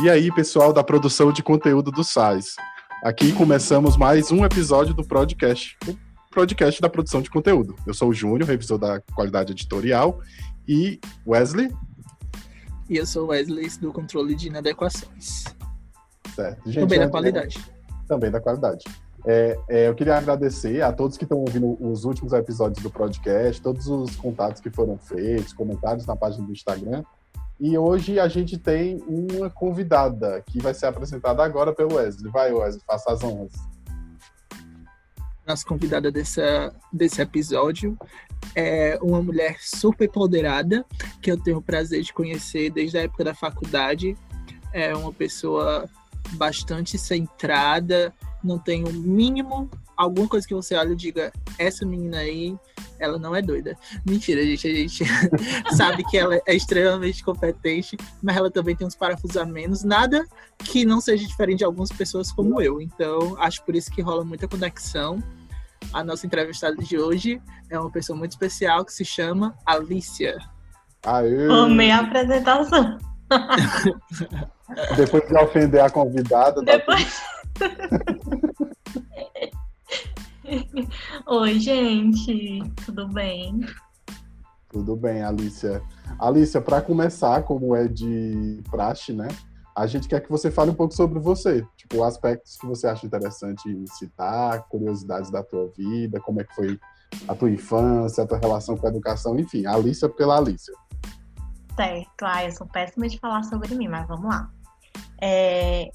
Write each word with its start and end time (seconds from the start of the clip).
E 0.00 0.10
aí, 0.10 0.32
pessoal 0.34 0.72
da 0.72 0.82
produção 0.82 1.32
de 1.32 1.42
conteúdo 1.42 1.92
do 1.92 2.02
SAIS. 2.02 2.56
Aqui 3.02 3.32
começamos 3.32 3.96
mais 3.96 4.32
um 4.32 4.44
episódio 4.44 4.92
do 4.92 5.04
podcast, 5.06 5.78
o 5.86 5.96
podcast 6.32 6.80
da 6.80 6.88
produção 6.88 7.22
de 7.22 7.30
conteúdo. 7.30 7.76
Eu 7.86 7.94
sou 7.94 8.08
o 8.08 8.12
Júnior, 8.12 8.48
revisor 8.48 8.76
da 8.76 9.00
qualidade 9.14 9.52
editorial, 9.52 10.20
e 10.66 11.00
Wesley. 11.24 11.70
E 12.90 12.96
eu 12.96 13.06
sou 13.06 13.26
o 13.26 13.28
Wesley 13.28 13.68
do 13.80 13.92
controle 13.92 14.34
de 14.34 14.48
inadequações. 14.48 15.44
Certo. 16.34 16.62
Gente, 16.66 16.80
também 16.80 16.98
da 16.98 17.08
qualidade. 17.08 17.64
Também 18.08 18.30
da 18.32 18.40
qualidade. 18.40 18.84
É, 19.24 19.56
é, 19.68 19.88
eu 19.88 19.94
queria 19.94 20.18
agradecer 20.18 20.82
a 20.82 20.92
todos 20.92 21.16
que 21.16 21.24
estão 21.24 21.38
ouvindo 21.38 21.78
os 21.80 22.04
últimos 22.04 22.32
episódios 22.32 22.82
do 22.82 22.90
podcast, 22.90 23.62
todos 23.62 23.86
os 23.86 24.16
contatos 24.16 24.60
que 24.60 24.70
foram 24.70 24.98
feitos, 24.98 25.52
comentários 25.52 26.04
na 26.04 26.16
página 26.16 26.44
do 26.44 26.52
Instagram. 26.52 27.04
E 27.58 27.78
hoje 27.78 28.18
a 28.18 28.26
gente 28.28 28.58
tem 28.58 29.02
uma 29.06 29.48
convidada 29.48 30.42
que 30.46 30.60
vai 30.60 30.74
ser 30.74 30.86
apresentada 30.86 31.42
agora 31.44 31.72
pelo 31.72 31.94
Wesley. 31.94 32.30
Vai, 32.30 32.52
Wesley, 32.52 32.82
faça 32.86 33.12
as 33.12 33.22
honras. 33.22 33.52
Nossa 35.46 35.64
convidada 35.66 36.10
dessa, 36.10 36.74
desse 36.92 37.20
episódio 37.20 37.98
é 38.54 38.98
uma 39.02 39.22
mulher 39.22 39.56
super 39.60 40.06
empoderada, 40.06 40.84
que 41.20 41.30
eu 41.30 41.40
tenho 41.40 41.58
o 41.58 41.62
prazer 41.62 42.02
de 42.02 42.12
conhecer 42.12 42.70
desde 42.70 42.98
a 42.98 43.02
época 43.02 43.24
da 43.24 43.34
faculdade. 43.34 44.16
É 44.72 44.94
uma 44.94 45.12
pessoa 45.12 45.88
bastante 46.32 46.98
centrada, 46.98 48.12
não 48.42 48.58
tem 48.58 48.84
o 48.84 48.88
um 48.88 48.92
mínimo, 48.92 49.70
alguma 49.96 50.28
coisa 50.28 50.46
que 50.46 50.54
você 50.54 50.74
olha 50.74 50.92
e 50.92 50.96
diga, 50.96 51.32
essa 51.58 51.86
menina 51.86 52.18
aí, 52.18 52.56
ela 52.98 53.18
não 53.18 53.34
é 53.34 53.42
doida. 53.42 53.76
Mentira, 54.06 54.42
gente, 54.44 54.68
a 54.68 54.74
gente 54.74 55.04
sabe 55.76 56.04
que 56.04 56.16
ela 56.16 56.40
é 56.46 56.54
extremamente 56.54 57.24
competente, 57.24 57.96
mas 58.22 58.36
ela 58.36 58.50
também 58.50 58.76
tem 58.76 58.86
uns 58.86 58.96
parafusos 58.96 59.36
a 59.36 59.44
menos, 59.44 59.82
nada 59.84 60.26
que 60.58 60.84
não 60.84 61.00
seja 61.00 61.26
diferente 61.26 61.58
de 61.58 61.64
algumas 61.64 61.90
pessoas 61.90 62.32
como 62.32 62.60
eu. 62.60 62.80
Então, 62.80 63.36
acho 63.38 63.64
por 63.64 63.74
isso 63.74 63.90
que 63.90 64.02
rola 64.02 64.24
muita 64.24 64.48
conexão. 64.48 65.22
A 65.92 66.02
nossa 66.02 66.26
entrevistada 66.26 66.76
de 66.76 66.98
hoje 66.98 67.40
é 67.68 67.78
uma 67.78 67.90
pessoa 67.90 68.18
muito 68.18 68.32
especial 68.32 68.84
que 68.84 68.92
se 68.92 69.04
chama 69.04 69.54
Alicia. 69.66 70.38
Aê! 71.04 71.46
Amei 71.50 71.90
a 71.90 72.00
apresentação. 72.00 72.98
Depois 74.96 75.26
de 75.28 75.36
ofender 75.36 75.82
a 75.82 75.90
convidada. 75.90 76.62
Depois. 76.62 77.22
Oi, 81.26 81.58
gente, 81.58 82.62
tudo 82.84 83.08
bem? 83.08 83.60
Tudo 84.68 84.96
bem, 84.96 85.22
Alicia. 85.22 85.82
Alicia, 86.18 86.60
para 86.60 86.82
começar, 86.82 87.42
como 87.42 87.76
é 87.76 87.86
de 87.86 88.60
praxe, 88.70 89.12
né? 89.12 89.28
A 89.76 89.86
gente 89.86 90.08
quer 90.08 90.20
que 90.20 90.30
você 90.30 90.50
fale 90.50 90.70
um 90.70 90.74
pouco 90.74 90.94
sobre 90.94 91.18
você, 91.18 91.66
tipo, 91.76 92.02
aspectos 92.02 92.56
que 92.56 92.66
você 92.66 92.86
acha 92.86 93.06
interessante 93.06 93.62
citar, 93.96 94.68
curiosidades 94.68 95.30
da 95.30 95.42
tua 95.42 95.68
vida, 95.76 96.20
como 96.20 96.40
é 96.40 96.44
que 96.44 96.54
foi 96.54 96.78
a 97.28 97.34
tua 97.34 97.50
infância, 97.50 98.24
a 98.24 98.26
tua 98.26 98.38
relação 98.38 98.76
com 98.76 98.86
a 98.86 98.90
educação, 98.90 99.38
enfim, 99.38 99.66
Alicia 99.66 100.08
pela 100.08 100.38
Alicia. 100.38 100.74
Certo, 101.76 102.22
ah, 102.22 102.44
eu 102.44 102.52
sou 102.52 102.68
péssima 102.68 103.08
de 103.08 103.18
falar 103.18 103.42
sobre 103.42 103.74
mim, 103.74 103.88
mas 103.88 104.06
vamos 104.06 104.26
lá. 104.26 104.48
É, 105.20 105.86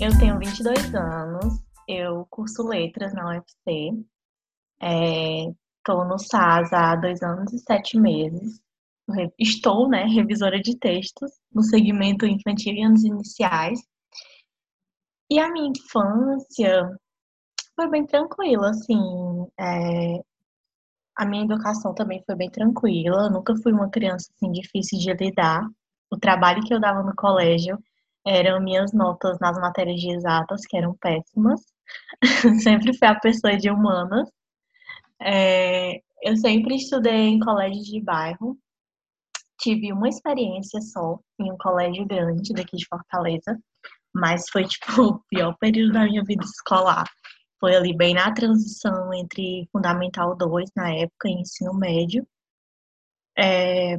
eu 0.00 0.16
tenho 0.20 0.38
22 0.38 0.94
anos, 0.94 1.60
eu 1.88 2.24
curso 2.30 2.62
letras 2.62 3.12
na 3.12 3.28
UFC. 3.28 3.90
Estou 4.80 6.02
é, 6.02 6.06
no 6.06 6.18
SAS 6.18 6.72
há 6.72 6.94
dois 6.94 7.22
anos 7.22 7.52
e 7.52 7.58
sete 7.58 7.98
meses. 7.98 8.60
Estou, 9.38 9.88
né, 9.88 10.04
revisora 10.04 10.60
de 10.60 10.78
textos 10.78 11.30
no 11.52 11.62
segmento 11.62 12.24
infantil 12.24 12.74
e 12.74 12.82
anos 12.82 13.02
iniciais. 13.02 13.80
E 15.28 15.40
a 15.40 15.50
minha 15.50 15.72
infância 15.76 16.88
foi 17.74 17.90
bem 17.90 18.06
tranquila, 18.06 18.70
assim. 18.70 19.46
É, 19.58 20.22
a 21.16 21.24
minha 21.24 21.44
educação 21.44 21.94
também 21.94 22.22
foi 22.26 22.34
bem 22.34 22.50
tranquila. 22.50 23.24
Eu 23.24 23.30
nunca 23.30 23.54
fui 23.56 23.72
uma 23.72 23.90
criança 23.90 24.30
assim 24.34 24.50
difícil 24.52 24.98
de 24.98 25.12
lidar. 25.12 25.66
O 26.10 26.18
trabalho 26.18 26.62
que 26.62 26.74
eu 26.74 26.80
dava 26.80 27.02
no 27.02 27.14
colégio 27.14 27.78
eram 28.26 28.60
minhas 28.60 28.92
notas 28.92 29.38
nas 29.38 29.58
matérias 29.58 30.00
de 30.00 30.10
exatas, 30.10 30.66
que 30.66 30.76
eram 30.76 30.94
péssimas. 30.94 31.60
sempre 32.62 32.96
fui 32.96 33.08
a 33.08 33.18
pessoa 33.18 33.56
de 33.56 33.70
humanas. 33.70 34.28
É, 35.20 36.00
eu 36.22 36.36
sempre 36.36 36.76
estudei 36.76 37.28
em 37.28 37.38
colégio 37.38 37.82
de 37.82 38.00
bairro. 38.00 38.58
Tive 39.60 39.92
uma 39.92 40.08
experiência 40.08 40.80
só 40.80 41.18
em 41.38 41.52
um 41.52 41.56
colégio 41.58 42.06
grande 42.06 42.52
daqui 42.52 42.76
de 42.76 42.86
Fortaleza, 42.88 43.58
mas 44.14 44.44
foi 44.50 44.64
tipo 44.64 45.02
o 45.02 45.20
pior 45.28 45.56
período 45.58 45.92
da 45.92 46.04
minha 46.04 46.22
vida 46.24 46.44
escolar. 46.44 47.08
Foi 47.60 47.74
ali 47.74 47.96
bem 47.96 48.14
na 48.14 48.32
transição 48.32 49.12
entre 49.14 49.68
Fundamental 49.72 50.36
2 50.36 50.70
na 50.76 50.90
época 50.94 51.28
e 51.28 51.40
ensino 51.40 51.74
médio. 51.74 52.26
É, 53.36 53.96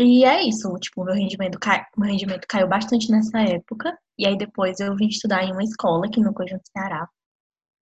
e 0.00 0.24
é 0.24 0.42
isso, 0.46 0.72
tipo, 0.78 1.04
meu 1.04 1.14
rendimento, 1.14 1.58
cai, 1.58 1.84
meu 1.96 2.08
rendimento 2.08 2.46
caiu 2.48 2.68
bastante 2.68 3.10
nessa 3.10 3.40
época. 3.40 3.98
E 4.16 4.26
aí 4.26 4.38
depois 4.38 4.78
eu 4.78 4.94
vim 4.94 5.08
estudar 5.08 5.42
em 5.42 5.52
uma 5.52 5.64
escola 5.64 6.06
aqui 6.06 6.20
no 6.20 6.32
Conjunto 6.32 6.62
Ceará, 6.72 7.08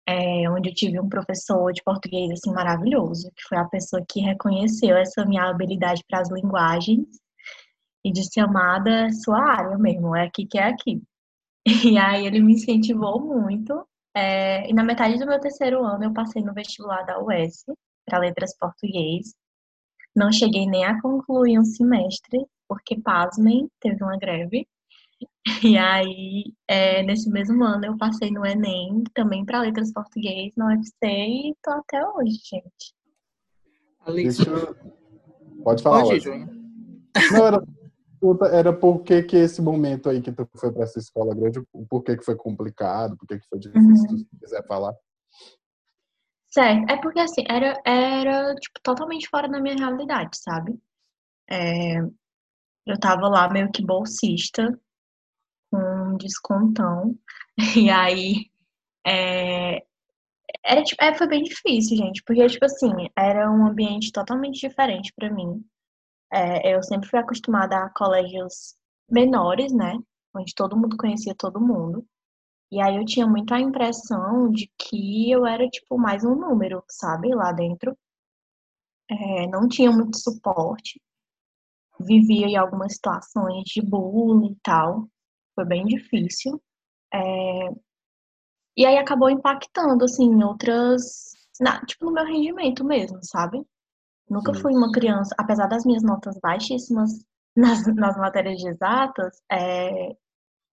é, 0.08 0.48
onde 0.50 0.70
eu 0.70 0.74
tive 0.74 0.98
um 1.00 1.08
professor 1.10 1.72
de 1.72 1.82
português, 1.82 2.30
assim, 2.30 2.52
maravilhoso, 2.52 3.30
que 3.36 3.42
foi 3.48 3.58
a 3.58 3.66
pessoa 3.66 4.02
que 4.08 4.20
reconheceu 4.20 4.96
essa 4.96 5.26
minha 5.26 5.44
habilidade 5.44 6.02
para 6.08 6.20
as 6.20 6.30
linguagens 6.30 7.06
e 8.04 8.12
disse, 8.12 8.40
amada, 8.40 9.10
sua 9.12 9.38
área 9.38 9.76
mesmo, 9.78 10.16
é 10.16 10.24
aqui 10.26 10.46
que 10.46 10.58
é 10.58 10.64
aqui. 10.68 11.02
E 11.92 11.98
aí 11.98 12.26
ele 12.26 12.40
me 12.40 12.52
incentivou 12.54 13.20
muito. 13.20 13.86
É, 14.14 14.70
e 14.70 14.72
na 14.72 14.84
metade 14.84 15.18
do 15.18 15.26
meu 15.26 15.40
terceiro 15.40 15.84
ano 15.84 16.04
eu 16.04 16.12
passei 16.12 16.42
no 16.42 16.54
vestibular 16.54 17.02
da 17.02 17.20
UES 17.20 17.64
para 18.06 18.20
letras 18.20 18.56
português 18.56 19.34
não 20.16 20.32
cheguei 20.32 20.66
nem 20.66 20.82
a 20.82 20.98
concluir 21.02 21.58
um 21.58 21.64
semestre, 21.64 22.46
porque, 22.66 22.98
pasmem, 22.98 23.70
teve 23.78 24.02
uma 24.02 24.16
greve. 24.16 24.66
E 25.64 25.78
aí, 25.78 26.52
é, 26.68 27.02
nesse 27.04 27.30
mesmo 27.30 27.64
ano, 27.64 27.86
eu 27.86 27.96
passei 27.96 28.30
no 28.30 28.44
Enem, 28.44 29.04
também 29.14 29.44
para 29.44 29.60
letras 29.60 29.92
português, 29.92 30.52
na 30.56 30.66
UFC, 30.66 31.06
e 31.06 31.54
tô 31.62 31.70
até 31.70 32.04
hoje, 32.04 32.34
gente. 32.44 32.94
Alice, 34.00 34.44
Pode 35.62 35.82
falar. 35.82 36.02
Pode. 36.02 36.28
Não, 36.28 37.46
era, 37.46 37.62
era 38.50 38.72
por 38.72 39.02
que, 39.02 39.22
que 39.22 39.36
esse 39.36 39.60
momento 39.60 40.08
aí 40.08 40.20
que 40.20 40.32
tu 40.32 40.48
foi 40.56 40.72
para 40.72 40.84
essa 40.84 40.98
escola 40.98 41.34
grande, 41.34 41.60
por 41.88 42.02
que, 42.02 42.16
que 42.16 42.24
foi 42.24 42.36
complicado, 42.36 43.16
por 43.16 43.26
que, 43.26 43.38
que 43.38 43.48
foi 43.48 43.58
difícil, 43.58 44.10
uhum. 44.10 44.18
se 44.18 44.28
quiser 44.40 44.66
falar. 44.66 44.94
Certo, 46.48 46.90
é 46.90 46.96
porque 47.00 47.20
assim, 47.20 47.44
era, 47.48 47.74
era 47.84 48.54
tipo, 48.54 48.80
totalmente 48.82 49.28
fora 49.28 49.48
da 49.48 49.60
minha 49.60 49.76
realidade, 49.76 50.38
sabe? 50.38 50.78
É, 51.50 51.98
eu 52.86 52.98
tava 52.98 53.28
lá 53.28 53.48
meio 53.50 53.70
que 53.70 53.84
bolsista, 53.84 54.78
com 55.70 55.78
um 55.78 56.16
descontão, 56.16 57.18
e 57.76 57.90
aí 57.90 58.50
é, 59.06 59.84
era, 60.64 60.82
tipo, 60.82 61.02
é, 61.02 61.14
foi 61.14 61.28
bem 61.28 61.42
difícil, 61.42 61.96
gente, 61.96 62.22
porque, 62.24 62.46
tipo 62.46 62.64
assim, 62.64 62.92
era 63.16 63.50
um 63.50 63.66
ambiente 63.66 64.12
totalmente 64.12 64.60
diferente 64.60 65.12
para 65.14 65.32
mim. 65.32 65.64
É, 66.36 66.74
eu 66.74 66.82
sempre 66.82 67.08
fui 67.08 67.18
acostumada 67.18 67.78
a 67.78 67.90
colégios 67.90 68.74
menores, 69.10 69.72
né? 69.72 69.98
Onde 70.34 70.54
todo 70.54 70.76
mundo 70.76 70.96
conhecia 70.98 71.34
todo 71.34 71.58
mundo. 71.58 72.06
E 72.70 72.80
aí 72.82 72.96
eu 72.96 73.06
tinha 73.06 73.26
muito 73.26 73.54
a 73.54 73.60
impressão 73.60 74.50
de 74.50 74.70
que 74.78 75.30
eu 75.30 75.46
era, 75.46 75.66
tipo, 75.68 75.96
mais 75.98 76.24
um 76.24 76.34
número, 76.34 76.84
sabe, 76.90 77.34
lá 77.34 77.52
dentro. 77.52 77.96
É, 79.08 79.46
não 79.48 79.66
tinha 79.68 79.90
muito 79.90 80.18
suporte. 80.18 81.00
Vivia 82.00 82.46
em 82.46 82.56
algumas 82.56 82.94
situações 82.94 83.64
de 83.64 83.80
bullying 83.80 84.52
e 84.52 84.56
tal. 84.62 85.08
Foi 85.54 85.64
bem 85.64 85.86
difícil. 85.86 86.60
É, 87.14 87.70
e 88.76 88.84
aí 88.84 88.98
acabou 88.98 89.30
impactando, 89.30 90.04
assim, 90.04 90.24
em 90.24 90.44
outras. 90.44 91.32
Na, 91.60 91.80
tipo, 91.86 92.04
no 92.04 92.12
meu 92.12 92.24
rendimento 92.26 92.84
mesmo, 92.84 93.18
sabe? 93.22 93.64
Nunca 94.28 94.52
Sim. 94.54 94.60
fui 94.60 94.72
uma 94.74 94.90
criança, 94.90 95.34
apesar 95.38 95.66
das 95.66 95.84
minhas 95.84 96.02
notas 96.02 96.38
baixíssimas 96.40 97.10
nas, 97.56 97.86
nas 97.94 98.16
matérias 98.16 98.58
de 98.60 98.68
exatas, 98.68 99.40
é, 99.50 100.16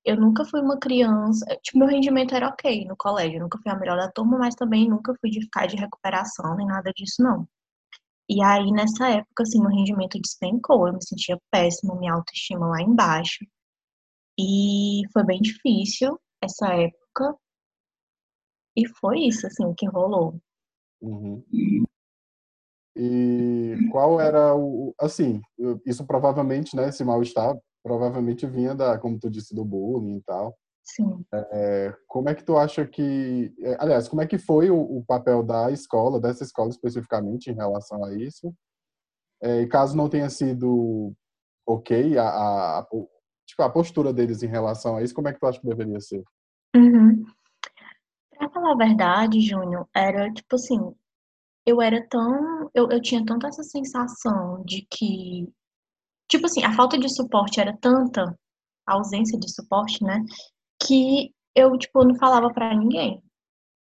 eu 0.05 0.17
nunca 0.17 0.43
fui 0.45 0.61
uma 0.61 0.77
criança. 0.77 1.45
Tipo, 1.63 1.79
meu 1.79 1.87
rendimento 1.87 2.35
era 2.35 2.49
ok 2.49 2.85
no 2.85 2.95
colégio. 2.97 3.37
Eu 3.37 3.43
nunca 3.43 3.57
fui 3.61 3.71
a 3.71 3.75
melhor 3.77 3.97
da 3.97 4.11
turma, 4.11 4.37
mas 4.37 4.55
também 4.55 4.89
nunca 4.89 5.13
fui 5.19 5.29
de 5.29 5.41
ficar 5.41 5.65
de 5.67 5.77
recuperação 5.77 6.55
nem 6.55 6.67
nada 6.67 6.91
disso, 6.93 7.23
não. 7.23 7.47
E 8.29 8.41
aí, 8.43 8.71
nessa 8.71 9.09
época, 9.09 9.43
assim, 9.43 9.59
meu 9.59 9.69
rendimento 9.69 10.19
despencou. 10.19 10.87
Eu 10.87 10.93
me 10.93 11.03
sentia 11.03 11.37
péssima, 11.51 11.95
minha 11.95 12.13
autoestima 12.13 12.67
lá 12.67 12.81
embaixo. 12.81 13.45
E 14.37 15.03
foi 15.13 15.23
bem 15.23 15.39
difícil 15.41 16.19
essa 16.41 16.67
época. 16.67 17.35
E 18.75 18.87
foi 18.99 19.19
isso, 19.27 19.45
assim, 19.47 19.73
que 19.75 19.85
rolou. 19.87 20.39
Uhum. 21.01 21.43
E 22.95 23.75
qual 23.91 24.21
era 24.21 24.55
o. 24.55 24.93
Assim, 24.99 25.41
isso 25.85 26.05
provavelmente, 26.05 26.75
né, 26.75 26.89
esse 26.89 27.03
mal-estar 27.03 27.55
provavelmente 27.83 28.47
vinha 28.47 28.73
da, 28.73 28.97
como 28.97 29.19
tu 29.19 29.29
disse, 29.29 29.53
do 29.53 29.65
bullying 29.65 30.17
e 30.17 30.21
tal. 30.21 30.55
Sim. 30.83 31.25
É, 31.33 31.93
como 32.07 32.29
é 32.29 32.35
que 32.35 32.43
tu 32.43 32.57
acha 32.57 32.85
que, 32.85 33.53
é, 33.61 33.77
aliás, 33.79 34.07
como 34.07 34.21
é 34.21 34.27
que 34.27 34.37
foi 34.37 34.69
o, 34.69 34.79
o, 34.79 35.03
papel 35.05 35.41
da 35.41 35.71
escola, 35.71 36.19
dessa 36.19 36.43
escola 36.43 36.69
especificamente 36.69 37.49
em 37.49 37.55
relação 37.55 38.03
a 38.03 38.13
isso? 38.13 38.53
É, 39.41 39.61
e 39.61 39.67
caso 39.67 39.95
não 39.95 40.09
tenha 40.09 40.29
sido 40.29 41.13
ok 41.65 42.17
a, 42.17 42.23
a, 42.23 42.79
a, 42.79 42.87
tipo, 43.45 43.61
a 43.63 43.69
postura 43.69 44.13
deles 44.13 44.43
em 44.43 44.47
relação 44.47 44.97
a 44.97 45.03
isso, 45.03 45.13
como 45.13 45.27
é 45.27 45.33
que 45.33 45.39
tu 45.39 45.47
acha 45.47 45.59
que 45.59 45.67
deveria 45.67 45.99
ser? 45.99 46.23
Uhum. 46.75 47.25
Pra 48.37 48.49
falar 48.49 48.73
a 48.73 48.77
verdade, 48.77 49.39
Júnior, 49.39 49.87
era 49.95 50.31
tipo 50.33 50.55
assim, 50.55 50.93
eu 51.65 51.81
era 51.81 52.05
tão, 52.09 52.69
eu, 52.73 52.89
eu 52.89 53.01
tinha 53.01 53.25
tanta 53.25 53.47
essa 53.47 53.63
sensação 53.63 54.63
de 54.65 54.85
que, 54.89 55.51
tipo 56.29 56.45
assim, 56.45 56.63
a 56.63 56.73
falta 56.73 56.97
de 56.97 57.09
suporte 57.09 57.59
era 57.59 57.77
tanta, 57.77 58.37
a 58.85 58.93
ausência 58.93 59.39
de 59.39 59.49
suporte, 59.53 60.03
né, 60.03 60.23
que 60.85 61.33
eu, 61.55 61.77
tipo, 61.77 62.03
não 62.03 62.15
falava 62.15 62.51
para 62.53 62.75
ninguém. 62.75 63.21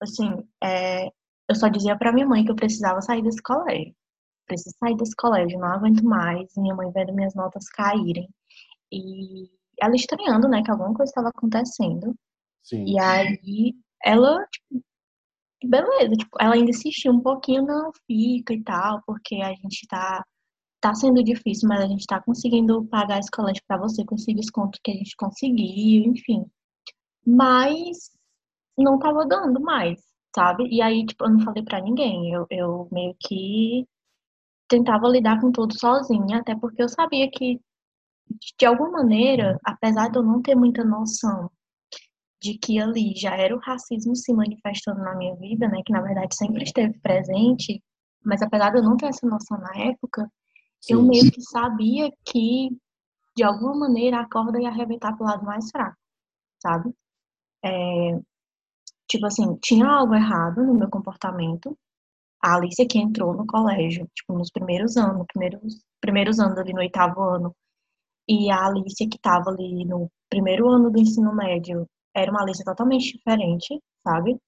Assim, 0.01 0.31
é, 0.63 1.07
eu 1.49 1.55
só 1.55 1.69
dizia 1.69 1.97
para 1.97 2.13
minha 2.13 2.27
mãe 2.27 2.45
que 2.45 2.51
eu 2.51 2.57
precisava 2.57 3.01
sair 3.01 3.23
desse 3.23 3.43
colégio. 3.43 3.95
Preciso 4.47 4.77
sair 4.79 4.97
desse 4.97 5.17
colégio, 5.17 5.59
não 5.59 5.69
aguento 5.69 6.05
mais. 6.05 6.47
Minha 6.57 6.75
mãe 6.75 6.91
vendo 6.93 7.15
minhas 7.15 7.35
notas 7.35 7.69
caírem. 7.71 8.29
E 8.93 9.51
ela 9.81 9.97
estranhando, 9.97 10.49
né, 10.49 10.63
que 10.63 10.71
alguma 10.71 10.95
coisa 10.95 11.11
estava 11.11 11.31
acontecendo. 11.31 12.15
Sim. 12.63 12.85
E 12.87 12.99
aí, 13.01 13.75
ela, 14.05 14.47
tipo, 14.47 14.85
beleza, 15.65 16.15
tipo, 16.17 16.37
ela 16.41 16.55
ainda 16.55 16.71
insistiu 16.71 17.13
um 17.13 17.21
pouquinho, 17.21 17.65
não, 17.65 17.91
fica 18.07 18.55
e 18.55 18.63
tal, 18.63 19.03
porque 19.07 19.37
a 19.37 19.51
gente 19.55 19.87
tá, 19.89 20.25
tá 20.81 20.95
sendo 20.95 21.23
difícil, 21.23 21.69
mas 21.69 21.81
a 21.83 21.87
gente 21.87 22.07
tá 22.07 22.21
conseguindo 22.23 22.85
pagar 22.87 23.19
esse 23.19 23.31
colégio 23.31 23.63
para 23.67 23.79
você 23.79 24.05
com 24.05 24.15
esse 24.15 24.35
desconto 24.35 24.79
que 24.83 24.91
a 24.91 24.95
gente 24.95 25.17
conseguiu, 25.17 26.05
enfim 26.13 26.45
mas 27.27 28.11
não 28.77 28.99
tava 28.99 29.27
dando 29.27 29.61
mais, 29.61 30.01
sabe? 30.35 30.69
E 30.69 30.83
aí, 30.83 31.07
tipo, 31.07 31.25
eu 31.25 31.31
não 31.31 31.41
falei 31.41 31.63
para 31.65 31.81
ninguém, 31.81 32.33
eu, 32.33 32.47
eu 32.51 32.89
meio 32.93 33.17
que 33.21 33.87
tentava 34.69 35.09
lidar 35.09 35.41
com 35.41 35.53
tudo 35.53 35.79
sozinha, 35.79 36.39
até 36.39 36.55
porque 36.55 36.83
eu 36.83 36.89
sabia 36.89 37.31
que, 37.31 37.61
de 38.59 38.67
alguma 38.67 38.91
maneira, 38.91 39.59
apesar 39.65 40.11
de 40.11 40.19
eu 40.19 40.23
não 40.23 40.43
ter 40.43 40.55
muita 40.55 40.85
noção 40.85 41.51
de 42.45 42.59
que 42.59 42.79
ali 42.79 43.15
já 43.17 43.37
era 43.37 43.57
o 43.57 43.61
racismo 43.61 44.15
se 44.15 44.33
manifestando 44.35 45.01
na 45.01 45.15
minha 45.17 45.35
vida, 45.37 45.67
né, 45.69 45.81
que 45.85 45.93
na 45.93 46.03
verdade 46.03 46.37
sempre 46.37 46.65
esteve 46.65 46.99
presente, 47.01 47.83
mas 48.25 48.43
apesar 48.43 48.71
de 48.71 48.79
eu 48.79 48.83
não 48.83 48.97
ter 48.97 49.07
essa 49.07 49.27
noção 49.27 49.59
na 49.59 49.73
época, 49.91 50.31
Sim. 50.81 50.95
eu 50.95 51.03
meio 51.03 51.31
que 51.33 51.41
sabia 51.41 52.11
que, 52.25 52.71
de 53.37 53.43
alguma 53.43 53.75
maneira, 53.75 54.21
a 54.21 54.29
corda 54.29 54.61
ia 54.61 54.69
arrebentar 54.69 55.17
pro 55.17 55.27
lado 55.27 55.45
mais 55.45 55.71
fraco, 55.71 55.97
sabe? 56.63 56.95
é, 57.65 58.21
tipo 59.09 59.27
assim, 59.27 59.57
tinha 59.63 59.87
algo 59.87 60.15
errado 60.15 60.63
no 60.63 60.75
meu 60.75 60.91
comportamento. 60.91 61.77
A 62.43 62.57
Alicia 62.57 62.87
que 62.87 62.99
entrou 62.99 63.35
no 63.35 63.47
colégio, 63.47 64.09
tipo, 64.15 64.35
nos 64.37 64.51
primeiros 64.51 64.97
anos, 64.99 65.27
primeiros, 65.33 65.83
primeiros 66.01 66.39
anos 66.39 66.59
ali 66.59 66.75
no 66.75 66.81
oitavo 66.81 67.23
ano, 67.23 67.57
e 68.29 68.51
a 68.51 68.67
Alicia 68.67 69.09
que 69.09 69.17
estava 69.17 69.51
ali 69.51 69.85
no 69.87 70.11
primeiro 70.29 70.69
ano 70.69 70.91
do 70.91 70.99
ensino 71.01 71.35
médio, 71.35 71.89
era 72.15 72.31
uma 72.31 72.43
Alicia 72.43 72.65
totalmente 72.65 73.17
diferente, 73.17 73.81
sabe? 74.03 74.39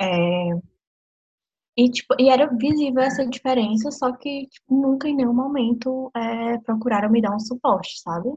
É, 0.00 0.50
e, 1.76 1.90
tipo, 1.90 2.14
e 2.18 2.28
era 2.28 2.46
visível 2.56 3.02
essa 3.02 3.26
diferença, 3.26 3.90
só 3.90 4.12
que 4.12 4.46
tipo, 4.48 4.74
nunca 4.74 5.08
em 5.08 5.16
nenhum 5.16 5.32
momento 5.32 6.10
é, 6.14 6.58
procuraram 6.58 7.10
me 7.10 7.22
dar 7.22 7.34
um 7.34 7.40
suporte, 7.40 8.00
sabe? 8.00 8.28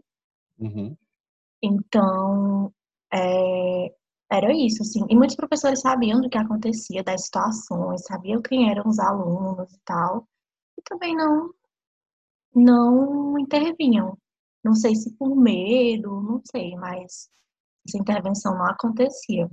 Uhum. 0.59 0.95
Então, 1.61 2.73
é, 3.13 3.93
era 4.31 4.53
isso, 4.53 4.81
assim. 4.83 5.05
E 5.09 5.15
muitos 5.15 5.35
professores 5.35 5.81
sabiam 5.81 6.21
do 6.21 6.29
que 6.29 6.37
acontecia, 6.37 7.03
das 7.03 7.25
situações, 7.25 8.05
sabiam 8.05 8.41
quem 8.41 8.69
eram 8.69 8.87
os 8.87 8.99
alunos 8.99 9.73
e 9.73 9.79
tal. 9.85 10.27
E 10.77 10.81
também 10.83 11.15
não, 11.15 11.53
não 12.55 13.39
intervinham. 13.39 14.17
Não 14.63 14.73
sei 14.73 14.95
se 14.95 15.13
por 15.17 15.35
medo, 15.35 16.21
não 16.21 16.41
sei, 16.49 16.75
mas 16.75 17.29
essa 17.87 17.97
intervenção 17.97 18.57
não 18.57 18.65
acontecia. 18.65 19.49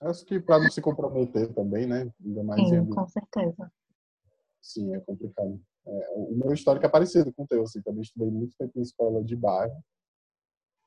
Acho 0.00 0.24
que 0.24 0.38
para 0.38 0.60
não 0.60 0.70
se 0.70 0.80
comprometer 0.80 1.52
também, 1.54 1.86
né? 1.86 2.10
Ainda 2.24 2.42
mais 2.44 2.68
Sim, 2.68 2.86
com 2.86 3.08
certeza. 3.08 3.72
Sim, 4.62 4.94
é 4.94 5.00
complicado. 5.00 5.60
É, 5.86 6.10
o 6.14 6.34
meu 6.34 6.52
histórico 6.52 6.86
é 6.86 6.88
parecido 6.88 7.32
com 7.32 7.42
o 7.42 7.46
teu, 7.46 7.62
assim, 7.62 7.80
também 7.82 8.02
estudei 8.02 8.30
muito 8.30 8.54
tempo 8.56 8.78
em 8.78 8.82
escola 8.82 9.24
de 9.24 9.34
bairro 9.34 9.82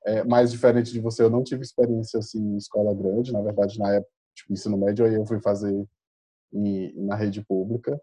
é, 0.05 0.23
mais 0.23 0.51
diferente 0.51 0.91
de 0.91 0.99
você, 0.99 1.23
eu 1.23 1.29
não 1.29 1.43
tive 1.43 1.61
experiência 1.61 2.19
assim 2.19 2.39
em 2.39 2.57
escola 2.57 2.93
grande, 2.93 3.31
na 3.31 3.41
verdade, 3.41 3.77
na 3.77 3.93
época, 3.93 4.11
tipo, 4.35 4.53
ensino 4.53 4.77
médio, 4.77 5.05
aí 5.05 5.13
eu 5.13 5.25
fui 5.25 5.39
fazer 5.41 5.87
em, 6.53 6.93
na 7.05 7.15
rede 7.15 7.43
pública. 7.45 8.01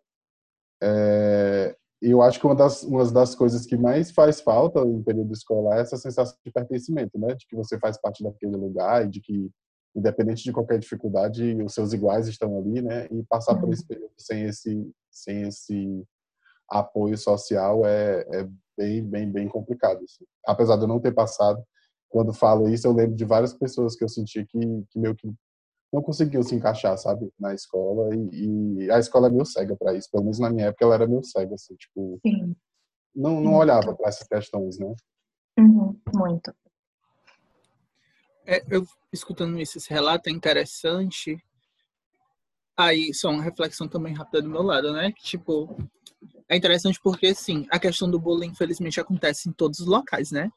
É, 0.81 1.77
eu 2.01 2.23
acho 2.23 2.39
que 2.39 2.47
uma 2.47 2.55
das, 2.55 2.83
uma 2.85 3.05
das 3.11 3.35
coisas 3.35 3.67
que 3.67 3.77
mais 3.77 4.11
faz 4.11 4.41
falta 4.41 4.85
no 4.85 5.03
período 5.03 5.33
escolar 5.33 5.79
é 5.79 5.81
essa 5.81 5.97
sensação 5.97 6.37
de 6.45 6.53
pertencimento, 6.53 7.19
né? 7.19 7.35
De 7.35 7.47
que 7.47 7.57
você 7.57 7.79
faz 7.79 8.01
parte 8.01 8.23
daquele 8.23 8.57
lugar 8.57 9.05
e 9.05 9.09
de 9.09 9.21
que, 9.21 9.51
independente 9.97 10.45
de 10.45 10.53
qualquer 10.53 10.79
dificuldade, 10.79 11.61
os 11.63 11.75
seus 11.75 11.93
iguais 11.93 12.29
estão 12.29 12.57
ali, 12.59 12.81
né? 12.81 13.09
E 13.11 13.23
passar 13.25 13.55
uhum. 13.55 13.61
por 13.63 13.73
esse 13.73 13.87
período 13.87 14.13
sem 14.17 14.45
esse, 14.45 14.91
sem 15.11 15.43
esse 15.43 16.05
apoio 16.71 17.19
social 17.19 17.85
é, 17.85 18.25
é 18.33 18.49
bem, 18.77 19.05
bem, 19.05 19.31
bem 19.31 19.49
complicado. 19.49 19.99
Assim. 20.05 20.25
Apesar 20.47 20.77
de 20.77 20.83
eu 20.83 20.89
não 20.89 21.01
ter 21.01 21.13
passado, 21.13 21.63
quando 22.09 22.33
falo 22.33 22.69
isso, 22.69 22.87
eu 22.87 22.93
lembro 22.93 23.17
de 23.17 23.25
várias 23.25 23.53
pessoas 23.53 23.97
que 23.97 24.05
eu 24.05 24.09
senti 24.09 24.45
que, 24.47 24.59
que 24.91 24.99
meio 24.99 25.15
que 25.17 25.29
não 25.93 26.03
conseguiu 26.03 26.43
se 26.43 26.55
encaixar, 26.55 26.97
sabe, 26.99 27.33
na 27.39 27.55
escola. 27.55 28.15
E, 28.15 28.85
e 28.85 28.91
a 28.91 28.99
escola 28.99 29.29
é 29.29 29.31
meio 29.31 29.45
cega 29.45 29.77
para 29.77 29.95
isso. 29.95 30.11
Pelo 30.11 30.25
menos 30.25 30.39
na 30.39 30.51
minha 30.51 30.67
época 30.67 30.85
ela 30.85 30.95
era 30.95 31.07
meio 31.07 31.25
cega, 31.25 31.55
assim, 31.55 31.75
tipo. 31.77 32.19
Sim. 32.27 32.55
Não, 33.15 33.41
não 33.41 33.55
olhava 33.55 33.95
para 33.95 34.09
essas 34.09 34.29
questões, 34.29 34.79
né? 34.79 34.95
Uhum, 35.59 35.99
muito. 36.15 36.55
É, 38.47 38.65
eu 38.71 38.87
escutando 39.13 39.59
isso, 39.59 39.79
esse 39.79 39.91
relato 39.91 40.29
é 40.29 40.33
interessante. 40.33 41.37
Aí, 42.77 43.13
só 43.13 43.31
uma 43.31 43.43
reflexão 43.43 43.89
também 43.89 44.15
rápida 44.15 44.41
do 44.41 44.49
meu 44.49 44.63
lado, 44.63 44.93
né? 44.93 45.13
Tipo, 45.19 45.77
é 46.49 46.57
interessante 46.57 47.01
porque, 47.03 47.35
sim, 47.35 47.67
a 47.71 47.79
questão 47.79 48.09
do 48.09 48.21
bullying, 48.21 48.49
infelizmente, 48.49 49.01
acontece 49.01 49.49
em 49.49 49.53
todos 49.53 49.81
os 49.81 49.87
locais, 49.87 50.31
né? 50.31 50.49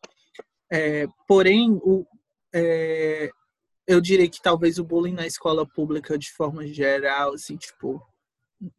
É, 0.72 1.08
porém, 1.28 1.72
o, 1.84 2.06
é, 2.54 3.32
eu 3.88 4.00
diria 4.00 4.30
que 4.30 4.42
talvez 4.42 4.78
o 4.78 4.84
bullying 4.84 5.14
na 5.14 5.28
escola 5.28 5.66
pública, 5.66 6.18
de 6.18 6.32
forma 6.32 6.66
geral, 6.68 7.34
assim, 7.34 7.58
tipo. 7.58 8.02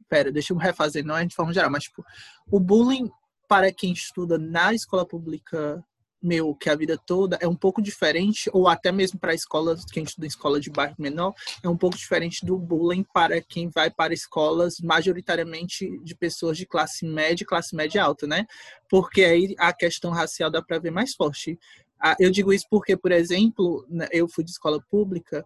Pera, 0.08 0.30
deixa 0.30 0.52
eu 0.52 0.56
refazer, 0.56 1.04
não 1.04 1.16
é 1.16 1.24
de 1.24 1.34
forma 1.34 1.52
geral, 1.52 1.70
mas, 1.70 1.84
tipo, 1.84 2.04
o 2.48 2.60
bullying 2.60 3.10
para 3.48 3.72
quem 3.72 3.92
estuda 3.92 4.38
na 4.38 4.72
escola 4.72 5.04
pública, 5.04 5.84
meu, 6.22 6.54
que 6.54 6.70
a 6.70 6.74
vida 6.76 6.96
toda, 6.96 7.36
é 7.38 7.48
um 7.48 7.54
pouco 7.54 7.82
diferente, 7.82 8.48
ou 8.52 8.68
até 8.68 8.92
mesmo 8.92 9.18
para 9.18 9.34
escolas, 9.34 9.84
quem 9.84 10.04
estuda 10.04 10.24
em 10.24 10.28
escola 10.28 10.58
de 10.58 10.70
bairro 10.70 10.94
menor, 10.98 11.34
é 11.62 11.68
um 11.68 11.76
pouco 11.76 11.96
diferente 11.96 12.46
do 12.46 12.56
bullying 12.56 13.04
para 13.12 13.42
quem 13.42 13.68
vai 13.68 13.90
para 13.90 14.14
escolas 14.14 14.76
majoritariamente 14.80 15.98
de 16.02 16.14
pessoas 16.14 16.56
de 16.56 16.64
classe 16.64 17.04
média 17.04 17.42
e 17.42 17.46
classe 17.46 17.74
média 17.74 18.02
alta, 18.02 18.26
né? 18.26 18.46
Porque 18.88 19.22
aí 19.22 19.54
a 19.58 19.72
questão 19.72 20.12
racial 20.12 20.50
dá 20.50 20.62
para 20.62 20.78
ver 20.78 20.90
mais 20.90 21.12
forte. 21.14 21.58
Ah, 22.02 22.16
eu 22.18 22.30
digo 22.30 22.52
isso 22.52 22.66
porque, 22.68 22.96
por 22.96 23.12
exemplo, 23.12 23.86
né, 23.88 24.08
eu 24.10 24.26
fui 24.28 24.42
de 24.42 24.50
escola 24.50 24.82
pública, 24.90 25.44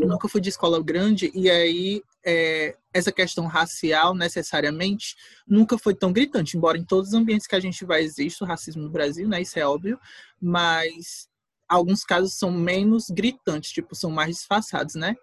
eu 0.00 0.08
nunca 0.08 0.28
fui 0.28 0.40
de 0.40 0.48
escola 0.48 0.82
grande, 0.82 1.30
e 1.34 1.50
aí 1.50 2.02
é, 2.24 2.74
essa 2.94 3.12
questão 3.12 3.46
racial, 3.46 4.14
necessariamente, 4.14 5.14
nunca 5.46 5.76
foi 5.76 5.94
tão 5.94 6.12
gritante, 6.12 6.56
embora 6.56 6.78
em 6.78 6.84
todos 6.84 7.08
os 7.08 7.14
ambientes 7.14 7.46
que 7.46 7.54
a 7.54 7.60
gente 7.60 7.84
vai 7.84 8.02
existe 8.02 8.42
o 8.42 8.46
racismo 8.46 8.82
no 8.82 8.90
Brasil, 8.90 9.28
né? 9.28 9.42
Isso 9.42 9.58
é 9.58 9.66
óbvio, 9.66 9.98
mas 10.40 11.28
alguns 11.68 12.02
casos 12.02 12.34
são 12.38 12.50
menos 12.50 13.10
gritantes, 13.10 13.70
tipo, 13.70 13.94
são 13.94 14.10
mais 14.10 14.36
disfarçados, 14.36 14.94
né? 14.94 15.14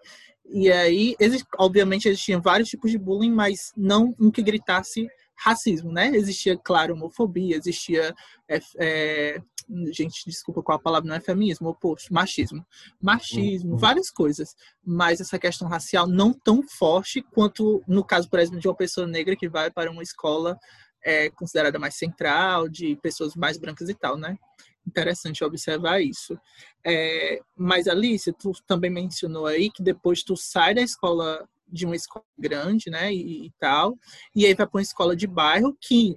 E 0.48 0.70
aí, 0.70 1.16
obviamente, 1.58 2.08
existiam 2.08 2.40
vários 2.40 2.68
tipos 2.68 2.90
de 2.90 2.98
bullying, 2.98 3.32
mas 3.32 3.72
não 3.76 4.14
um 4.20 4.30
que 4.30 4.42
gritasse 4.42 5.08
racismo, 5.34 5.92
né? 5.92 6.08
Existia, 6.14 6.56
claro, 6.56 6.94
homofobia, 6.94 7.56
existia. 7.56 8.14
É, 8.48 8.60
é, 8.78 9.42
gente, 9.92 10.24
desculpa 10.26 10.62
qual 10.62 10.76
a 10.76 10.80
palavra, 10.80 11.08
não 11.08 11.16
é 11.16 11.20
feminismo, 11.20 11.68
oposto, 11.68 12.12
machismo. 12.12 12.64
Machismo, 13.00 13.72
uhum. 13.72 13.76
várias 13.76 14.10
coisas. 14.10 14.54
Mas 14.84 15.20
essa 15.20 15.38
questão 15.38 15.68
racial 15.68 16.06
não 16.06 16.32
tão 16.32 16.62
forte 16.62 17.22
quanto 17.22 17.82
no 17.86 18.04
caso, 18.04 18.28
por 18.28 18.38
exemplo, 18.38 18.60
de 18.60 18.68
uma 18.68 18.76
pessoa 18.76 19.06
negra 19.06 19.36
que 19.36 19.48
vai 19.48 19.70
para 19.70 19.90
uma 19.90 20.02
escola 20.02 20.58
é, 21.04 21.30
considerada 21.30 21.78
mais 21.78 21.96
central, 21.96 22.68
de 22.68 22.96
pessoas 22.96 23.34
mais 23.34 23.58
brancas 23.58 23.88
e 23.88 23.94
tal, 23.94 24.16
né? 24.16 24.36
Interessante 24.86 25.44
observar 25.44 26.00
isso. 26.00 26.38
É, 26.84 27.40
mas, 27.56 27.88
Alice, 27.88 28.32
tu 28.32 28.52
também 28.66 28.90
mencionou 28.90 29.46
aí 29.46 29.70
que 29.70 29.82
depois 29.82 30.22
tu 30.22 30.36
sai 30.36 30.74
da 30.74 30.82
escola 30.82 31.46
de 31.68 31.84
uma 31.84 31.96
escola 31.96 32.24
grande, 32.38 32.88
né, 32.88 33.12
e, 33.12 33.46
e, 33.46 33.52
tal, 33.58 33.98
e 34.34 34.46
aí 34.46 34.54
vai 34.54 34.66
para 34.66 34.78
uma 34.78 34.82
escola 34.82 35.16
de 35.16 35.26
bairro 35.26 35.76
que 35.80 36.16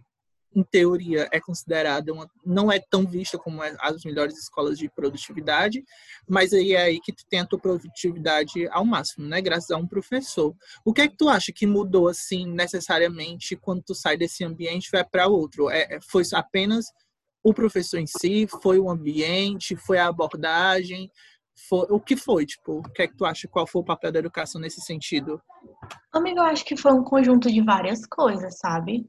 em 0.55 0.63
teoria, 0.63 1.27
é 1.31 1.39
considerada 1.39 2.11
uma, 2.11 2.29
não 2.45 2.71
é 2.71 2.79
tão 2.79 3.05
vista 3.05 3.37
como 3.37 3.61
as 3.61 4.03
melhores 4.03 4.37
escolas 4.37 4.77
de 4.77 4.89
produtividade, 4.89 5.83
mas 6.27 6.53
aí 6.53 6.73
é 6.73 6.81
aí 6.81 6.99
que 6.99 7.13
tu 7.13 7.23
tem 7.29 7.39
a 7.39 7.45
produtividade 7.45 8.67
ao 8.69 8.83
máximo, 8.83 9.27
né? 9.27 9.41
Graças 9.41 9.69
a 9.69 9.77
um 9.77 9.87
professor. 9.87 10.55
O 10.83 10.93
que 10.93 11.01
é 11.01 11.07
que 11.07 11.15
tu 11.15 11.29
acha 11.29 11.51
que 11.53 11.67
mudou 11.67 12.07
assim 12.07 12.47
necessariamente 12.47 13.55
quando 13.55 13.83
tu 13.83 13.93
sai 13.93 14.17
desse 14.17 14.43
ambiente 14.43 14.87
e 14.87 14.91
vai 14.91 15.03
para 15.03 15.27
outro? 15.27 15.69
É, 15.69 15.95
é, 15.95 15.99
foi 16.01 16.23
apenas 16.33 16.85
o 17.43 17.53
professor 17.53 17.99
em 17.99 18.07
si? 18.07 18.47
Foi 18.61 18.79
o 18.79 18.89
ambiente? 18.89 19.75
Foi 19.75 19.97
a 19.97 20.07
abordagem? 20.07 21.11
Foi, 21.67 21.85
o 21.89 21.99
que 21.99 22.15
foi? 22.15 22.45
Tipo, 22.45 22.79
o 22.79 22.83
que 22.83 23.03
é 23.03 23.07
que 23.07 23.15
tu 23.15 23.25
acha? 23.25 23.47
Qual 23.47 23.67
foi 23.67 23.81
o 23.81 23.85
papel 23.85 24.11
da 24.11 24.19
educação 24.19 24.59
nesse 24.59 24.81
sentido? 24.81 25.41
Amigo, 26.11 26.39
eu 26.39 26.43
acho 26.43 26.65
que 26.65 26.75
foi 26.75 26.93
um 26.93 27.03
conjunto 27.03 27.51
de 27.51 27.61
várias 27.61 28.05
coisas, 28.05 28.57
sabe? 28.57 29.07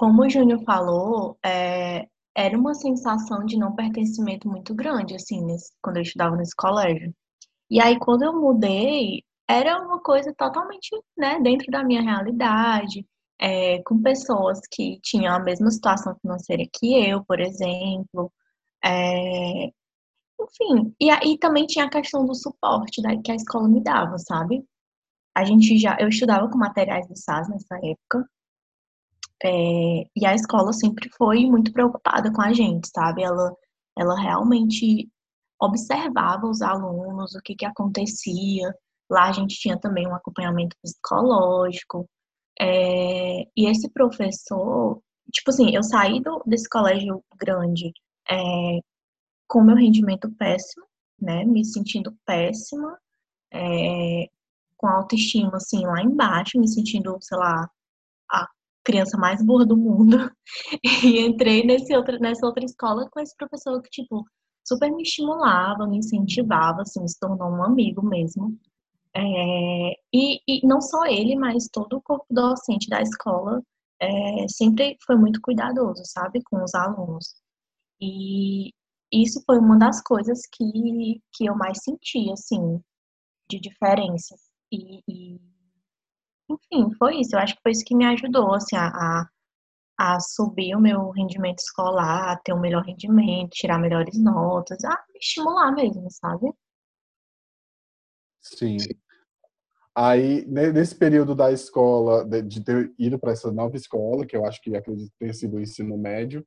Como 0.00 0.22
o 0.22 0.30
Júnior 0.30 0.64
falou, 0.64 1.38
é, 1.44 2.08
era 2.34 2.58
uma 2.58 2.72
sensação 2.72 3.44
de 3.44 3.58
não 3.58 3.74
pertencimento 3.74 4.48
muito 4.48 4.74
grande, 4.74 5.14
assim, 5.14 5.44
nesse, 5.44 5.74
quando 5.82 5.98
eu 5.98 6.02
estudava 6.02 6.36
nesse 6.36 6.56
colégio. 6.56 7.14
E 7.70 7.78
aí, 7.82 7.98
quando 7.98 8.22
eu 8.22 8.32
mudei, 8.32 9.22
era 9.46 9.78
uma 9.78 10.00
coisa 10.00 10.32
totalmente, 10.34 10.88
né, 11.18 11.38
dentro 11.40 11.70
da 11.70 11.84
minha 11.84 12.00
realidade, 12.00 13.06
é, 13.38 13.82
com 13.82 14.00
pessoas 14.00 14.60
que 14.72 14.98
tinham 15.02 15.34
a 15.34 15.38
mesma 15.38 15.70
situação 15.70 16.16
financeira 16.22 16.64
que 16.72 16.94
eu, 17.06 17.22
por 17.26 17.38
exemplo. 17.38 18.32
É, 18.82 19.66
enfim, 20.40 20.94
e 20.98 21.10
aí 21.10 21.36
também 21.38 21.66
tinha 21.66 21.84
a 21.84 21.90
questão 21.90 22.24
do 22.24 22.34
suporte 22.34 23.02
da, 23.02 23.14
que 23.20 23.32
a 23.32 23.36
escola 23.36 23.68
me 23.68 23.82
dava, 23.82 24.16
sabe? 24.16 24.64
A 25.34 25.44
gente 25.44 25.76
já, 25.76 25.98
eu 26.00 26.08
estudava 26.08 26.48
com 26.48 26.56
materiais 26.56 27.06
do 27.06 27.16
SAS 27.18 27.50
nessa 27.50 27.76
época, 27.76 28.26
é, 29.42 30.04
e 30.16 30.26
a 30.26 30.34
escola 30.34 30.72
sempre 30.72 31.08
foi 31.16 31.46
muito 31.46 31.72
preocupada 31.72 32.32
com 32.32 32.42
a 32.42 32.52
gente, 32.52 32.88
sabe? 32.94 33.22
Ela, 33.22 33.54
ela 33.96 34.20
realmente 34.20 35.08
observava 35.60 36.46
os 36.46 36.62
alunos, 36.62 37.34
o 37.34 37.40
que, 37.42 37.54
que 37.54 37.64
acontecia. 37.64 38.74
Lá 39.10 39.28
a 39.28 39.32
gente 39.32 39.58
tinha 39.58 39.78
também 39.78 40.06
um 40.06 40.14
acompanhamento 40.14 40.76
psicológico. 40.82 42.08
É, 42.60 43.42
e 43.56 43.66
esse 43.70 43.90
professor, 43.90 45.00
tipo 45.32 45.50
assim, 45.50 45.74
eu 45.74 45.82
saí 45.82 46.20
do, 46.20 46.42
desse 46.46 46.68
colégio 46.68 47.22
grande 47.38 47.92
é, 48.30 48.80
com 49.48 49.62
meu 49.62 49.76
rendimento 49.76 50.30
péssimo, 50.36 50.86
né? 51.20 51.44
Me 51.44 51.64
sentindo 51.64 52.16
péssima, 52.26 52.98
é, 53.52 54.26
com 54.76 54.86
autoestima 54.88 55.56
assim 55.56 55.84
lá 55.86 56.02
embaixo, 56.02 56.58
me 56.58 56.68
sentindo, 56.68 57.18
sei 57.20 57.38
lá, 57.38 57.70
a 58.30 58.48
criança 58.84 59.16
mais 59.18 59.44
burra 59.44 59.66
do 59.66 59.76
mundo. 59.76 60.30
E 61.04 61.20
entrei 61.20 61.64
nesse 61.64 61.94
outra, 61.96 62.18
nessa 62.18 62.46
outra 62.46 62.64
escola 62.64 63.08
com 63.10 63.20
esse 63.20 63.36
professor 63.36 63.80
que, 63.82 63.90
tipo, 63.90 64.24
super 64.64 64.90
me 64.90 65.02
estimulava, 65.02 65.86
me 65.86 65.98
incentivava, 65.98 66.82
assim, 66.82 67.06
se 67.06 67.18
tornou 67.18 67.50
um 67.50 67.62
amigo 67.64 68.02
mesmo. 68.04 68.58
É, 69.14 69.20
e, 70.12 70.40
e, 70.46 70.66
não 70.66 70.80
só 70.80 71.04
ele, 71.06 71.36
mas 71.36 71.68
todo 71.72 71.96
o 71.96 72.02
corpo 72.02 72.26
docente 72.30 72.88
da 72.88 73.02
escola 73.02 73.62
é, 74.00 74.48
sempre 74.48 74.96
foi 75.04 75.16
muito 75.16 75.40
cuidadoso, 75.42 76.02
sabe, 76.04 76.42
com 76.44 76.62
os 76.62 76.74
alunos. 76.74 77.34
E 78.00 78.72
isso 79.12 79.42
foi 79.44 79.58
uma 79.58 79.78
das 79.78 80.02
coisas 80.02 80.40
que, 80.52 81.20
que 81.32 81.46
eu 81.46 81.56
mais 81.56 81.78
senti, 81.82 82.30
assim, 82.32 82.80
de 83.50 83.60
diferença. 83.60 84.36
E, 84.72 85.02
e 85.08 85.40
enfim, 86.50 86.94
foi 86.98 87.20
isso. 87.20 87.34
Eu 87.34 87.40
acho 87.40 87.54
que 87.54 87.62
foi 87.62 87.72
isso 87.72 87.84
que 87.84 87.94
me 87.94 88.04
ajudou, 88.06 88.54
assim, 88.54 88.76
a, 88.76 89.26
a 89.98 90.20
subir 90.20 90.74
o 90.74 90.80
meu 90.80 91.10
rendimento 91.10 91.58
escolar, 91.58 92.32
a 92.32 92.36
ter 92.36 92.52
um 92.52 92.60
melhor 92.60 92.82
rendimento, 92.82 93.50
tirar 93.50 93.78
melhores 93.78 94.18
notas, 94.18 94.82
a 94.84 94.90
me 95.12 95.18
estimular 95.18 95.72
mesmo, 95.72 96.06
sabe? 96.10 96.52
Sim. 98.40 98.78
Aí, 99.94 100.46
nesse 100.46 100.94
período 100.94 101.34
da 101.34 101.52
escola, 101.52 102.24
de 102.42 102.64
ter 102.64 102.92
ido 102.98 103.18
para 103.18 103.32
essa 103.32 103.52
nova 103.52 103.76
escola, 103.76 104.24
que 104.24 104.36
eu 104.36 104.46
acho 104.46 104.62
que 104.62 104.74
acredito 104.74 105.12
ter 105.18 105.34
sido 105.34 105.56
o 105.56 105.60
ensino 105.60 105.98
médio, 105.98 106.46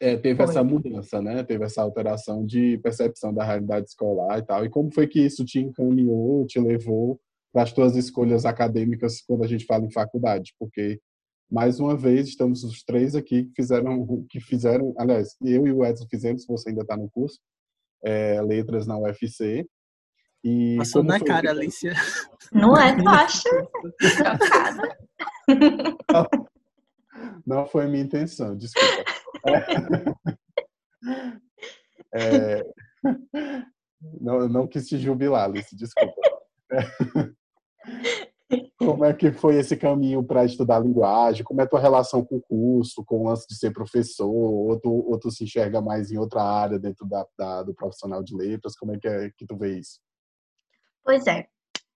é, 0.00 0.16
teve 0.16 0.38
foi. 0.38 0.46
essa 0.46 0.64
mudança, 0.64 1.20
né? 1.20 1.44
Teve 1.44 1.64
essa 1.64 1.82
alteração 1.82 2.44
de 2.44 2.78
percepção 2.78 3.32
da 3.34 3.44
realidade 3.44 3.86
escolar 3.86 4.38
e 4.38 4.42
tal. 4.42 4.64
E 4.64 4.70
como 4.70 4.92
foi 4.92 5.06
que 5.06 5.20
isso 5.20 5.44
te 5.44 5.60
encaminhou, 5.60 6.46
te 6.46 6.58
levou 6.58 7.20
para 7.52 7.62
as 7.62 7.72
tuas 7.72 7.96
escolhas 7.96 8.44
acadêmicas 8.44 9.20
quando 9.22 9.44
a 9.44 9.46
gente 9.46 9.64
fala 9.66 9.84
em 9.84 9.92
faculdade? 9.92 10.54
Porque 10.58 11.00
mais 11.50 11.80
uma 11.80 11.96
vez 11.96 12.28
estamos 12.28 12.62
os 12.62 12.82
três 12.82 13.16
aqui 13.16 13.44
que 13.44 13.52
fizeram 13.56 14.24
que 14.28 14.40
fizeram, 14.40 14.94
aliás, 14.96 15.36
eu 15.42 15.66
e 15.66 15.72
o 15.72 15.84
Edson 15.84 16.06
fizemos, 16.08 16.46
você 16.46 16.68
ainda 16.70 16.82
está 16.82 16.96
no 16.96 17.10
curso, 17.10 17.40
é, 18.04 18.40
letras 18.40 18.86
na 18.86 18.96
UFC. 18.98 19.66
E 20.42 20.76
Passou 20.78 21.02
na 21.02 21.20
cara, 21.20 21.42
que... 21.42 21.48
Alicia. 21.48 21.92
Não 22.52 22.74
é 22.76 22.96
fácil. 23.02 23.68
não, 26.10 26.26
não 27.46 27.66
foi 27.66 27.86
minha 27.86 28.02
intenção, 28.02 28.56
desculpa. 28.56 29.04
É, 32.12 32.64
não, 34.20 34.48
não 34.48 34.66
quis 34.66 34.86
te 34.86 34.98
jubilar, 34.98 35.44
Alice, 35.44 35.76
desculpa. 35.76 36.20
Como 38.76 39.04
é 39.04 39.12
que 39.12 39.30
foi 39.30 39.56
esse 39.56 39.76
caminho 39.76 40.24
para 40.24 40.44
estudar 40.44 40.80
linguagem? 40.80 41.44
Como 41.44 41.60
é 41.60 41.64
a 41.64 41.68
tua 41.68 41.78
relação 41.78 42.24
com 42.24 42.36
o 42.36 42.42
curso, 42.42 43.04
com 43.04 43.20
o 43.20 43.28
lance 43.28 43.46
de 43.46 43.56
ser 43.56 43.72
professor? 43.72 44.28
Ou 44.28 44.80
tu, 44.80 44.90
ou 44.90 45.18
tu 45.18 45.30
se 45.30 45.44
enxerga 45.44 45.80
mais 45.80 46.10
em 46.10 46.18
outra 46.18 46.42
área 46.42 46.78
dentro 46.78 47.06
da, 47.06 47.24
da, 47.38 47.62
do 47.62 47.74
profissional 47.74 48.22
de 48.22 48.34
letras? 48.34 48.76
Como 48.76 48.92
é 48.94 48.98
que, 48.98 49.06
é 49.06 49.30
que 49.30 49.46
tu 49.46 49.56
vê 49.56 49.78
isso? 49.78 50.00
Pois 51.04 51.26
é. 51.26 51.46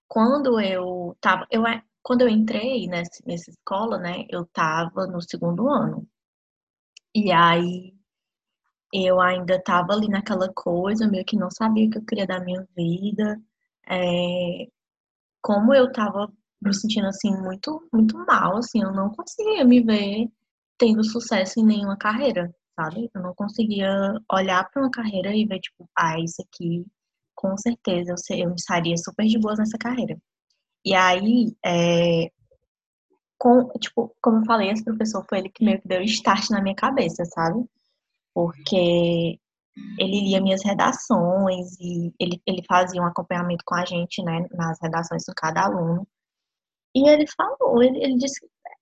Quando 0.07 0.59
eu 0.61 1.17
tava, 1.19 1.45
eu, 1.51 1.63
quando 2.01 2.21
eu 2.21 2.29
entrei 2.29 2.87
nessa, 2.87 3.21
nessa 3.25 3.49
escola, 3.49 3.97
né, 3.97 4.25
eu 4.29 4.45
tava 4.45 5.07
no 5.07 5.21
segundo 5.21 5.67
ano. 5.67 6.07
E 7.13 7.31
aí 7.31 7.93
eu 8.93 9.19
ainda 9.19 9.61
tava 9.61 9.93
ali 9.93 10.07
naquela 10.07 10.51
coisa, 10.53 11.07
meio 11.07 11.25
que 11.25 11.35
não 11.35 11.49
sabia 11.49 11.87
o 11.87 11.89
que 11.89 11.97
eu 11.97 12.05
queria 12.05 12.27
da 12.27 12.39
minha 12.39 12.65
vida. 12.75 13.41
É, 13.89 14.67
como 15.45 15.75
eu 15.75 15.91
tava 15.91 16.27
me 16.59 16.73
sentindo 16.73 17.05
assim 17.05 17.29
muito 17.37 17.87
muito 17.93 18.17
mal, 18.25 18.57
assim, 18.57 18.81
eu 18.81 18.91
não 18.91 19.11
conseguia 19.11 19.63
me 19.63 19.79
ver 19.79 20.27
tendo 20.75 21.03
sucesso 21.03 21.59
em 21.59 21.65
nenhuma 21.65 21.95
carreira, 21.95 22.51
sabe? 22.75 23.11
Eu 23.13 23.21
não 23.21 23.35
conseguia 23.35 23.87
olhar 24.31 24.67
para 24.71 24.81
uma 24.81 24.89
carreira 24.89 25.35
e 25.35 25.45
ver 25.45 25.59
tipo, 25.59 25.87
ah, 25.95 26.19
isso 26.19 26.41
aqui 26.41 26.83
com 27.35 27.55
certeza 27.57 28.15
eu, 28.31 28.37
eu 28.39 28.55
estaria 28.55 28.97
super 28.97 29.27
de 29.27 29.37
boas 29.39 29.59
nessa 29.59 29.77
carreira. 29.77 30.17
E 30.83 30.95
aí, 30.95 31.55
é, 31.63 32.31
com, 33.37 33.69
tipo, 33.79 34.15
como 34.21 34.39
eu 34.39 34.45
falei, 34.45 34.71
esse 34.71 34.83
professor 34.83 35.23
foi 35.29 35.39
ele 35.39 35.49
que 35.49 35.63
meio 35.63 35.79
que 35.81 35.87
deu 35.87 36.01
start 36.03 36.49
na 36.49 36.61
minha 36.61 36.75
cabeça, 36.75 37.23
sabe? 37.25 37.63
Porque 38.33 39.39
ele 39.97 40.21
lia 40.21 40.41
minhas 40.41 40.63
redações 40.63 41.77
e 41.79 42.13
ele, 42.19 42.41
ele 42.47 42.63
fazia 42.67 43.01
um 43.01 43.05
acompanhamento 43.05 43.63
com 43.65 43.75
a 43.75 43.85
gente, 43.85 44.23
né, 44.23 44.47
nas 44.51 44.79
redações 44.81 45.23
de 45.23 45.33
cada 45.35 45.65
aluno. 45.65 46.07
E 46.95 47.07
ele 47.09 47.25
falou, 47.27 47.83
ele, 47.83 47.97
ele 48.03 48.17
disse, 48.17 48.39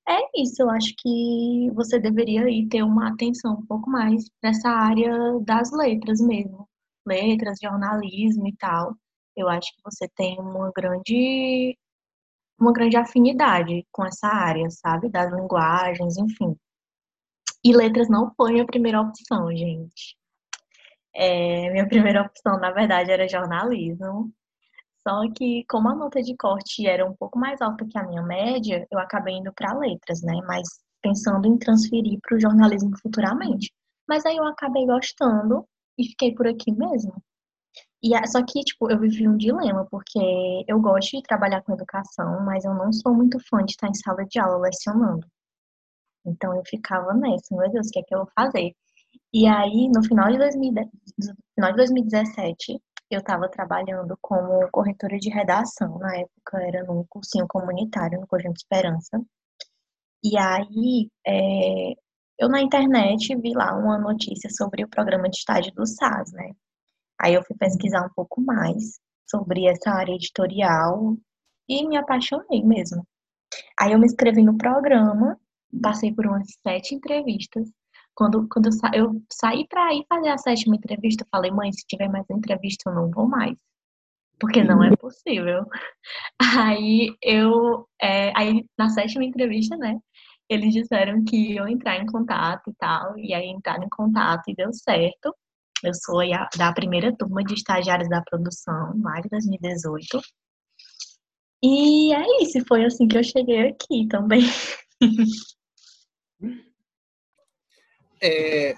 é 0.08 0.20
isso, 0.42 0.62
eu 0.62 0.70
acho 0.70 0.94
que 0.98 1.72
você 1.74 2.00
deveria 2.00 2.48
ir 2.50 2.68
ter 2.68 2.84
uma 2.84 3.10
atenção 3.10 3.54
um 3.56 3.66
pouco 3.66 3.90
mais 3.90 4.26
nessa 4.44 4.70
área 4.70 5.40
das 5.42 5.72
letras 5.72 6.22
mesmo, 6.22 6.68
letras, 7.08 7.58
jornalismo 7.62 8.48
e 8.48 8.56
tal. 8.58 8.96
Eu 9.36 9.50
acho 9.50 9.72
que 9.76 9.82
você 9.84 10.08
tem 10.16 10.40
uma 10.40 10.72
grande 10.76 11.78
uma 12.60 12.72
grande 12.72 12.96
afinidade 12.98 13.86
com 13.92 14.06
essa 14.06 14.28
área, 14.28 14.70
sabe, 14.70 15.10
das 15.10 15.32
linguagens, 15.34 16.18
enfim. 16.18 16.56
E 17.64 17.76
letras 17.76 18.10
não 18.10 18.34
foi 18.36 18.60
a 18.60 18.66
primeira 18.66 19.02
opção, 19.02 19.52
gente. 19.56 20.16
É, 21.16 21.70
minha 21.72 21.88
primeira 21.88 22.22
opção, 22.24 22.60
na 22.60 22.72
verdade, 22.72 23.12
era 23.12 23.28
jornalismo. 23.28 24.32
Só 25.08 25.22
que, 25.36 25.66
como 25.70 25.90
a 25.90 25.96
nota 25.96 26.22
de 26.22 26.36
corte 26.38 26.88
era 26.88 27.06
um 27.06 27.16
pouco 27.16 27.38
mais 27.38 27.62
alta 27.62 27.86
que 27.86 27.98
a 27.98 28.04
minha 28.08 28.22
média, 28.24 28.88
eu 28.92 29.00
acabei 29.00 29.36
indo 29.36 29.54
para 29.54 29.78
letras, 29.78 30.22
né? 30.22 30.34
Mas 30.48 30.68
pensando 31.02 31.48
em 31.48 31.58
transferir 31.58 32.20
para 32.22 32.38
o 32.38 32.40
jornalismo 32.40 32.92
futuramente. 33.02 33.72
Mas 34.08 34.26
aí 34.26 34.38
eu 34.38 34.46
acabei 34.46 34.86
gostando 34.86 35.68
e 35.98 36.06
fiquei 36.08 36.34
por 36.34 36.48
aqui 36.48 36.72
mesmo. 36.72 37.14
E 38.02 38.12
só 38.28 38.44
que, 38.46 38.62
tipo, 38.62 38.92
eu 38.92 39.00
vivi 39.00 39.28
um 39.28 39.38
dilema, 39.38 39.86
porque 39.90 40.20
eu 40.68 40.80
gosto 40.80 41.18
de 41.18 41.24
trabalhar 41.24 41.62
com 41.64 41.74
educação, 41.74 42.42
mas 42.46 42.66
eu 42.66 42.74
não 42.74 42.92
sou 42.92 43.14
muito 43.14 43.40
fã 43.50 43.64
de 43.64 43.72
estar 43.72 43.88
em 43.90 43.94
sala 43.94 44.26
de 44.26 44.40
aula 44.40 44.58
lecionando. 44.58 45.26
Então 46.26 46.56
eu 46.56 46.64
ficava 46.66 47.14
nessa, 47.14 47.56
meu 47.56 47.70
Deus, 47.72 47.88
o 47.88 47.92
que 47.92 48.00
é 48.00 48.04
que 48.04 48.14
eu 48.16 48.20
vou 48.20 48.30
fazer? 48.36 48.74
E 49.34 49.48
aí, 49.48 49.90
no 49.90 50.04
final 50.04 50.32
de, 50.32 50.38
2000, 50.38 50.72
no 50.74 51.36
final 51.56 51.72
de 51.72 51.78
2017, 51.78 52.80
eu 53.10 53.20
estava 53.20 53.50
trabalhando 53.50 54.18
como 54.22 54.70
corretora 54.72 55.18
de 55.18 55.30
redação. 55.30 55.98
Na 56.00 56.18
época 56.18 56.62
era 56.62 56.84
num 56.84 57.06
cursinho 57.10 57.48
comunitário, 57.48 58.20
no 58.20 58.28
Conjunto 58.28 58.58
Esperança. 58.58 59.22
E 60.24 60.38
aí, 60.38 61.10
é, 61.28 61.94
eu 62.40 62.50
na 62.50 62.62
internet 62.62 63.36
vi 63.36 63.54
lá 63.54 63.76
uma 63.78 63.98
notícia 63.98 64.50
sobre 64.50 64.84
o 64.84 64.90
programa 64.90 65.30
de 65.30 65.38
estágio 65.38 65.74
do 65.74 65.86
SAS, 65.86 66.32
né? 66.34 66.52
Aí 67.20 67.34
eu 67.34 67.44
fui 67.44 67.56
pesquisar 67.58 68.06
um 68.06 68.14
pouco 68.16 68.42
mais 68.42 69.00
sobre 69.30 69.66
essa 69.68 69.92
área 69.92 70.14
editorial 70.14 71.16
e 71.68 71.88
me 71.88 71.98
apaixonei 71.98 72.64
mesmo. 72.64 73.06
Aí 73.80 73.94
eu 73.94 74.00
me 74.00 74.06
inscrevi 74.06 74.44
no 74.44 74.58
programa, 74.58 75.40
passei 75.82 76.14
por 76.14 76.26
umas 76.26 76.48
sete 76.62 76.96
entrevistas. 76.96 77.70
Quando, 78.16 78.48
quando 78.48 78.68
eu, 78.68 78.72
sa 78.72 78.92
eu 78.94 79.22
saí 79.32 79.68
para 79.68 79.94
ir 79.94 80.06
fazer 80.08 80.30
a 80.30 80.38
sétima 80.38 80.76
entrevista, 80.76 81.24
eu 81.24 81.28
falei, 81.32 81.52
mãe, 81.52 81.72
se 81.72 81.86
tiver 81.88 82.10
mais 82.10 82.26
entrevista, 82.30 82.90
eu 82.90 82.96
não 82.96 83.10
vou 83.10 83.28
mais. 83.28 83.56
Porque 84.40 84.64
não 84.64 84.84
é 84.84 84.96
possível. 84.96 85.66
Aí 86.60 87.16
eu. 87.22 87.88
É, 88.02 88.32
aí 88.36 88.66
na 88.78 88.90
sétima 88.90 89.24
entrevista, 89.24 89.78
né? 89.78 90.00
Eles 90.50 90.74
disseram 90.74 91.24
que 91.24 91.54
iam 91.54 91.68
entrar 91.68 91.98
em 91.98 92.06
contato 92.06 92.70
e 92.70 92.74
tal. 92.76 93.18
E 93.18 93.34
aí 93.34 93.48
entraram 93.48 93.86
em 93.86 93.90
contato 93.90 94.44
e 94.50 94.56
deu 94.56 94.74
certo. 94.74 95.34
Eu 95.84 95.94
sou 95.94 96.22
a, 96.22 96.50
da 96.58 96.74
primeira 96.74 97.16
turma 97.16 97.44
de 97.44 97.54
estagiários 97.54 98.10
da 98.10 98.22
produção, 98.22 98.94
lá 99.02 99.20
de 99.22 99.30
2018. 99.30 100.22
E 101.64 102.14
é 102.14 102.44
isso, 102.44 102.60
foi 102.68 102.86
assim 102.86 103.08
que 103.08 103.18
eu 103.18 103.24
cheguei 103.24 103.70
aqui 103.70 104.08
também. 104.10 104.42
É, 108.24 108.74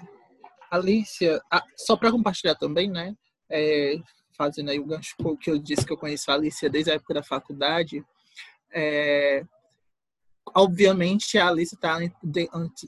Alicia, 0.68 1.40
só 1.76 1.96
para 1.96 2.10
compartilhar 2.10 2.56
também, 2.56 2.90
né? 2.90 3.14
É, 3.48 3.96
fazendo 4.36 4.70
aí 4.70 4.80
o 4.80 4.84
gancho 4.84 5.14
que 5.40 5.50
eu 5.50 5.56
disse 5.56 5.86
que 5.86 5.92
eu 5.92 5.96
conheço 5.96 6.28
a 6.30 6.34
Alicia 6.34 6.68
desde 6.68 6.90
a 6.90 6.94
época 6.94 7.14
da 7.14 7.22
faculdade. 7.22 8.04
É, 8.72 9.44
obviamente 10.52 11.38
a 11.38 11.48
Alicia 11.48 11.76
está 11.76 11.98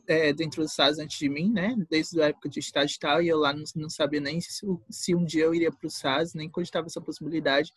é, 0.08 0.32
dentro 0.32 0.62
do 0.62 0.68
SAS 0.68 0.98
antes 0.98 1.16
de 1.16 1.28
mim, 1.28 1.52
né? 1.52 1.76
Desde 1.88 2.20
a 2.20 2.26
época 2.26 2.48
de 2.48 2.58
estágio 2.58 2.96
e 2.96 2.98
tal, 2.98 3.22
e 3.22 3.28
eu 3.28 3.38
lá 3.38 3.52
não, 3.52 3.62
não 3.76 3.88
sabia 3.88 4.20
nem 4.20 4.40
se, 4.40 4.66
se, 4.90 5.14
um 5.14 5.24
dia 5.24 5.44
eu 5.44 5.54
iria 5.54 5.70
para 5.70 5.86
o 5.86 5.90
SAS, 5.90 6.34
nem 6.34 6.50
cogitava 6.50 6.88
essa 6.88 7.00
possibilidade. 7.00 7.72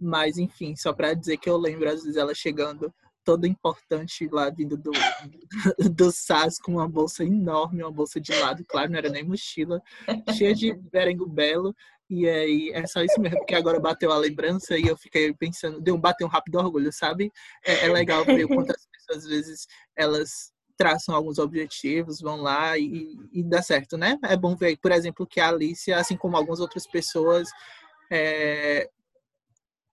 Mas, 0.00 0.38
enfim, 0.38 0.74
só 0.74 0.92
para 0.92 1.14
dizer 1.14 1.36
que 1.36 1.48
eu 1.48 1.58
lembro, 1.58 1.88
às 1.88 2.02
vezes, 2.02 2.16
ela 2.16 2.34
chegando 2.34 2.92
toda 3.24 3.48
importante 3.48 4.28
lá 4.30 4.50
vindo 4.50 4.76
do, 4.76 4.92
do, 5.92 6.12
SAS 6.12 6.58
com 6.58 6.72
uma 6.72 6.88
bolsa 6.88 7.24
enorme, 7.24 7.82
uma 7.82 7.90
bolsa 7.90 8.20
de 8.20 8.32
lado, 8.32 8.64
claro, 8.68 8.90
não 8.90 8.98
era 8.98 9.08
nem 9.08 9.24
mochila, 9.24 9.82
cheia 10.36 10.54
de 10.54 10.72
berengo 10.92 11.26
belo. 11.26 11.74
E 12.08 12.28
aí 12.28 12.70
é 12.74 12.86
só 12.86 13.02
isso 13.02 13.18
mesmo, 13.18 13.38
porque 13.38 13.54
agora 13.54 13.80
bateu 13.80 14.12
a 14.12 14.18
lembrança 14.18 14.76
e 14.76 14.86
eu 14.86 14.96
fiquei 14.96 15.32
pensando, 15.32 15.80
deu 15.80 15.94
um 15.94 16.00
bater 16.00 16.24
um 16.24 16.28
rápido 16.28 16.56
orgulho, 16.56 16.92
sabe? 16.92 17.32
É, 17.64 17.86
é 17.86 17.88
legal 17.92 18.24
ver 18.26 18.44
o 18.44 18.48
quanto 18.48 18.70
as 18.70 18.86
pessoas 18.86 19.24
às 19.24 19.26
vezes 19.26 19.66
elas 19.96 20.52
traçam 20.76 21.14
alguns 21.14 21.38
objetivos, 21.38 22.20
vão 22.20 22.42
lá 22.42 22.76
e, 22.76 23.16
e 23.32 23.42
dá 23.42 23.62
certo, 23.62 23.96
né? 23.96 24.18
É 24.24 24.36
bom 24.36 24.54
ver, 24.54 24.76
por 24.76 24.92
exemplo, 24.92 25.26
que 25.26 25.40
a 25.40 25.48
Alicia, 25.48 25.96
assim 25.96 26.16
como 26.16 26.36
algumas 26.36 26.60
outras 26.60 26.86
pessoas, 26.86 27.48
é, 28.10 28.90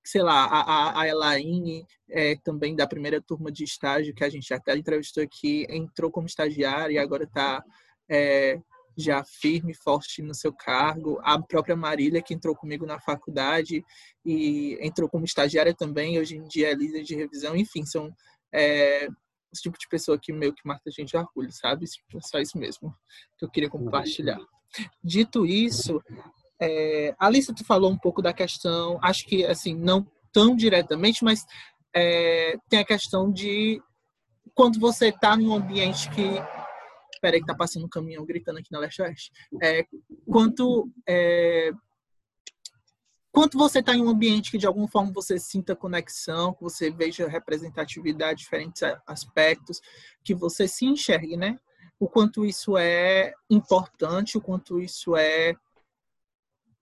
sei 0.03 0.21
lá, 0.21 0.45
a, 0.45 1.01
a 1.01 1.07
Elaine, 1.07 1.85
é, 2.09 2.35
também 2.37 2.75
da 2.75 2.87
primeira 2.87 3.21
turma 3.21 3.51
de 3.51 3.63
estágio, 3.63 4.13
que 4.13 4.23
a 4.23 4.29
gente 4.29 4.53
até 4.53 4.75
entrevistou 4.75 5.23
aqui, 5.23 5.65
entrou 5.69 6.11
como 6.11 6.27
estagiária 6.27 6.95
e 6.95 6.97
agora 6.97 7.23
está 7.23 7.63
é, 8.09 8.59
já 8.97 9.23
firme, 9.23 9.73
forte 9.73 10.21
no 10.21 10.33
seu 10.33 10.53
cargo. 10.53 11.19
A 11.23 11.41
própria 11.41 11.75
Marília, 11.75 12.21
que 12.21 12.33
entrou 12.33 12.55
comigo 12.55 12.85
na 12.85 12.99
faculdade 12.99 13.83
e 14.25 14.77
entrou 14.81 15.07
como 15.07 15.25
estagiária 15.25 15.73
também, 15.73 16.19
hoje 16.19 16.35
em 16.35 16.43
dia 16.43 16.71
é 16.71 16.75
líder 16.75 17.03
de 17.03 17.15
revisão. 17.15 17.55
Enfim, 17.55 17.85
são 17.85 18.13
é, 18.53 19.07
esse 19.53 19.63
tipo 19.63 19.77
de 19.77 19.87
pessoa 19.87 20.17
que 20.19 20.33
meio 20.33 20.53
que 20.53 20.65
mata 20.65 20.81
a 20.87 20.91
gente 20.91 21.09
de 21.09 21.17
orgulho, 21.17 21.51
sabe? 21.51 21.85
É 21.85 22.19
só 22.21 22.39
isso 22.39 22.57
mesmo 22.57 22.93
que 23.37 23.45
eu 23.45 23.49
queria 23.49 23.69
compartilhar. 23.69 24.39
Dito 25.03 25.45
isso, 25.45 26.01
é, 26.61 27.15
Alice, 27.17 27.53
tu 27.55 27.65
falou 27.65 27.89
um 27.91 27.97
pouco 27.97 28.21
da 28.21 28.31
questão, 28.31 28.99
acho 29.01 29.25
que 29.25 29.43
assim, 29.45 29.73
não 29.75 30.05
tão 30.31 30.55
diretamente, 30.55 31.23
mas 31.23 31.43
é, 31.93 32.55
tem 32.69 32.79
a 32.79 32.85
questão 32.85 33.31
de 33.31 33.81
quando 34.53 34.79
você 34.79 35.07
está 35.07 35.35
num 35.35 35.53
ambiente 35.53 36.09
que. 36.11 36.21
Espera 37.13 37.39
que 37.39 37.45
tá 37.45 37.55
passando 37.55 37.85
um 37.85 37.89
caminhão 37.89 38.25
gritando 38.25 38.57
aqui 38.57 38.71
na 38.71 38.79
Leste 38.79 39.01
Oeste. 39.01 39.31
É, 39.61 39.85
quanto, 40.25 40.89
é, 41.07 41.69
quanto 43.31 43.59
você 43.59 43.77
está 43.77 43.93
em 43.93 44.01
um 44.01 44.09
ambiente 44.09 44.49
que 44.49 44.57
de 44.57 44.65
alguma 44.65 44.87
forma 44.87 45.11
você 45.13 45.37
sinta 45.37 45.75
conexão, 45.75 46.51
que 46.51 46.63
você 46.63 46.89
veja 46.89 47.27
representatividade, 47.27 48.39
diferentes 48.39 48.81
aspectos, 49.05 49.79
que 50.23 50.33
você 50.33 50.67
se 50.67 50.85
enxergue, 50.85 51.37
né? 51.37 51.59
O 51.99 52.09
quanto 52.09 52.43
isso 52.43 52.75
é 52.75 53.33
importante, 53.51 54.35
o 54.35 54.41
quanto 54.41 54.79
isso 54.79 55.15
é 55.15 55.55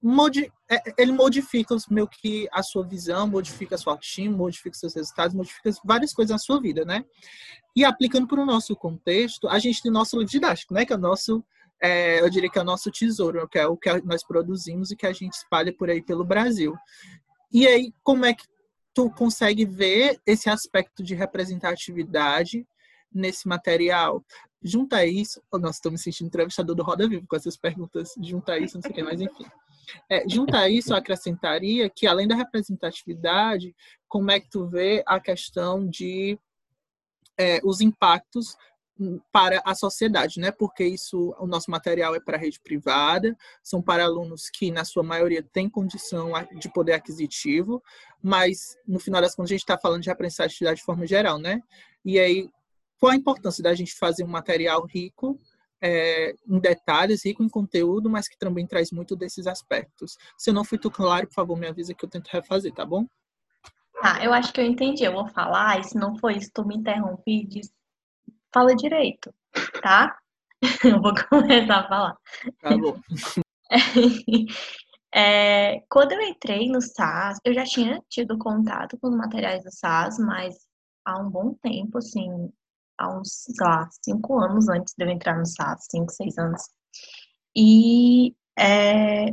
modi 0.02 0.52
é, 0.70 0.82
ele 0.98 1.12
modifica 1.12 1.76
meio 1.90 2.08
que 2.08 2.48
a 2.52 2.62
sua 2.62 2.86
visão, 2.86 3.28
modifica 3.28 3.76
a 3.76 3.78
sua 3.78 3.94
autoestima, 3.94 4.38
modifica 4.38 4.78
seus 4.78 4.94
resultados, 4.94 5.36
modifica 5.36 5.72
várias 5.84 6.14
coisas 6.14 6.32
na 6.32 6.38
sua 6.38 6.62
vida, 6.62 6.86
né? 6.86 7.04
E 7.76 7.84
aplicando 7.84 8.28
para 8.28 8.42
o 8.42 8.46
nosso 8.46 8.76
contexto, 8.76 9.48
a 9.48 9.58
gente 9.58 9.82
tem 9.82 9.92
nosso 9.92 10.18
livro 10.18 10.32
didático, 10.32 10.74
né? 10.74 10.86
Que 10.86 10.94
é 10.94 10.96
o 10.96 11.00
nosso, 11.00 11.44
é, 11.82 12.22
eu 12.22 12.30
diria 12.30 12.50
que 12.50 12.60
é 12.60 12.62
o 12.62 12.66
nosso 12.66 12.92
tesouro, 12.92 13.48
que 13.48 13.58
é 13.58 13.66
o 13.66 13.76
que 13.76 13.90
nós 14.04 14.24
produzimos 14.24 14.92
e 14.92 14.96
que 14.96 15.08
a 15.08 15.14
gente 15.14 15.34
espalha 15.34 15.74
por 15.74 15.90
aí 15.90 16.02
pelo 16.02 16.24
Brasil. 16.24 16.76
E 17.52 17.68
aí, 17.68 17.92
como 18.04 18.26
é 18.26 18.34
que 18.34 18.46
tu 18.94 19.10
consegue 19.10 19.66
ver 19.66 20.20
esse 20.26 20.50
aspecto 20.50 21.02
de 21.04 21.16
representatividade 21.16 22.66
nesse 23.12 23.48
material? 23.48 24.24
Junta 24.62 25.04
isso, 25.04 25.42
oh, 25.52 25.58
estou 25.68 25.92
me 25.92 25.98
sentindo 25.98 26.28
entrevistador 26.28 26.76
do 26.76 26.84
Roda 26.84 27.08
Viva 27.08 27.26
com 27.28 27.36
essas 27.36 27.58
perguntas, 27.58 28.14
junta 28.22 28.60
isso, 28.60 28.76
não 28.76 28.82
sei 28.84 28.92
o 28.92 28.94
que, 28.94 29.04
mas 29.04 29.20
enfim. 29.20 29.46
É, 30.10 30.28
junto 30.28 30.56
a 30.56 30.70
isso, 30.70 30.94
eu 30.94 30.98
acrescentaria 30.98 31.90
que, 31.90 32.08
além 32.08 32.28
da 32.28 32.36
representatividade, 32.36 33.76
como 34.08 34.32
é 34.32 34.40
que 34.40 34.50
tu 34.50 34.68
vê 34.68 35.04
a 35.06 35.20
questão 35.20 35.88
de 35.88 36.38
é, 37.38 37.60
os 37.64 37.82
impactos 37.82 38.58
para 39.32 39.62
a 39.64 39.74
sociedade, 39.74 40.40
né? 40.40 40.52
Porque 40.52 40.84
isso, 40.84 41.34
o 41.40 41.48
nosso 41.48 41.72
material 41.72 42.14
é 42.16 42.20
para 42.20 42.36
a 42.36 42.40
rede 42.40 42.60
privada, 42.60 43.36
são 43.64 43.82
para 43.82 44.04
alunos 44.04 44.50
que, 44.50 44.72
na 44.72 44.84
sua 44.84 45.04
maioria, 45.04 45.42
têm 45.42 45.70
condição 45.70 46.32
de 46.60 46.72
poder 46.72 46.94
aquisitivo, 46.94 47.82
mas, 48.22 48.78
no 48.86 49.00
final 49.00 49.22
das 49.22 49.36
contas, 49.36 49.52
a 49.52 49.54
gente 49.54 49.62
está 49.62 49.78
falando 49.78 50.02
de 50.02 50.10
representatividade 50.10 50.80
de 50.80 50.86
forma 50.86 51.08
geral, 51.08 51.40
né? 51.40 51.62
E 52.04 52.20
aí, 52.20 52.50
qual 53.00 53.14
a 53.14 53.16
importância 53.16 53.64
da 53.64 53.74
gente 53.74 53.96
fazer 53.96 54.26
um 54.26 54.28
material 54.28 54.86
rico 54.86 55.40
é, 55.82 56.36
em 56.48 56.60
detalhes, 56.60 57.26
rico 57.26 57.44
em 57.44 57.50
conteúdo, 57.50 58.10
mas 58.10 58.28
que 58.28 58.38
também 58.38 58.68
traz 58.68 58.92
muito 58.92 59.16
desses 59.16 59.48
aspectos. 59.48 60.18
Se 60.38 60.50
eu 60.50 60.54
não 60.54 60.64
fui 60.64 60.78
tão 60.78 60.92
claro, 60.92 61.28
por 61.28 61.34
favor, 61.34 61.58
me 61.58 61.68
avisa 61.68 61.94
que 61.94 62.04
eu 62.04 62.10
tento 62.10 62.28
refazer, 62.28 62.74
tá 62.74 62.86
bom? 62.86 63.06
Tá, 64.02 64.24
eu 64.24 64.34
acho 64.34 64.54
que 64.54 64.62
eu 64.62 64.66
entendi. 64.66 65.04
Eu 65.04 65.14
vou 65.14 65.28
falar, 65.28 65.80
e 65.80 65.84
se 65.84 65.98
não 65.98 66.16
for 66.18 66.32
isso, 66.32 66.50
tu 66.54 66.66
me 66.66 66.76
interrompe 66.76 67.32
e 67.32 67.46
diz, 67.46 67.72
fala 68.54 68.76
direito, 68.76 69.34
tá? 69.82 70.18
Eu 70.84 71.02
vou 71.02 71.14
começar 71.30 71.80
a 71.80 71.88
falar. 71.88 72.18
Tá 72.62 72.78
bom. 72.78 73.00
É, 75.12 75.80
quando 75.90 76.12
eu 76.12 76.22
entrei 76.22 76.70
no 76.70 76.80
SAS, 76.82 77.40
eu 77.44 77.52
já 77.52 77.64
tinha 77.64 78.00
tido 78.08 78.38
contato 78.38 78.96
com 79.00 79.08
os 79.08 79.18
materiais 79.18 79.64
do 79.64 79.72
SAS, 79.72 80.20
mas 80.20 80.56
há 81.04 81.18
um 81.20 81.30
bom 81.30 81.56
tempo, 81.56 81.98
assim, 81.98 82.52
há 83.00 83.10
uns, 83.18 83.46
sei 83.46 83.56
lá, 83.62 83.90
cinco 84.04 84.40
anos 84.40 84.68
antes 84.70 84.94
de 84.98 85.06
eu 85.06 85.10
entrar 85.10 85.38
no 85.38 85.46
SAS, 85.46 85.88
cinco, 85.90 86.12
seis 86.12 86.38
anos. 86.38 86.62
E, 87.56 88.36
é, 88.58 89.30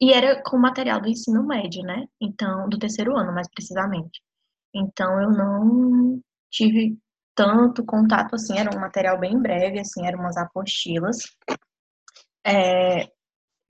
e 0.00 0.12
era 0.12 0.42
com 0.42 0.58
material 0.58 1.00
do 1.00 1.08
ensino 1.08 1.46
médio, 1.46 1.82
né? 1.82 2.06
Então, 2.20 2.68
do 2.68 2.78
terceiro 2.78 3.16
ano, 3.16 3.32
mais 3.32 3.48
precisamente. 3.48 4.20
Então, 4.74 5.20
eu 5.20 5.30
não 5.30 6.20
tive 6.50 6.98
tanto 7.34 7.84
contato, 7.84 8.34
assim, 8.34 8.58
era 8.58 8.76
um 8.76 8.80
material 8.80 9.18
bem 9.18 9.38
breve, 9.40 9.80
assim, 9.80 10.06
eram 10.06 10.20
umas 10.20 10.36
apostilas. 10.36 11.18
É, 12.44 13.04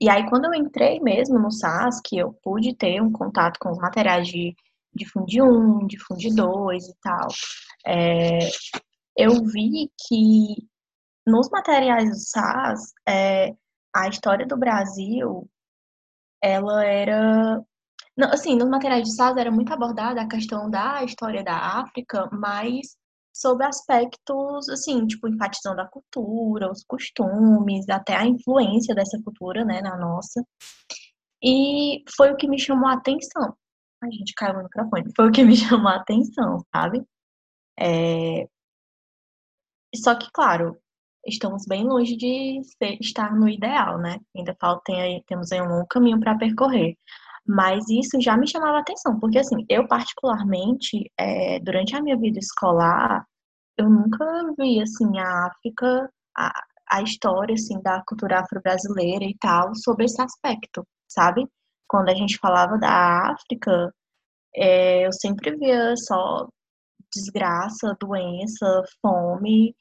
e 0.01 0.09
aí, 0.09 0.27
quando 0.29 0.45
eu 0.45 0.53
entrei 0.53 0.99
mesmo 0.99 1.39
no 1.39 1.51
SAS, 1.51 2.01
que 2.03 2.17
eu 2.17 2.33
pude 2.43 2.75
ter 2.75 3.01
um 3.01 3.11
contato 3.11 3.57
com 3.59 3.71
os 3.71 3.77
materiais 3.77 4.27
de 4.27 4.55
de 4.95 5.09
Fundi 5.09 5.41
1, 5.41 5.87
de 5.87 5.97
Fundi 5.99 6.33
2 6.33 6.87
e 6.87 6.93
tal, 7.01 7.27
é, 7.85 8.39
eu 9.17 9.43
vi 9.45 9.91
que 10.07 10.67
nos 11.25 11.49
materiais 11.49 12.09
do 12.09 12.17
SAS, 12.17 12.93
é, 13.07 13.53
a 13.95 14.07
história 14.07 14.45
do 14.45 14.57
Brasil, 14.57 15.49
ela 16.41 16.83
era... 16.85 17.61
Não, 18.15 18.29
assim, 18.29 18.55
nos 18.55 18.69
materiais 18.69 19.03
de 19.03 19.15
SAS 19.15 19.37
era 19.37 19.51
muito 19.51 19.73
abordada 19.73 20.21
a 20.21 20.27
questão 20.27 20.69
da 20.69 21.03
história 21.03 21.43
da 21.43 21.55
África, 21.79 22.29
mas 22.31 22.95
sobre 23.33 23.65
aspectos, 23.65 24.69
assim, 24.69 25.07
tipo, 25.07 25.27
enfatizando 25.27 25.81
a 25.81 25.87
cultura, 25.87 26.71
os 26.71 26.83
costumes, 26.83 27.89
até 27.89 28.15
a 28.15 28.27
influência 28.27 28.93
dessa 28.93 29.19
cultura, 29.23 29.65
né, 29.65 29.81
na 29.81 29.97
nossa. 29.97 30.45
E 31.43 32.03
foi 32.15 32.31
o 32.31 32.37
que 32.37 32.47
me 32.47 32.59
chamou 32.59 32.87
a 32.87 32.93
atenção. 32.93 33.55
A 34.03 34.11
gente 34.11 34.33
caiu 34.35 34.55
no 34.55 34.63
microfone. 34.63 35.11
Foi 35.15 35.29
o 35.29 35.31
que 35.31 35.43
me 35.43 35.55
chamou 35.57 35.87
a 35.87 35.95
atenção, 35.95 36.59
sabe? 36.75 37.03
É... 37.79 38.47
Só 39.95 40.15
que, 40.15 40.27
claro, 40.33 40.77
estamos 41.25 41.65
bem 41.65 41.85
longe 41.85 42.17
de 42.17 42.61
ser, 42.77 42.97
estar 42.99 43.33
no 43.35 43.47
ideal, 43.47 43.97
né? 43.97 44.19
Ainda 44.35 44.55
falta, 44.59 44.91
aí, 44.91 45.23
temos 45.27 45.51
aí 45.51 45.61
um 45.61 45.69
longo 45.69 45.87
caminho 45.87 46.19
para 46.19 46.37
percorrer. 46.37 46.97
Mas 47.47 47.89
isso 47.89 48.19
já 48.21 48.37
me 48.37 48.47
chamava 48.47 48.79
atenção, 48.79 49.19
porque 49.19 49.39
assim, 49.39 49.65
eu 49.69 49.87
particularmente, 49.87 51.11
é, 51.19 51.59
durante 51.59 51.95
a 51.95 52.01
minha 52.01 52.17
vida 52.17 52.39
escolar, 52.39 53.25
eu 53.77 53.89
nunca 53.89 54.25
vi 54.57 54.81
assim 54.81 55.19
a 55.19 55.47
África, 55.47 56.09
a, 56.37 56.51
a 56.91 57.01
história 57.01 57.53
assim 57.53 57.81
da 57.81 58.03
cultura 58.07 58.39
afro-brasileira 58.41 59.25
e 59.25 59.35
tal 59.39 59.75
sobre 59.75 60.05
esse 60.05 60.21
aspecto, 60.21 60.85
sabe? 61.07 61.47
Quando 61.87 62.09
a 62.09 62.15
gente 62.15 62.37
falava 62.37 62.77
da 62.77 63.31
África, 63.31 63.93
é, 64.55 65.05
eu 65.05 65.13
sempre 65.13 65.55
via 65.57 65.95
só 65.97 66.47
desgraça, 67.13 67.95
doença, 67.99 68.83
fome 69.01 69.75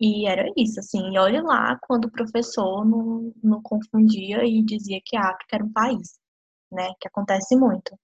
e 0.00 0.26
era 0.28 0.46
isso, 0.56 0.80
assim. 0.80 1.12
E 1.12 1.18
olhe 1.18 1.40
lá 1.40 1.78
quando 1.82 2.06
o 2.06 2.12
professor 2.12 2.84
não, 2.84 3.32
não 3.42 3.62
confundia 3.62 4.44
e 4.44 4.62
dizia 4.62 5.00
que 5.04 5.16
a 5.16 5.30
África 5.30 5.56
era 5.56 5.64
um 5.64 5.72
país, 5.72 6.18
né? 6.72 6.92
Que 7.00 7.08
acontece 7.08 7.56
muito. 7.56 7.98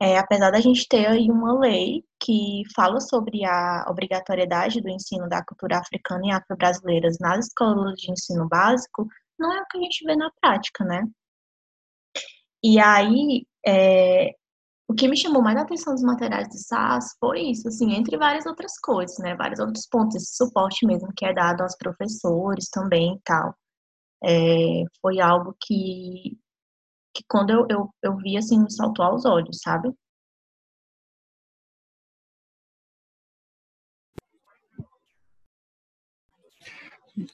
É, 0.00 0.18
apesar 0.18 0.50
da 0.50 0.60
gente 0.60 0.88
ter 0.88 1.06
aí 1.06 1.30
uma 1.30 1.58
lei 1.58 2.04
que 2.20 2.62
fala 2.74 3.00
sobre 3.00 3.44
a 3.44 3.86
obrigatoriedade 3.88 4.80
do 4.80 4.88
ensino 4.88 5.28
da 5.28 5.44
cultura 5.44 5.78
africana 5.78 6.26
e 6.26 6.30
afro-brasileiras 6.32 7.16
nas 7.20 7.46
escolas 7.46 7.94
de 7.96 8.10
ensino 8.10 8.48
básico, 8.48 9.06
não 9.38 9.52
é 9.52 9.60
o 9.62 9.66
que 9.66 9.78
a 9.78 9.80
gente 9.80 10.04
vê 10.04 10.16
na 10.16 10.30
prática, 10.40 10.84
né? 10.84 11.02
E 12.66 12.80
aí, 12.80 13.46
é, 13.66 14.30
o 14.88 14.94
que 14.94 15.06
me 15.06 15.18
chamou 15.18 15.42
mais 15.42 15.58
a 15.58 15.62
atenção 15.62 15.92
dos 15.92 16.02
materiais 16.02 16.48
de 16.48 16.58
SAS 16.58 17.14
foi 17.20 17.50
isso, 17.50 17.68
assim, 17.68 17.92
entre 17.92 18.16
várias 18.16 18.46
outras 18.46 18.78
coisas, 18.80 19.18
né? 19.18 19.36
Vários 19.36 19.60
outros 19.60 19.86
pontos, 19.86 20.16
esse 20.16 20.34
suporte 20.34 20.86
mesmo 20.86 21.12
que 21.14 21.26
é 21.26 21.34
dado 21.34 21.62
aos 21.62 21.76
professores 21.76 22.70
também 22.70 23.16
e 23.16 23.20
tal. 23.22 23.54
É, 24.24 24.84
foi 25.02 25.20
algo 25.20 25.54
que, 25.60 26.38
que 27.14 27.22
quando 27.28 27.50
eu, 27.50 27.66
eu, 27.68 27.94
eu 28.02 28.16
vi, 28.16 28.38
assim, 28.38 28.58
me 28.58 28.72
saltou 28.72 29.04
aos 29.04 29.26
olhos, 29.26 29.60
sabe? 29.60 29.92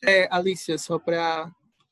É, 0.03 0.29
Alicia, 0.35 0.77
só 0.77 0.99
para 0.99 1.49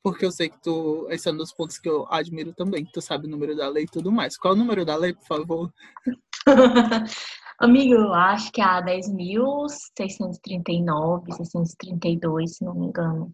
porque 0.08 0.24
eu 0.24 0.32
sei 0.32 0.48
que 0.48 0.58
tu, 0.62 1.06
esse 1.10 1.28
é 1.28 1.32
um 1.32 1.36
dos 1.36 1.52
pontos 1.52 1.78
que 1.78 1.86
eu 1.86 2.06
admiro 2.10 2.54
também, 2.54 2.82
que 2.82 2.92
tu 2.92 3.02
sabe 3.02 3.26
o 3.26 3.30
número 3.30 3.54
da 3.54 3.68
lei 3.68 3.84
e 3.84 3.88
tudo 3.88 4.10
mais. 4.10 4.38
Qual 4.38 4.54
é 4.54 4.56
o 4.56 4.58
número 4.58 4.82
da 4.82 4.96
lei, 4.96 5.12
por 5.12 5.26
favor? 5.26 5.70
Amigo, 7.60 7.92
eu 7.92 8.14
acho 8.14 8.50
que 8.50 8.62
é 8.62 8.64
a 8.64 8.82
10.639, 8.82 11.36
632, 11.36 12.56
se 12.56 12.64
não 12.64 12.74
me 12.74 12.86
engano. 12.86 13.30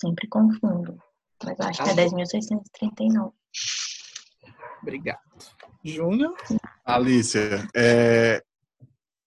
Sempre 0.00 0.26
confundo. 0.28 0.98
Mas 1.44 1.60
acho 1.60 1.84
que 1.84 1.90
é 1.90 1.94
10.639. 1.94 3.30
Obrigado. 4.80 5.20
Júnior? 5.84 6.34
Alicia, 6.82 7.68
é, 7.76 8.42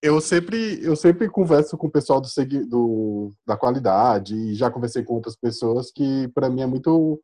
eu 0.01 0.21
sempre, 0.21 0.83
eu 0.83 0.95
sempre 0.95 1.29
converso 1.29 1.77
com 1.77 1.88
o 1.88 1.91
pessoal 1.91 2.21
do, 2.21 2.29
do, 2.67 3.33
da 3.45 3.57
qualidade 3.57 4.35
e 4.35 4.55
já 4.55 4.71
conversei 4.71 5.03
com 5.03 5.15
outras 5.15 5.35
pessoas 5.35 5.91
que 5.91 6.27
para 6.29 6.49
mim 6.49 6.62
é 6.62 6.65
muito 6.65 7.21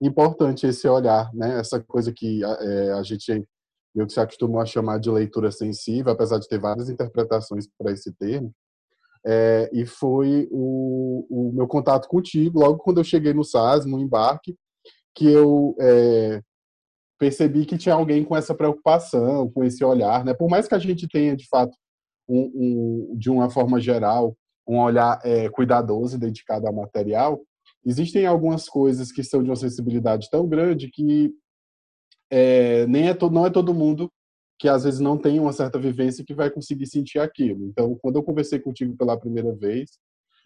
importante 0.00 0.66
esse 0.66 0.86
olhar, 0.88 1.32
né? 1.34 1.58
Essa 1.58 1.80
coisa 1.80 2.12
que 2.12 2.42
é, 2.44 2.92
a 2.92 3.02
gente 3.02 3.46
eu 3.94 4.06
que 4.06 4.12
se 4.12 4.20
acostumou 4.20 4.60
a 4.60 4.66
chamar 4.66 4.98
de 5.00 5.10
leitura 5.10 5.50
sensível, 5.50 6.12
apesar 6.12 6.38
de 6.38 6.48
ter 6.48 6.60
várias 6.60 6.88
interpretações 6.88 7.66
para 7.76 7.90
esse 7.90 8.12
termo. 8.12 8.52
É, 9.26 9.68
e 9.72 9.84
foi 9.84 10.48
o, 10.50 11.26
o, 11.28 11.52
meu 11.52 11.66
contato 11.66 12.08
contigo 12.08 12.60
logo 12.60 12.78
quando 12.78 12.98
eu 12.98 13.04
cheguei 13.04 13.34
no 13.34 13.44
SAS, 13.44 13.84
no 13.84 13.98
embarque, 13.98 14.56
que 15.14 15.26
eu 15.26 15.74
é, 15.80 16.40
percebi 17.18 17.66
que 17.66 17.76
tinha 17.76 17.94
alguém 17.94 18.24
com 18.24 18.36
essa 18.36 18.54
preocupação, 18.54 19.50
com 19.50 19.64
esse 19.64 19.84
olhar, 19.84 20.24
né? 20.24 20.32
Por 20.34 20.48
mais 20.48 20.68
que 20.68 20.74
a 20.74 20.78
gente 20.78 21.08
tenha 21.08 21.36
de 21.36 21.46
fato 21.48 21.76
um, 22.30 23.10
um, 23.12 23.16
de 23.18 23.28
uma 23.28 23.50
forma 23.50 23.80
geral, 23.80 24.36
um 24.66 24.78
olhar 24.78 25.18
é, 25.24 25.48
cuidadoso 25.48 26.16
e 26.16 26.20
dedicado 26.20 26.66
ao 26.66 26.72
material, 26.72 27.40
existem 27.84 28.24
algumas 28.24 28.68
coisas 28.68 29.10
que 29.10 29.24
são 29.24 29.42
de 29.42 29.50
uma 29.50 29.56
sensibilidade 29.56 30.28
tão 30.30 30.46
grande 30.46 30.88
que 30.88 31.32
é, 32.30 32.86
nem 32.86 33.08
é 33.08 33.18
não 33.30 33.46
é 33.46 33.50
todo 33.50 33.74
mundo 33.74 34.08
que 34.58 34.68
às 34.68 34.84
vezes 34.84 35.00
não 35.00 35.16
tem 35.16 35.40
uma 35.40 35.52
certa 35.52 35.78
vivência 35.78 36.24
que 36.24 36.34
vai 36.34 36.50
conseguir 36.50 36.86
sentir 36.86 37.18
aquilo. 37.18 37.64
Então, 37.64 37.98
quando 38.00 38.16
eu 38.16 38.22
conversei 38.22 38.60
contigo 38.60 38.94
pela 38.94 39.18
primeira 39.18 39.52
vez 39.54 39.98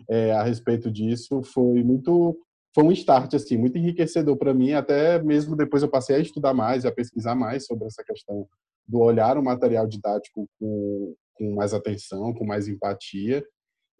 é, 0.09 0.33
a 0.33 0.42
respeito 0.42 0.90
disso, 0.90 1.42
foi 1.42 1.83
muito 1.83 2.38
foi 2.73 2.85
um 2.85 2.92
start 2.92 3.35
assim 3.35 3.57
muito 3.57 3.77
enriquecedor 3.77 4.37
para 4.37 4.55
mim. 4.55 4.73
Até 4.73 5.23
mesmo 5.23 5.57
depois 5.57 5.83
eu 5.83 5.88
passei 5.90 6.16
a 6.16 6.20
estudar 6.20 6.55
mais, 6.55 6.87
a 6.87 6.92
pesquisar 6.92 7.35
mais 7.35 7.66
sobre 7.66 7.87
essa 7.87 8.03
questão 8.05 8.47
do 8.87 9.01
olhar 9.01 9.37
o 9.37 9.44
material 9.44 9.87
didático 9.87 10.49
com 10.59 11.14
com 11.35 11.55
mais 11.55 11.75
atenção, 11.75 12.33
com 12.35 12.44
mais 12.44 12.68
empatia. 12.68 13.44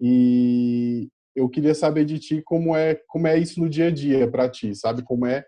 E 0.01 1.09
eu 1.35 1.49
queria 1.49 1.75
saber 1.75 2.05
de 2.05 2.19
ti 2.19 2.43
como 2.43 2.77
é 2.77 3.01
como 3.09 3.27
é 3.27 3.39
isso 3.39 3.61
no 3.61 3.69
dia 3.69 3.89
a 3.89 3.91
dia 3.91 4.31
para 4.31 4.49
ti, 4.49 4.75
sabe? 4.75 5.03
Como 5.03 5.27
é, 5.27 5.45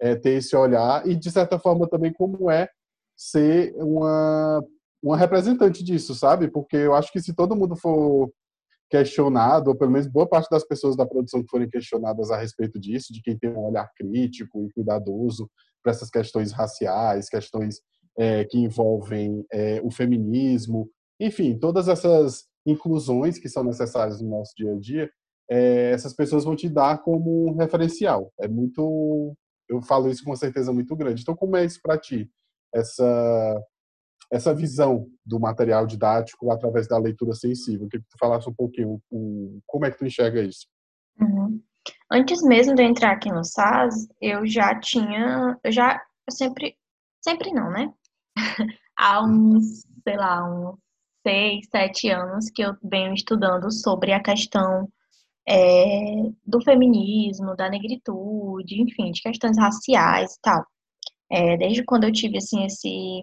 é, 0.00 0.14
ter 0.14 0.30
esse 0.30 0.54
olhar 0.56 1.06
e 1.08 1.14
de 1.14 1.30
certa 1.30 1.58
forma 1.58 1.88
também 1.88 2.12
como 2.12 2.50
é 2.50 2.68
ser 3.16 3.74
uma 3.76 4.62
uma 5.02 5.16
representante 5.16 5.82
disso, 5.82 6.14
sabe? 6.14 6.50
Porque 6.50 6.76
eu 6.76 6.94
acho 6.94 7.10
que 7.10 7.22
se 7.22 7.34
todo 7.34 7.56
mundo 7.56 7.74
for 7.74 8.30
questionado, 8.90 9.70
ou 9.70 9.76
pelo 9.76 9.90
menos 9.92 10.08
boa 10.08 10.28
parte 10.28 10.50
das 10.50 10.64
pessoas 10.64 10.96
da 10.96 11.06
produção 11.06 11.42
que 11.42 11.48
forem 11.48 11.70
questionadas 11.70 12.30
a 12.30 12.36
respeito 12.36 12.78
disso, 12.78 13.12
de 13.12 13.22
quem 13.22 13.38
tem 13.38 13.50
um 13.50 13.60
olhar 13.60 13.88
crítico 13.96 14.66
e 14.66 14.72
cuidadoso 14.72 15.48
para 15.82 15.92
essas 15.92 16.10
questões 16.10 16.52
raciais, 16.52 17.28
questões 17.28 17.80
é, 18.18 18.44
que 18.44 18.58
envolvem 18.58 19.44
é, 19.52 19.80
o 19.82 19.90
feminismo, 19.90 20.90
enfim, 21.20 21.58
todas 21.58 21.88
essas 21.88 22.46
inclusões 22.66 23.38
que 23.38 23.48
são 23.48 23.62
necessárias 23.62 24.20
no 24.20 24.30
nosso 24.30 24.52
dia 24.56 24.72
a 24.72 24.78
dia, 24.78 25.10
é, 25.50 25.90
essas 25.90 26.14
pessoas 26.14 26.44
vão 26.44 26.56
te 26.56 26.68
dar 26.68 27.02
como 27.02 27.50
um 27.50 27.56
referencial. 27.56 28.32
É 28.40 28.48
muito, 28.48 29.36
eu 29.68 29.82
falo 29.82 30.08
isso 30.08 30.24
com 30.24 30.30
uma 30.30 30.36
certeza 30.36 30.72
muito 30.72 30.96
grande. 30.96 31.22
Então, 31.22 31.36
como 31.36 31.56
é 31.56 31.64
isso 31.64 31.80
para 31.82 31.98
ti? 31.98 32.30
Essa 32.74 33.62
essa 34.32 34.54
visão 34.54 35.08
do 35.26 35.40
material 35.40 35.84
didático 35.84 36.52
através 36.52 36.86
da 36.86 36.96
leitura 36.96 37.34
sensível. 37.34 37.88
Queria 37.88 38.04
que 38.04 38.10
tu 38.10 38.18
falasse 38.18 38.48
um 38.48 38.54
pouquinho 38.54 39.02
como 39.66 39.84
é 39.84 39.90
que 39.90 39.98
tu 39.98 40.06
enxerga 40.06 40.40
isso. 40.40 40.66
Uhum. 41.20 41.60
Antes 42.12 42.40
mesmo 42.42 42.74
de 42.74 42.82
eu 42.82 42.86
entrar 42.86 43.12
aqui 43.12 43.30
no 43.30 43.44
SAS, 43.44 44.06
eu 44.20 44.46
já 44.46 44.78
tinha, 44.78 45.58
eu 45.64 45.72
já 45.72 46.00
eu 46.28 46.32
sempre, 46.32 46.76
sempre 47.20 47.52
não, 47.52 47.70
né? 47.70 47.92
Há 48.96 49.24
uns, 49.24 49.80
sei 50.06 50.16
lá, 50.16 50.44
uns 50.44 50.78
seis, 51.22 51.66
sete 51.70 52.08
anos 52.08 52.50
que 52.50 52.62
eu 52.62 52.74
venho 52.82 53.14
estudando 53.14 53.70
sobre 53.72 54.12
a 54.12 54.22
questão 54.22 54.88
é, 55.48 56.30
do 56.46 56.62
feminismo, 56.62 57.56
da 57.56 57.68
negritude, 57.68 58.82
enfim, 58.82 59.10
de 59.10 59.22
questões 59.22 59.58
raciais 59.58 60.34
e 60.34 60.40
tal. 60.42 60.64
É, 61.30 61.56
desde 61.56 61.84
quando 61.84 62.04
eu 62.04 62.12
tive, 62.12 62.38
assim, 62.38 62.64
esse... 62.64 63.22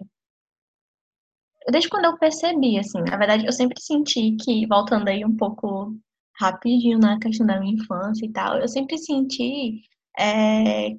Desde 1.70 1.90
quando 1.90 2.06
eu 2.06 2.18
percebi, 2.18 2.78
assim, 2.78 3.00
na 3.02 3.16
verdade, 3.16 3.46
eu 3.46 3.52
sempre 3.52 3.80
senti 3.80 4.36
que, 4.36 4.66
voltando 4.66 5.08
aí 5.08 5.24
um 5.24 5.36
pouco 5.36 5.94
rapidinho 6.38 6.98
na 6.98 7.18
questão 7.18 7.46
da 7.46 7.60
minha 7.60 7.74
infância 7.74 8.24
e 8.24 8.32
tal, 8.32 8.58
eu 8.58 8.68
sempre 8.68 8.96
senti 8.96 9.82
é, 10.18 10.90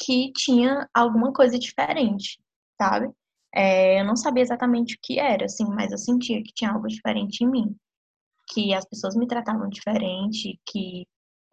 que 0.00 0.32
tinha 0.32 0.88
alguma 0.94 1.32
coisa 1.32 1.58
diferente, 1.58 2.38
sabe? 2.80 3.10
É, 3.54 4.00
eu 4.00 4.04
não 4.04 4.16
sabia 4.16 4.42
exatamente 4.42 4.94
o 4.94 4.98
que 5.02 5.18
era, 5.18 5.44
assim, 5.44 5.64
mas 5.66 5.92
eu 5.92 5.98
sentia 5.98 6.42
que 6.42 6.52
tinha 6.54 6.70
algo 6.72 6.86
diferente 6.88 7.44
em 7.44 7.50
mim. 7.50 7.76
Que 8.52 8.74
as 8.74 8.84
pessoas 8.86 9.14
me 9.16 9.26
tratavam 9.26 9.68
diferente, 9.68 10.58
que, 10.66 11.06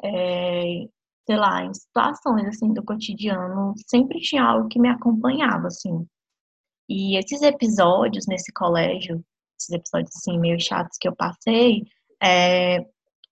é, 0.03 0.85
sei 1.27 1.37
lá, 1.37 1.63
em 1.63 1.73
situações, 1.73 2.47
assim, 2.47 2.73
do 2.73 2.83
cotidiano, 2.83 3.73
sempre 3.87 4.19
tinha 4.21 4.43
algo 4.43 4.69
que 4.69 4.79
me 4.79 4.89
acompanhava, 4.89 5.67
assim. 5.67 6.05
E 6.89 7.17
esses 7.17 7.41
episódios 7.41 8.25
nesse 8.27 8.51
colégio, 8.53 9.23
esses 9.59 9.71
episódios, 9.71 10.15
assim, 10.17 10.39
meio 10.39 10.59
chatos 10.59 10.97
que 10.99 11.07
eu 11.07 11.15
passei, 11.15 11.83
é, 12.23 12.85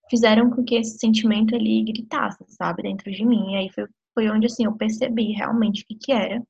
fizeram 0.10 0.50
com 0.52 0.64
que 0.64 0.76
esse 0.76 0.98
sentimento 1.00 1.56
ali 1.56 1.84
gritasse, 1.84 2.44
sabe, 2.50 2.84
dentro 2.84 3.12
de 3.12 3.26
mim. 3.26 3.54
E 3.54 3.56
aí 3.58 3.70
foi, 3.72 3.86
foi 4.14 4.30
onde, 4.30 4.48
assim, 4.48 4.66
eu 4.66 4.76
percebi 4.78 5.32
realmente 5.34 5.84
o 5.84 5.86
que 5.88 5.96
que 5.96 6.12
era 6.12 6.44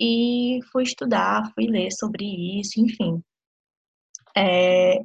e 0.00 0.58
fui 0.72 0.82
estudar, 0.82 1.50
fui 1.54 1.66
ler 1.66 1.90
sobre 1.90 2.24
isso, 2.60 2.80
enfim. 2.80 3.22
É... 4.36 4.98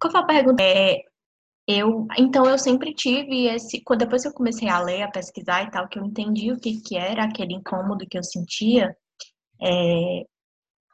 Qual 0.00 0.10
foi 0.10 0.20
a 0.20 0.24
pergunta? 0.24 0.62
É, 0.62 1.02
eu, 1.68 2.06
então 2.18 2.44
eu 2.46 2.58
sempre 2.58 2.94
tive 2.94 3.46
esse, 3.46 3.82
depois 3.98 4.22
que 4.22 4.28
eu 4.28 4.32
comecei 4.32 4.68
a 4.68 4.80
ler, 4.80 5.02
a 5.02 5.10
pesquisar 5.10 5.62
e 5.62 5.70
tal, 5.70 5.88
que 5.88 5.98
eu 5.98 6.04
entendi 6.04 6.52
o 6.52 6.58
que, 6.58 6.80
que 6.80 6.96
era 6.96 7.24
aquele 7.24 7.54
incômodo 7.54 8.06
que 8.08 8.18
eu 8.18 8.24
sentia, 8.24 8.96
é, 9.62 10.24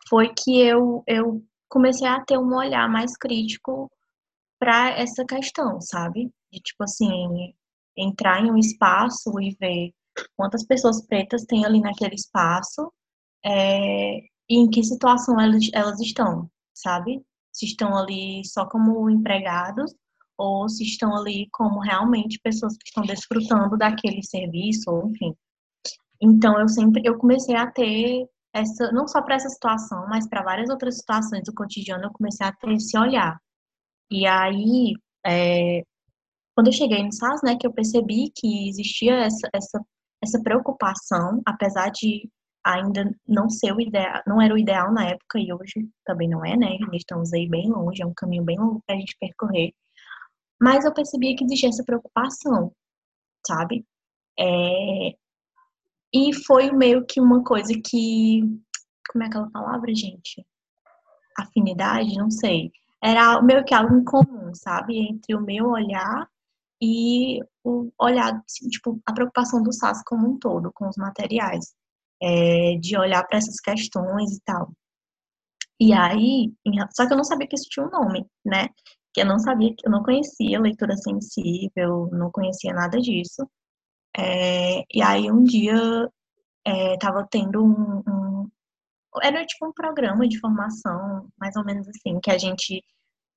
foi 0.09 0.33
que 0.35 0.61
eu, 0.61 1.03
eu 1.07 1.43
comecei 1.69 2.07
a 2.07 2.23
ter 2.25 2.39
um 2.39 2.55
olhar 2.55 2.89
mais 2.89 3.17
crítico 3.17 3.91
para 4.59 4.91
essa 4.99 5.25
questão, 5.25 5.81
sabe? 5.81 6.31
De 6.53 6.61
tipo 6.61 6.85
assim, 6.85 7.55
entrar 7.97 8.41
em 8.45 8.51
um 8.51 8.59
espaço 8.59 9.31
e 9.41 9.57
ver 9.59 9.93
quantas 10.37 10.65
pessoas 10.65 11.05
pretas 11.07 11.45
tem 11.45 11.65
ali 11.65 11.81
naquele 11.81 12.15
espaço 12.15 12.93
é, 13.45 14.19
e 14.19 14.57
em 14.57 14.69
que 14.69 14.83
situação 14.83 15.41
elas, 15.41 15.69
elas 15.73 16.01
estão, 16.01 16.51
sabe? 16.75 17.23
Se 17.53 17.67
estão 17.67 17.97
ali 17.97 18.43
só 18.45 18.67
como 18.67 19.09
empregados 19.11 19.95
ou 20.39 20.69
se 20.69 20.85
estão 20.85 21.17
ali 21.17 21.49
como 21.53 21.81
realmente 21.81 22.39
pessoas 22.43 22.77
que 22.77 22.87
estão 22.87 23.03
desfrutando 23.05 23.77
daquele 23.77 24.23
serviço, 24.23 24.91
ou 24.91 25.09
enfim. 25.09 25.35
Então 26.21 26.59
eu 26.61 26.69
sempre 26.69 27.03
eu 27.05 27.19
comecei 27.19 27.57
a 27.57 27.71
ter 27.71 28.27
essa 28.55 28.91
não 28.93 29.07
só 29.09 29.23
para 29.23 29.37
essa 29.37 29.49
situação, 29.49 30.07
mas 30.09 30.29
para 30.29 30.43
várias 30.43 30.71
outras 30.71 30.99
situações 30.99 31.43
do 31.45 31.55
cotidiano 31.55 32.05
eu 32.05 32.13
comecei 32.13 32.47
a 32.47 32.53
ter 32.53 32.73
esse 32.73 32.99
olhar. 32.99 33.39
E 34.11 34.27
aí 34.27 34.95
é, 35.27 35.83
quando 36.57 36.69
eu 36.69 36.73
cheguei 36.73 37.03
no 37.03 37.13
SAS, 37.13 37.43
né, 37.43 37.57
que 37.57 37.67
eu 37.67 37.73
percebi 37.73 38.33
que 38.35 38.69
existia 38.69 39.15
essa, 39.17 39.49
essa, 39.53 39.85
essa 40.27 40.43
preocupação, 40.43 41.41
apesar 41.47 41.91
de 41.91 42.29
ainda 42.65 43.09
não 43.27 43.49
ser 43.49 43.73
o 43.73 43.81
ideal, 43.81 44.23
não 44.27 44.43
era 44.43 44.53
o 44.53 44.59
ideal 44.59 44.93
na 44.93 45.09
época 45.11 45.39
e 45.39 45.53
hoje 45.53 45.89
também 46.05 46.29
não 46.29 46.45
é, 46.45 46.57
né? 46.57 46.77
Estamos 46.93 47.33
aí 47.33 47.49
bem 47.49 47.71
longe, 47.71 48.03
é 48.03 48.07
um 48.07 48.15
caminho 48.15 48.45
bem 48.45 48.59
longo 48.59 48.83
para 48.85 48.97
a 48.97 48.99
gente 48.99 49.17
percorrer. 49.21 49.73
Mas 50.61 50.85
eu 50.85 50.93
percebi 50.93 51.37
que 51.37 51.45
existia 51.45 51.69
essa 51.69 51.85
preocupação, 51.85 52.73
sabe? 53.47 53.87
É... 54.39 55.15
E 56.13 56.33
foi 56.45 56.73
meio 56.73 57.05
que 57.07 57.21
uma 57.21 57.45
coisa 57.45 57.73
que. 57.73 58.41
Como 59.13 59.23
é 59.23 59.27
aquela 59.29 59.51
palavra, 59.51 59.95
gente? 59.95 60.45
Afinidade? 61.39 62.17
Não 62.17 62.31
sei. 62.31 62.73
Era 63.03 63.41
meio 63.43 63.65
que 63.65 63.75
algo 63.75 63.95
em 63.97 64.05
comum, 64.05 64.53
sabe? 64.55 64.99
Entre 64.99 65.35
o 65.35 65.41
meu 65.41 65.67
olhar 65.69 66.29
e 66.83 67.41
o 67.67 67.93
olhar, 68.01 68.43
assim, 68.49 68.69
tipo, 68.69 69.01
a 69.05 69.13
preocupação 69.13 69.63
do 69.63 69.73
SAS 69.73 70.03
como 70.05 70.29
um 70.29 70.39
todo, 70.39 70.71
com 70.73 70.89
os 70.89 70.97
materiais, 70.97 71.75
é, 72.23 72.77
de 72.81 72.97
olhar 72.99 73.27
para 73.27 73.39
essas 73.39 73.61
questões 73.61 74.37
e 74.37 74.41
tal. 74.45 74.73
E 75.81 75.93
aí, 75.93 76.53
só 76.93 77.07
que 77.07 77.13
eu 77.13 77.17
não 77.17 77.25
sabia 77.25 77.47
que 77.49 77.57
isso 77.57 77.69
tinha 77.69 77.87
um 77.87 77.91
nome, 77.91 78.27
né? 78.45 78.69
Que 79.13 79.23
eu 79.23 79.27
não 79.27 79.39
sabia, 79.39 79.75
eu 79.85 79.91
não 79.91 80.03
conhecia 80.03 80.61
leitura 80.61 80.97
sensível, 80.97 82.09
não 82.13 82.31
conhecia 82.31 82.73
nada 82.73 82.99
disso. 83.01 83.49
É, 84.17 84.81
e 84.93 85.03
aí 85.03 85.31
um 85.31 85.45
dia 85.45 86.09
é, 86.67 86.97
tava 86.99 87.27
tendo 87.31 87.63
um, 87.65 88.03
um, 88.09 88.49
era 89.23 89.45
tipo 89.47 89.67
um 89.67 89.73
programa 89.73 90.27
de 90.29 90.39
formação, 90.41 91.29
mais 91.39 91.57
ou 91.57 91.65
menos 91.65 91.87
assim, 91.89 92.21
que 92.21 92.31
a 92.31 92.39
gente 92.39 92.83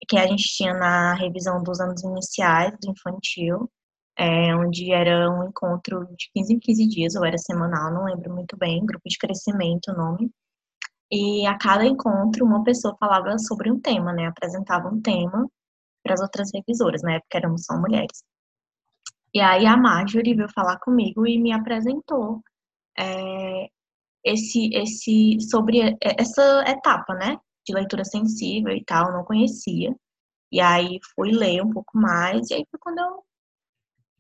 que 0.08 0.18
a 0.18 0.26
gente 0.28 0.44
tinha 0.56 0.74
na 0.74 1.13
revisão 1.13 1.62
dos 1.62 1.80
anos 1.82 2.04
iniciais 2.04 2.74
do 2.82 2.92
infantil, 2.92 3.70
é, 4.20 4.56
onde 4.56 4.92
era 4.92 5.32
um 5.32 5.46
encontro 5.46 6.06
de 6.18 6.30
15 6.36 6.54
em 6.54 6.60
15 6.60 6.88
dias, 6.88 7.16
ou 7.16 7.26
era 7.26 7.38
semanal, 7.38 7.94
não 7.94 8.06
lembro 8.06 8.34
muito 8.34 8.58
bem, 8.58 8.86
grupo 8.86 9.08
de 9.08 9.18
crescimento 9.18 9.92
o 9.92 9.96
nome. 9.96 10.32
E 11.12 11.46
a 11.48 11.58
cada 11.58 11.86
encontro, 11.86 12.46
uma 12.46 12.64
pessoa 12.64 12.96
falava 13.00 13.38
sobre 13.40 13.72
um 13.72 13.80
tema, 13.80 14.14
né? 14.14 14.28
Apresentava 14.28 14.90
um 14.90 15.02
tema 15.02 15.50
para 16.04 16.14
as 16.16 16.22
outras 16.22 16.50
revisoras, 16.54 17.02
na 17.02 17.14
época 17.14 17.38
éramos 17.38 17.66
só 17.66 17.78
mulheres. 17.80 18.24
E 19.34 19.40
aí 19.42 19.66
a 19.66 19.78
Marjorie 19.78 20.36
veio 20.36 20.50
falar 20.54 20.80
comigo 20.80 21.26
e 21.28 21.40
me 21.40 21.52
apresentou 21.52 22.42
é, 22.98 23.70
esse, 24.24 24.70
esse, 24.74 25.38
sobre 25.50 25.98
essa 26.02 26.64
etapa, 26.68 27.14
né? 27.16 27.38
de 27.70 27.74
leitura 27.74 28.04
sensível 28.04 28.76
e 28.76 28.84
tal, 28.84 29.12
não 29.14 29.24
conhecia. 29.24 29.96
E 30.52 30.60
aí 30.60 31.00
fui 31.16 31.32
ler 31.32 31.62
um 31.64 31.70
pouco 31.72 31.98
mais, 31.98 32.50
e 32.50 32.56
aí 32.56 32.66
foi 32.70 32.80
quando 32.80 33.00
eu 33.00 33.24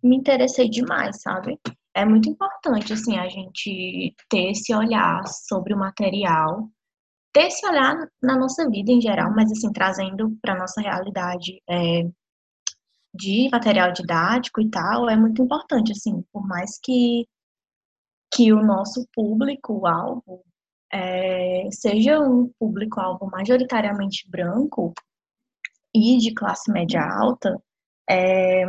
me 0.03 0.15
interessei 0.15 0.69
demais, 0.69 1.21
sabe? 1.21 1.59
É 1.93 2.05
muito 2.05 2.29
importante, 2.29 2.93
assim, 2.93 3.17
a 3.17 3.27
gente 3.27 4.15
ter 4.29 4.51
esse 4.51 4.73
olhar 4.73 5.25
sobre 5.27 5.73
o 5.73 5.77
material, 5.77 6.69
ter 7.33 7.47
esse 7.47 7.65
olhar 7.67 7.95
na 8.21 8.37
nossa 8.37 8.69
vida 8.69 8.91
em 8.91 9.01
geral, 9.01 9.31
mas, 9.35 9.51
assim, 9.51 9.71
trazendo 9.71 10.37
para 10.41 10.57
nossa 10.57 10.81
realidade 10.81 11.61
é, 11.69 12.03
de 13.13 13.49
material 13.51 13.91
didático 13.91 14.61
e 14.61 14.69
tal, 14.69 15.09
é 15.09 15.15
muito 15.15 15.41
importante, 15.41 15.91
assim, 15.91 16.23
por 16.31 16.47
mais 16.47 16.79
que, 16.81 17.27
que 18.33 18.53
o 18.53 18.63
nosso 18.63 19.07
público-alvo 19.13 20.43
é, 20.91 21.69
seja 21.71 22.19
um 22.19 22.51
público-alvo 22.59 23.29
majoritariamente 23.31 24.29
branco 24.29 24.93
e 25.93 26.17
de 26.17 26.33
classe 26.33 26.71
média 26.71 27.01
alta, 27.01 27.55
é, 28.09 28.65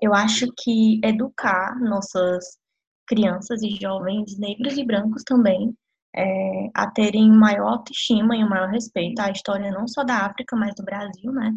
eu 0.00 0.14
acho 0.14 0.46
que 0.58 1.00
educar 1.04 1.78
nossas 1.80 2.58
crianças 3.06 3.62
e 3.62 3.70
jovens 3.70 4.38
negros 4.38 4.76
e 4.78 4.84
brancos 4.84 5.22
também 5.24 5.74
é, 6.16 6.70
a 6.74 6.90
terem 6.90 7.30
maior 7.30 7.72
autoestima 7.72 8.36
e 8.36 8.44
um 8.44 8.48
maior 8.48 8.68
respeito 8.68 9.20
à 9.20 9.30
história 9.30 9.70
não 9.70 9.86
só 9.88 10.04
da 10.04 10.26
África, 10.26 10.56
mas 10.56 10.74
do 10.74 10.84
Brasil, 10.84 11.32
né? 11.32 11.52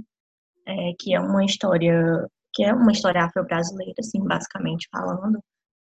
É, 0.65 0.93
que 0.99 1.13
é 1.13 1.19
uma 1.19 1.45
história 1.45 2.27
que 2.53 2.63
é 2.63 2.73
uma 2.73 2.91
história 2.91 3.23
afro-brasileira, 3.23 3.93
assim, 3.99 4.19
basicamente 4.23 4.87
falando, 4.91 5.39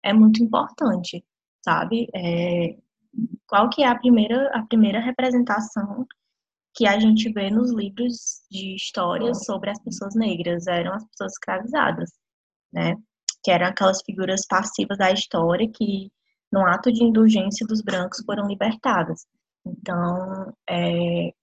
é 0.03 0.13
muito 0.13 0.41
importante, 0.41 1.21
sabe? 1.63 2.07
É, 2.15 2.77
qual 3.45 3.69
que 3.69 3.83
é 3.83 3.87
a 3.87 3.99
primeira, 3.99 4.49
a 4.57 4.65
primeira 4.65 5.01
representação 5.01 6.07
que 6.73 6.87
a 6.87 6.97
gente 6.97 7.29
vê 7.33 7.49
nos 7.49 7.71
livros 7.73 8.41
de 8.49 8.75
histórias 8.75 9.43
sobre 9.45 9.69
as 9.69 9.83
pessoas 9.83 10.15
negras? 10.15 10.65
Eram 10.67 10.93
as 10.93 11.05
pessoas 11.09 11.33
escravizadas, 11.33 12.09
né? 12.71 12.95
Que 13.43 13.51
eram 13.51 13.67
aquelas 13.67 14.01
figuras 14.03 14.45
passivas 14.47 14.97
da 14.97 15.11
história 15.11 15.69
que, 15.69 16.11
no 16.51 16.65
ato 16.65 16.91
de 16.91 17.03
indulgência 17.03 17.65
dos 17.65 17.81
brancos, 17.81 18.23
foram 18.25 18.47
libertadas. 18.47 19.25
Então, 19.65 20.53
é, 20.69 21.33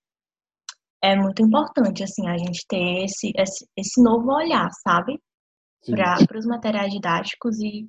é 1.03 1.17
muito 1.17 1.43
importante, 1.43 2.03
assim, 2.03 2.29
a 2.29 2.37
gente 2.37 2.67
ter 2.69 3.05
esse, 3.05 3.33
esse, 3.37 3.69
esse 3.77 4.03
novo 4.03 4.33
olhar, 4.33 4.71
sabe? 4.83 5.21
Para 5.87 6.39
os 6.39 6.47
materiais 6.47 6.93
didáticos 6.93 7.59
e, 7.61 7.89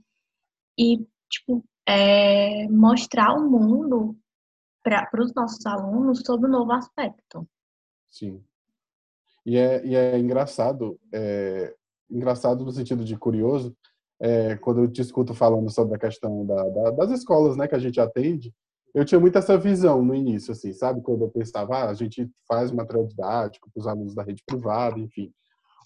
e, 0.78 1.06
tipo, 1.30 1.63
é, 1.88 2.67
mostrar 2.67 3.34
o 3.34 3.49
mundo 3.49 4.15
para 4.84 5.10
os 5.21 5.34
nossos 5.34 5.65
alunos 5.65 6.21
sobre 6.25 6.47
um 6.47 6.52
novo 6.52 6.71
aspecto. 6.71 7.47
Sim. 8.08 8.43
E 9.45 9.58
é, 9.58 9.86
e 9.86 9.95
é 9.95 10.17
engraçado, 10.17 10.99
é, 11.12 11.75
engraçado 12.09 12.63
no 12.63 12.71
sentido 12.71 13.03
de 13.03 13.17
curioso, 13.17 13.75
é, 14.21 14.55
quando 14.57 14.81
eu 14.81 14.91
te 14.91 15.01
escuto 15.01 15.33
falando 15.33 15.69
sobre 15.69 15.95
a 15.95 15.99
questão 15.99 16.45
da, 16.45 16.69
da, 16.69 16.91
das 16.91 17.11
escolas 17.11 17.55
né, 17.55 17.67
que 17.67 17.75
a 17.75 17.79
gente 17.79 17.99
atende, 17.99 18.53
eu 18.93 19.05
tinha 19.05 19.19
muito 19.19 19.37
essa 19.37 19.57
visão 19.57 20.03
no 20.03 20.15
início, 20.15 20.51
assim, 20.51 20.73
sabe? 20.73 21.01
Quando 21.01 21.23
eu 21.23 21.29
pensava, 21.29 21.75
ah, 21.75 21.89
a 21.89 21.93
gente 21.93 22.29
faz 22.47 22.71
material 22.71 23.05
didático 23.05 23.69
para 23.71 23.79
os 23.79 23.87
alunos 23.87 24.15
da 24.15 24.23
rede 24.23 24.43
privada, 24.45 24.99
enfim. 24.99 25.31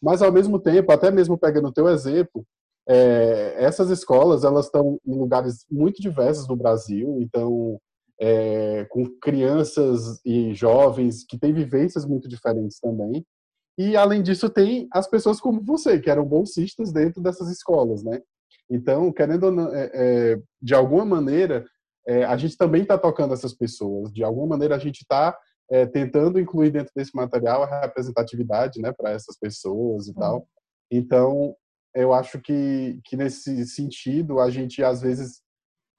Mas, 0.01 0.21
ao 0.21 0.31
mesmo 0.31 0.59
tempo, 0.59 0.91
até 0.91 1.11
mesmo 1.11 1.37
pegando 1.37 1.67
o 1.67 1.73
teu 1.73 1.87
exemplo, 1.89 2.45
é, 2.87 3.55
essas 3.57 3.89
escolas 3.89 4.43
elas 4.43 4.65
estão 4.65 4.99
em 5.05 5.15
lugares 5.17 5.65
muito 5.71 6.01
diversos 6.01 6.47
no 6.47 6.55
Brasil, 6.55 7.17
então 7.21 7.79
é, 8.19 8.85
com 8.89 9.05
crianças 9.21 10.19
e 10.25 10.53
jovens 10.53 11.25
que 11.25 11.37
têm 11.37 11.53
vivências 11.53 12.05
muito 12.05 12.27
diferentes 12.27 12.79
também. 12.79 13.25
E 13.77 13.95
além 13.97 14.21
disso 14.21 14.49
tem 14.49 14.87
as 14.91 15.07
pessoas 15.07 15.39
como 15.39 15.61
você 15.61 15.99
que 15.99 16.09
eram 16.09 16.25
bolsistas 16.25 16.91
dentro 16.91 17.21
dessas 17.21 17.49
escolas, 17.49 18.03
né? 18.03 18.21
Então, 18.69 19.11
querendo 19.11 19.45
ou 19.45 19.51
não, 19.51 19.75
é, 19.75 19.91
é 19.93 20.41
de 20.61 20.73
alguma 20.73 21.05
maneira 21.05 21.65
é, 22.07 22.23
a 22.23 22.35
gente 22.37 22.57
também 22.57 22.83
está 22.83 22.97
tocando 22.97 23.33
essas 23.33 23.53
pessoas. 23.53 24.11
De 24.11 24.23
alguma 24.23 24.47
maneira 24.47 24.75
a 24.75 24.79
gente 24.79 25.01
está 25.01 25.37
é, 25.71 25.85
tentando 25.85 26.39
incluir 26.39 26.71
dentro 26.71 26.91
desse 26.95 27.15
material 27.15 27.63
a 27.63 27.81
representatividade, 27.81 28.81
né, 28.81 28.91
para 28.91 29.11
essas 29.11 29.37
pessoas 29.37 30.07
e 30.07 30.13
tal. 30.13 30.47
Então, 30.91 31.55
eu 31.95 32.13
acho 32.13 32.39
que, 32.39 32.99
que 33.05 33.15
nesse 33.15 33.65
sentido 33.65 34.39
a 34.39 34.49
gente 34.49 34.83
às 34.83 35.01
vezes 35.01 35.41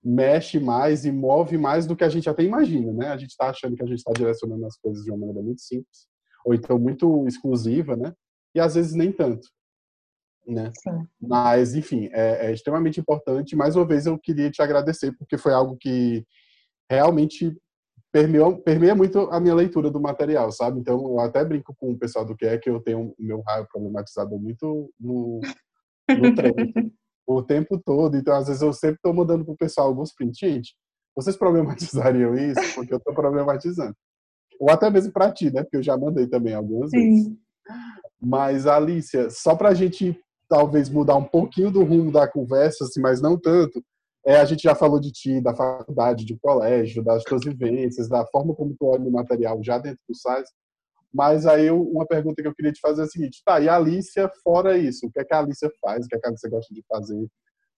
mexe 0.02 0.60
mais 0.60 1.04
e 1.04 1.10
move 1.10 1.56
mais 1.56 1.86
do 1.86 1.96
que 1.96 2.04
a 2.04 2.08
gente 2.08 2.28
até 2.28 2.42
imagina, 2.42 2.92
né? 2.92 3.08
A 3.08 3.16
gente 3.16 3.30
está 3.30 3.48
achando 3.48 3.74
que 3.74 3.82
a 3.82 3.86
gente 3.86 3.98
está 3.98 4.12
direcionando 4.12 4.66
as 4.66 4.76
coisas 4.76 5.02
de 5.02 5.10
uma 5.10 5.18
maneira 5.18 5.42
muito 5.42 5.62
simples 5.62 6.06
ou 6.44 6.54
então 6.54 6.78
muito 6.78 7.26
exclusiva, 7.26 7.96
né? 7.96 8.14
E 8.54 8.60
às 8.60 8.74
vezes 8.74 8.94
nem 8.94 9.10
tanto, 9.10 9.48
né? 10.46 10.70
Sim. 10.78 11.06
Mas 11.20 11.74
enfim, 11.74 12.08
é, 12.12 12.46
é 12.46 12.52
extremamente 12.52 13.00
importante. 13.00 13.56
Mais 13.56 13.76
uma 13.76 13.86
vez 13.86 14.06
eu 14.06 14.18
queria 14.18 14.50
te 14.50 14.62
agradecer 14.62 15.12
porque 15.18 15.38
foi 15.38 15.52
algo 15.52 15.76
que 15.76 16.24
realmente 16.90 17.56
permeou, 18.12 18.58
permeia 18.58 18.94
muito 18.94 19.18
a 19.30 19.40
minha 19.40 19.54
leitura 19.54 19.90
do 19.90 20.00
material, 20.00 20.52
sabe? 20.52 20.78
Então 20.80 20.96
eu 20.96 21.20
até 21.20 21.44
brinco 21.44 21.74
com 21.76 21.92
o 21.92 21.98
pessoal 21.98 22.24
do 22.24 22.36
que 22.36 22.46
é 22.46 22.58
que 22.58 22.70
eu 22.70 22.80
tenho 22.80 23.14
o 23.18 23.22
meu 23.22 23.40
raio 23.42 23.66
problematizado 23.70 24.38
muito 24.38 24.92
no 25.00 25.40
no 26.08 26.34
trem 26.34 26.54
o 27.26 27.42
tempo 27.42 27.80
todo. 27.84 28.16
Então, 28.16 28.34
às 28.34 28.46
vezes, 28.46 28.62
eu 28.62 28.72
sempre 28.72 28.96
estou 28.96 29.14
mandando 29.14 29.44
para 29.44 29.54
o 29.54 29.56
pessoal 29.56 29.88
alguns 29.88 30.12
prints. 30.12 30.38
Gente, 30.38 30.74
vocês 31.16 31.36
problematizariam 31.36 32.34
isso? 32.34 32.74
Porque 32.74 32.92
eu 32.92 32.98
estou 32.98 33.14
problematizando. 33.14 33.96
Ou 34.60 34.70
até 34.70 34.90
mesmo 34.90 35.12
para 35.12 35.32
ti, 35.32 35.50
né? 35.50 35.62
Porque 35.62 35.78
eu 35.78 35.82
já 35.82 35.96
mandei 35.96 36.26
também 36.26 36.54
algumas 36.54 36.90
Sim. 36.90 36.98
vezes. 36.98 37.32
Mas, 38.20 38.66
Alicia, 38.66 39.28
só 39.30 39.54
para 39.54 39.70
a 39.70 39.74
gente 39.74 40.18
talvez 40.48 40.88
mudar 40.88 41.16
um 41.16 41.24
pouquinho 41.24 41.70
do 41.70 41.82
rumo 41.82 42.12
da 42.12 42.28
conversa, 42.28 42.84
assim, 42.84 43.00
mas 43.00 43.20
não 43.20 43.38
tanto, 43.38 43.82
é, 44.26 44.36
a 44.36 44.44
gente 44.44 44.62
já 44.62 44.74
falou 44.74 44.98
de 44.98 45.12
ti, 45.12 45.40
da 45.40 45.54
faculdade, 45.54 46.24
de 46.24 46.38
colégio, 46.38 47.02
das 47.02 47.22
tuas 47.24 47.44
vivências, 47.44 48.08
da 48.08 48.26
forma 48.26 48.54
como 48.54 48.74
tu 48.78 48.86
olha 48.86 49.04
o 49.04 49.12
material 49.12 49.62
já 49.62 49.78
dentro 49.78 50.00
do 50.08 50.14
site. 50.14 50.48
Mas 51.12 51.46
aí 51.46 51.70
uma 51.70 52.06
pergunta 52.06 52.42
que 52.42 52.48
eu 52.48 52.54
queria 52.54 52.72
te 52.72 52.80
fazer 52.80 53.02
é 53.02 53.04
a 53.04 53.08
seguinte, 53.08 53.42
tá, 53.44 53.60
e 53.60 53.68
a 53.68 53.76
Alicia, 53.76 54.30
fora 54.42 54.76
isso, 54.78 55.06
o 55.06 55.10
que 55.10 55.20
é 55.20 55.24
que 55.24 55.34
a 55.34 55.40
Alicia 55.40 55.70
faz? 55.80 56.06
O 56.06 56.08
que 56.08 56.16
é 56.16 56.18
que 56.18 56.26
a 56.26 56.30
Alicia 56.30 56.50
gosta 56.50 56.74
de 56.74 56.82
fazer 56.88 57.26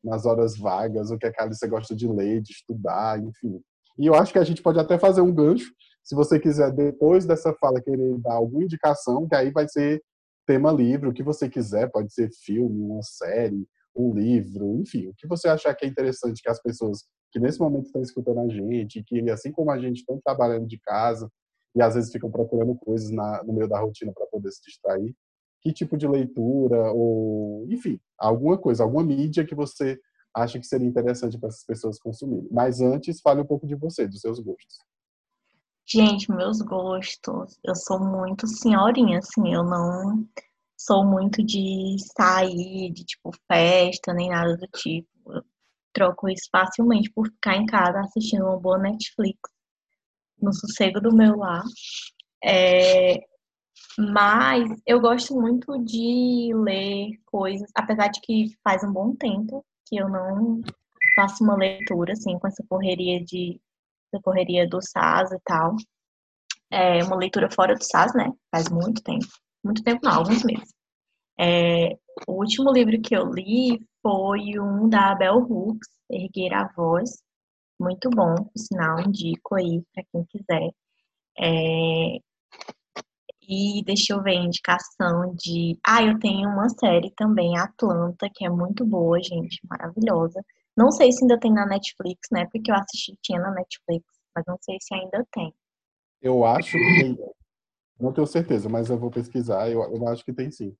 nas 0.02 0.24
horas 0.24 0.56
vagas? 0.56 1.10
O 1.10 1.18
que 1.18 1.26
é 1.26 1.32
que 1.32 1.40
a 1.40 1.44
Alicia 1.44 1.68
gosta 1.68 1.94
de 1.94 2.06
ler, 2.08 2.40
de 2.40 2.52
estudar, 2.52 3.18
enfim. 3.18 3.60
E 3.98 4.06
eu 4.06 4.14
acho 4.14 4.32
que 4.32 4.38
a 4.38 4.44
gente 4.44 4.62
pode 4.62 4.78
até 4.78 4.98
fazer 4.98 5.20
um 5.20 5.34
gancho, 5.34 5.72
se 6.06 6.14
você 6.14 6.38
quiser, 6.38 6.70
depois 6.70 7.26
dessa 7.26 7.52
fala, 7.54 7.82
querer 7.82 8.16
dar 8.18 8.34
alguma 8.34 8.62
indicação, 8.62 9.26
que 9.26 9.34
aí 9.34 9.50
vai 9.50 9.68
ser 9.68 10.00
tema 10.46 10.70
livre, 10.70 11.08
o 11.08 11.12
que 11.12 11.22
você 11.22 11.48
quiser, 11.48 11.90
pode 11.90 12.14
ser 12.14 12.30
filme, 12.30 12.80
uma 12.80 13.02
série, 13.02 13.66
um 13.94 14.14
livro, 14.14 14.76
enfim, 14.76 15.08
o 15.08 15.14
que 15.14 15.26
você 15.26 15.48
achar 15.48 15.74
que 15.74 15.84
é 15.84 15.88
interessante 15.88 16.40
que 16.40 16.48
as 16.48 16.62
pessoas 16.62 17.04
que 17.32 17.40
nesse 17.40 17.58
momento 17.58 17.86
estão 17.86 18.00
escutando 18.00 18.38
a 18.38 18.48
gente, 18.48 19.02
que 19.02 19.28
assim 19.30 19.50
como 19.50 19.72
a 19.72 19.78
gente 19.80 19.96
estão 19.96 20.20
trabalhando 20.24 20.68
de 20.68 20.78
casa 20.78 21.28
e 21.74 21.82
às 21.82 21.96
vezes 21.96 22.12
ficam 22.12 22.30
procurando 22.30 22.76
coisas 22.76 23.10
na, 23.10 23.42
no 23.42 23.52
meio 23.52 23.68
da 23.68 23.80
rotina 23.80 24.12
para 24.12 24.26
poder 24.26 24.52
se 24.52 24.62
distrair, 24.62 25.12
que 25.60 25.72
tipo 25.72 25.96
de 25.96 26.06
leitura 26.06 26.92
ou, 26.92 27.66
enfim, 27.68 27.98
alguma 28.16 28.56
coisa, 28.56 28.84
alguma 28.84 29.02
mídia 29.02 29.44
que 29.44 29.56
você 29.56 29.98
acha 30.32 30.60
que 30.60 30.66
seria 30.66 30.86
interessante 30.86 31.36
para 31.36 31.48
essas 31.48 31.64
pessoas 31.64 31.98
consumirem. 31.98 32.48
Mas 32.52 32.80
antes, 32.80 33.20
fale 33.20 33.40
um 33.40 33.46
pouco 33.46 33.66
de 33.66 33.74
você, 33.74 34.06
dos 34.06 34.20
seus 34.20 34.38
gostos. 34.38 34.78
Gente, 35.88 36.32
meus 36.32 36.60
gostos, 36.60 37.56
eu 37.62 37.74
sou 37.76 38.00
muito 38.00 38.44
senhorinha, 38.48 39.20
assim, 39.20 39.54
eu 39.54 39.62
não 39.62 40.26
sou 40.76 41.04
muito 41.06 41.44
de 41.44 41.96
sair, 42.16 42.92
de 42.92 43.04
tipo 43.04 43.30
festa, 43.46 44.12
nem 44.12 44.30
nada 44.30 44.56
do 44.56 44.66
tipo. 44.76 45.08
Eu 45.28 45.44
troco 45.92 46.28
isso 46.28 46.48
facilmente 46.50 47.08
por 47.12 47.28
ficar 47.28 47.56
em 47.56 47.66
casa 47.66 48.00
assistindo 48.00 48.44
uma 48.46 48.58
boa 48.58 48.78
Netflix, 48.78 49.38
no 50.42 50.52
sossego 50.52 51.00
do 51.00 51.14
meu 51.14 51.36
lar. 51.36 51.62
É, 52.44 53.20
mas 53.96 54.68
eu 54.86 55.00
gosto 55.00 55.40
muito 55.40 55.78
de 55.84 56.52
ler 56.52 57.12
coisas, 57.26 57.70
apesar 57.76 58.08
de 58.08 58.20
que 58.22 58.48
faz 58.64 58.82
um 58.82 58.92
bom 58.92 59.14
tempo 59.14 59.64
que 59.86 59.96
eu 59.96 60.08
não 60.08 60.60
faço 61.14 61.44
uma 61.44 61.56
leitura, 61.56 62.12
assim, 62.12 62.36
com 62.40 62.48
essa 62.48 62.64
correria 62.68 63.24
de 63.24 63.60
correria 64.20 64.68
do 64.68 64.80
SAS 64.82 65.32
e 65.32 65.38
tal. 65.44 65.76
É 66.70 67.02
uma 67.04 67.16
leitura 67.16 67.50
fora 67.50 67.74
do 67.74 67.84
SAS, 67.84 68.14
né? 68.14 68.32
Faz 68.50 68.68
muito 68.68 69.02
tempo. 69.02 69.26
Muito 69.64 69.82
tempo 69.82 70.00
não, 70.04 70.12
alguns 70.18 70.42
meses. 70.44 70.74
É, 71.38 71.90
o 72.26 72.32
último 72.32 72.72
livro 72.72 73.00
que 73.00 73.16
eu 73.16 73.26
li 73.30 73.80
foi 74.02 74.58
um 74.58 74.88
da 74.88 75.14
Bell 75.14 75.38
Hooks, 75.38 75.88
Erguer 76.10 76.54
a 76.54 76.68
Voz. 76.76 77.22
Muito 77.78 78.08
bom, 78.10 78.34
por 78.36 78.58
sinal, 78.58 79.00
indico 79.00 79.54
aí 79.54 79.82
para 79.92 80.04
quem 80.10 80.24
quiser. 80.24 80.70
É, 81.38 82.18
e 83.48 83.82
deixa 83.84 84.12
eu 84.12 84.22
ver 84.22 84.34
indicação 84.34 85.34
de. 85.34 85.78
Ah, 85.86 86.02
eu 86.02 86.18
tenho 86.18 86.48
uma 86.48 86.68
série 86.68 87.12
também, 87.16 87.56
Atlanta, 87.56 88.28
que 88.34 88.44
é 88.44 88.50
muito 88.50 88.84
boa, 88.84 89.22
gente, 89.22 89.60
maravilhosa. 89.68 90.42
Não 90.76 90.90
sei 90.90 91.10
se 91.10 91.24
ainda 91.24 91.38
tem 91.38 91.52
na 91.52 91.66
Netflix, 91.66 92.28
né? 92.30 92.46
Porque 92.52 92.70
eu 92.70 92.74
assisti, 92.74 93.16
tinha 93.22 93.40
na 93.40 93.50
Netflix, 93.50 94.04
mas 94.34 94.44
não 94.46 94.58
sei 94.60 94.76
se 94.80 94.94
ainda 94.94 95.26
tem. 95.32 95.54
Eu 96.20 96.44
acho 96.44 96.72
que 96.72 97.00
tem. 97.00 97.18
Não 97.98 98.12
tenho 98.12 98.26
certeza, 98.26 98.68
mas 98.68 98.90
eu 98.90 98.98
vou 98.98 99.10
pesquisar. 99.10 99.70
Eu, 99.70 99.82
eu 99.82 100.08
acho 100.08 100.24
que 100.24 100.32
tem 100.32 100.50
sim. 100.50 100.76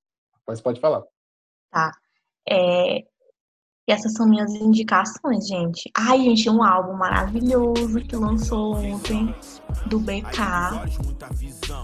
Mas 0.46 0.60
pode 0.60 0.80
falar. 0.80 1.02
Tá. 1.70 1.90
É, 2.48 2.98
e 3.88 3.92
essas 3.92 4.14
são 4.14 4.28
minhas 4.28 4.52
indicações, 4.52 5.46
gente. 5.46 5.88
Ai, 5.96 6.18
gente, 6.18 6.50
um 6.50 6.60
álbum 6.60 6.94
maravilhoso 6.94 8.00
que 8.00 8.16
lançou 8.16 8.74
ontem 8.74 9.32
do 9.86 10.00
BK. 10.00 10.82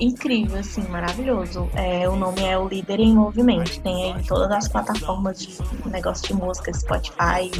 Incrível, 0.00 0.58
assim, 0.58 0.82
maravilhoso. 0.88 1.70
É, 1.74 2.08
o 2.08 2.16
nome 2.16 2.42
é 2.42 2.58
O 2.58 2.66
Líder 2.66 2.98
em 2.98 3.14
Movimento. 3.14 3.80
Tem 3.82 4.12
aí 4.12 4.20
em 4.20 4.24
todas 4.24 4.50
as 4.50 4.68
plataformas 4.68 5.38
de 5.40 5.56
negócio 5.88 6.26
de 6.26 6.34
música, 6.34 6.74
Spotify, 6.74 7.50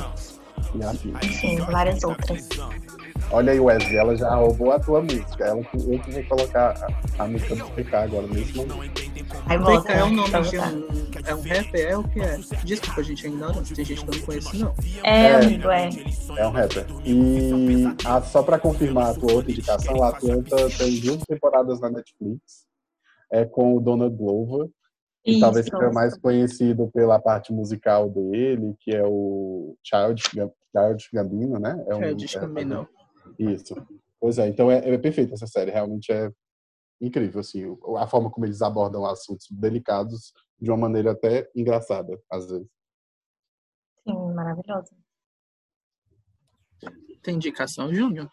enfim, 1.22 1.56
várias 1.58 2.02
outras. 2.04 2.48
Olha 3.30 3.52
aí, 3.52 3.60
Wesley, 3.60 3.96
ela 3.96 4.16
já 4.16 4.34
roubou 4.34 4.72
a 4.72 4.78
tua 4.78 5.00
música. 5.00 5.44
Ela, 5.44 5.60
eu 5.60 5.98
que 6.00 6.10
vou 6.10 6.24
colocar 6.24 6.74
a, 7.18 7.22
a 7.22 7.26
música 7.26 7.56
do 7.56 7.64
PK 7.70 7.96
agora 7.96 8.26
nesse 8.26 8.56
momento. 8.56 9.02
Aí 9.46 9.58
volta, 9.58 9.88
PK 9.88 9.92
é 9.92 10.04
o 10.04 10.10
nome 10.10 10.30
de 10.30 10.58
um, 10.58 11.02
é 11.24 11.34
um 11.34 11.40
rapper? 11.40 11.88
É 11.88 11.96
o 11.96 12.04
que 12.04 12.20
é? 12.20 12.38
Desculpa, 12.64 13.02
gente, 13.02 13.26
ainda 13.26 13.48
não. 13.48 13.62
Tem 13.62 13.84
gente 13.84 14.04
que 14.04 14.10
eu 14.10 14.18
não 14.18 14.26
conheço, 14.26 14.58
não. 14.58 14.74
É, 15.02 15.26
é 15.26 15.34
amigo, 15.36 15.70
é. 15.70 15.90
É 16.36 16.46
um 16.46 16.50
rapper. 16.50 16.86
E 17.04 17.84
a, 18.04 18.20
só 18.22 18.42
pra 18.42 18.58
confirmar 18.58 19.10
a 19.10 19.14
tua 19.14 19.32
outra 19.32 19.50
indicação, 19.50 20.02
a 20.02 20.08
Atlanta 20.08 20.68
tem 20.70 21.00
duas 21.00 21.22
temporadas 21.22 21.80
na 21.80 21.90
Netflix. 21.90 22.66
É 23.30 23.44
com 23.44 23.76
o 23.76 23.80
Donald 23.80 24.14
Glover. 24.14 24.68
E 25.24 25.38
talvez 25.38 25.66
seja 25.66 25.90
mais 25.92 26.18
conhecido 26.18 26.90
pela 26.90 27.20
parte 27.20 27.52
musical 27.52 28.10
dele, 28.10 28.74
que 28.80 28.90
é 28.90 29.04
o 29.06 29.76
Child, 29.84 30.20
Child 30.22 31.08
Gambino, 31.12 31.58
né? 31.60 31.84
É 31.86 31.94
um, 31.94 32.18
Child 32.18 32.38
Gambino. 32.40 32.88
É, 33.38 33.42
isso. 33.44 33.74
Pois 34.20 34.38
é, 34.38 34.48
então 34.48 34.70
é, 34.70 34.78
é 34.78 34.98
perfeita 34.98 35.34
essa 35.34 35.46
série, 35.46 35.70
realmente 35.70 36.12
é 36.12 36.30
incrível, 37.00 37.40
assim, 37.40 37.64
a 37.98 38.06
forma 38.06 38.30
como 38.30 38.46
eles 38.46 38.62
abordam 38.62 39.04
assuntos 39.04 39.48
delicados 39.50 40.32
de 40.60 40.70
uma 40.70 40.76
maneira 40.76 41.10
até 41.12 41.50
engraçada, 41.54 42.20
às 42.30 42.48
vezes. 42.48 42.68
Sim, 44.06 44.34
maravilhoso. 44.34 44.90
Tem 47.22 47.36
indicação, 47.36 47.92
Júnior? 47.92 48.28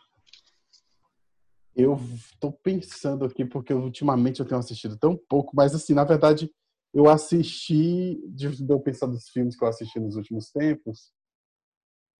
Eu 1.75 1.99
tô 2.39 2.51
pensando 2.51 3.25
aqui, 3.25 3.45
porque 3.45 3.73
ultimamente 3.73 4.39
eu 4.39 4.45
tenho 4.45 4.59
assistido 4.59 4.97
tão 4.97 5.15
pouco, 5.15 5.55
mas 5.55 5.73
assim, 5.73 5.93
na 5.93 6.03
verdade, 6.03 6.51
eu 6.93 7.09
assisti, 7.09 8.19
de 8.29 8.47
eu 8.67 8.79
pensar 8.79 9.07
dos 9.07 9.29
filmes 9.29 9.55
que 9.55 9.63
eu 9.63 9.67
assisti 9.67 9.99
nos 9.99 10.15
últimos 10.15 10.51
tempos, 10.51 11.11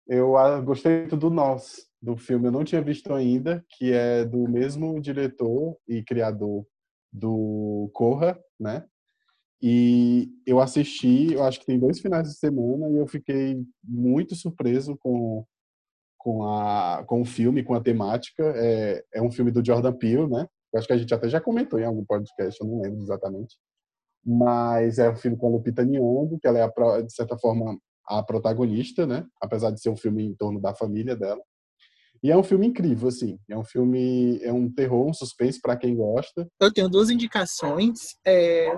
eu 0.08 0.34
gostei 0.63 1.01
muito 1.01 1.17
do 1.17 1.29
Nós, 1.29 1.88
do 2.01 2.17
filme. 2.17 2.47
Eu 2.47 2.51
não 2.51 2.63
tinha 2.63 2.82
visto 2.82 3.13
ainda, 3.13 3.63
que 3.69 3.91
é 3.91 4.25
do 4.25 4.49
mesmo 4.49 4.99
diretor 4.99 5.77
e 5.88 6.03
criador 6.03 6.65
do 7.13 7.89
Corra, 7.93 8.39
né? 8.60 8.86
E 9.62 10.32
eu 10.47 10.60
assisti, 10.60 11.34
eu 11.34 11.43
acho 11.43 11.60
que 11.60 11.65
tem 11.65 11.77
dois 11.77 11.99
finais 11.99 12.27
de 12.27 12.38
semana, 12.38 12.89
e 12.89 12.97
eu 12.97 13.05
fiquei 13.08 13.62
muito 13.84 14.36
surpreso 14.36 14.97
com, 14.97 15.45
com, 16.17 16.43
a, 16.43 17.03
com 17.05 17.21
o 17.21 17.25
filme, 17.25 17.63
com 17.63 17.75
a 17.75 17.82
temática. 17.82 18.43
É, 18.55 19.03
é 19.13 19.21
um 19.21 19.32
filme 19.32 19.51
do 19.51 19.63
Jordan 19.63 19.93
Peele, 19.93 20.27
né? 20.27 20.47
Eu 20.73 20.79
acho 20.79 20.88
que 20.88 20.93
a 20.93 20.97
gente 20.97 21.13
até 21.13 21.27
já 21.29 21.41
comentou 21.41 21.79
em 21.79 21.86
algum 21.86 22.05
podcast, 22.05 22.60
eu 22.60 22.67
não 22.67 22.82
lembro 22.82 23.01
exatamente. 23.01 23.58
Mas 24.25 24.99
é 24.99 25.10
um 25.10 25.15
filme 25.15 25.38
com 25.38 25.47
a 25.47 25.49
Lupita 25.49 25.84
Nyong'o, 25.84 26.39
que 26.39 26.47
ela 26.47 26.60
é, 26.60 27.01
de 27.01 27.13
certa 27.13 27.38
forma, 27.38 27.77
a 28.08 28.23
protagonista, 28.23 29.05
né? 29.05 29.25
Apesar 29.41 29.71
de 29.71 29.82
ser 29.82 29.89
um 29.89 29.97
filme 29.97 30.23
em 30.25 30.36
torno 30.36 30.60
da 30.60 30.73
família 30.73 31.15
dela. 31.15 31.41
E 32.21 32.32
é 32.32 32.36
um 32.36 32.43
filme 32.43 32.67
incrível, 32.67 33.08
assim. 33.08 33.39
É 33.49 33.58
um 33.58 33.63
filme, 33.63 34.39
é 34.43 34.51
um 34.51 34.69
terror, 34.69 35.08
um 35.08 35.13
suspense 35.13 35.60
para 35.62 35.77
quem 35.77 35.95
gosta. 35.95 36.47
Eu 36.60 36.73
tenho 36.73 36.89
duas 36.89 37.10
indicações. 37.10 38.15
É... 38.25 38.77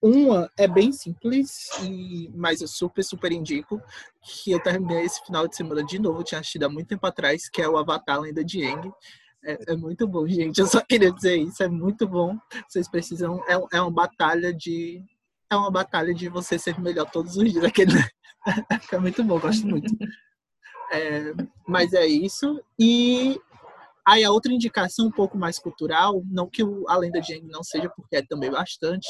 Uma 0.00 0.48
é 0.56 0.68
bem 0.68 0.92
simples, 0.92 1.70
e... 1.82 2.30
mas 2.34 2.60
eu 2.60 2.68
super, 2.68 3.02
super 3.02 3.32
indico. 3.32 3.80
Que 4.22 4.52
eu 4.52 4.62
terminei 4.62 5.04
esse 5.04 5.24
final 5.24 5.48
de 5.48 5.56
semana 5.56 5.82
de 5.82 5.98
novo, 5.98 6.22
tinha 6.22 6.40
assistido 6.40 6.64
há 6.64 6.68
muito 6.68 6.88
tempo 6.88 7.06
atrás, 7.06 7.48
que 7.48 7.62
é 7.62 7.68
o 7.68 7.76
Avatar 7.76 8.20
Lenda 8.20 8.44
de 8.44 8.64
Aang. 8.64 8.92
É, 9.44 9.72
é, 9.72 9.76
muito 9.76 10.06
bom, 10.06 10.26
gente. 10.26 10.60
Eu 10.60 10.66
só 10.66 10.80
queria 10.80 11.12
dizer 11.12 11.36
isso. 11.36 11.62
É 11.62 11.68
muito 11.68 12.06
bom. 12.06 12.36
Vocês 12.68 12.88
precisam. 12.88 13.42
É, 13.48 13.76
é 13.76 13.80
uma 13.80 13.90
batalha 13.90 14.52
de. 14.52 15.02
É 15.50 15.56
uma 15.56 15.70
batalha 15.70 16.12
de 16.12 16.28
você 16.28 16.58
ser 16.58 16.78
melhor 16.80 17.10
todos 17.10 17.36
os 17.36 17.50
dias. 17.50 17.64
Aquele, 17.64 17.92
é 18.92 18.98
muito 18.98 19.24
bom, 19.24 19.38
gosto 19.38 19.66
muito. 19.66 19.94
É, 20.92 21.32
mas 21.66 21.92
é 21.92 22.06
isso. 22.06 22.62
E 22.78 23.40
aí 24.06 24.24
a 24.24 24.30
outra 24.30 24.52
indicação 24.52 25.06
um 25.06 25.10
pouco 25.10 25.38
mais 25.38 25.58
cultural, 25.58 26.22
não 26.26 26.48
que 26.48 26.62
o 26.62 26.88
A 26.88 26.96
Lenda 26.96 27.20
de 27.20 27.34
Aang 27.34 27.46
não 27.46 27.62
seja, 27.62 27.90
porque 27.90 28.16
é 28.16 28.22
também 28.22 28.50
bastante, 28.50 29.08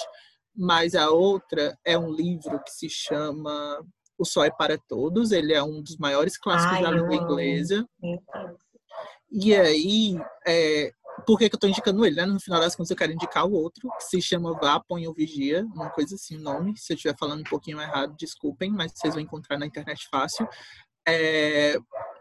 mas 0.54 0.94
a 0.94 1.10
outra 1.10 1.76
é 1.84 1.98
um 1.98 2.10
livro 2.10 2.62
que 2.62 2.70
se 2.70 2.88
chama 2.88 3.84
O 4.18 4.24
Sol 4.24 4.44
é 4.44 4.50
para 4.50 4.78
Todos. 4.78 5.32
Ele 5.32 5.52
é 5.52 5.62
um 5.62 5.82
dos 5.82 5.96
maiores 5.96 6.36
clássicos 6.36 6.76
Ai, 6.76 6.82
da 6.82 6.90
língua 6.90 7.14
inglesa. 7.14 7.88
E 9.30 9.54
aí, 9.54 10.18
é, 10.46 10.92
por 11.26 11.38
que, 11.38 11.48
que 11.48 11.54
eu 11.54 11.58
estou 11.58 11.68
indicando 11.68 12.04
ele? 12.04 12.16
Né? 12.16 12.26
No 12.26 12.40
final 12.40 12.60
das 12.60 12.74
contas, 12.74 12.90
eu 12.90 12.96
quero 12.96 13.12
indicar 13.12 13.46
o 13.46 13.52
outro, 13.52 13.88
que 13.98 14.04
se 14.04 14.22
chama 14.22 14.52
Vá, 14.58 14.80
Põe 14.80 15.06
ou 15.06 15.14
Vigia, 15.14 15.64
uma 15.74 15.90
coisa 15.90 16.14
assim 16.14 16.36
o 16.36 16.40
nome. 16.40 16.76
Se 16.76 16.92
eu 16.92 16.96
estiver 16.96 17.16
falando 17.18 17.40
um 17.40 17.50
pouquinho 17.50 17.80
errado, 17.80 18.16
desculpem, 18.18 18.70
mas 18.70 18.92
vocês 18.94 19.14
vão 19.14 19.22
encontrar 19.22 19.58
na 19.58 19.66
internet 19.66 20.08
fácil. 20.10 20.48
É, 21.06 21.76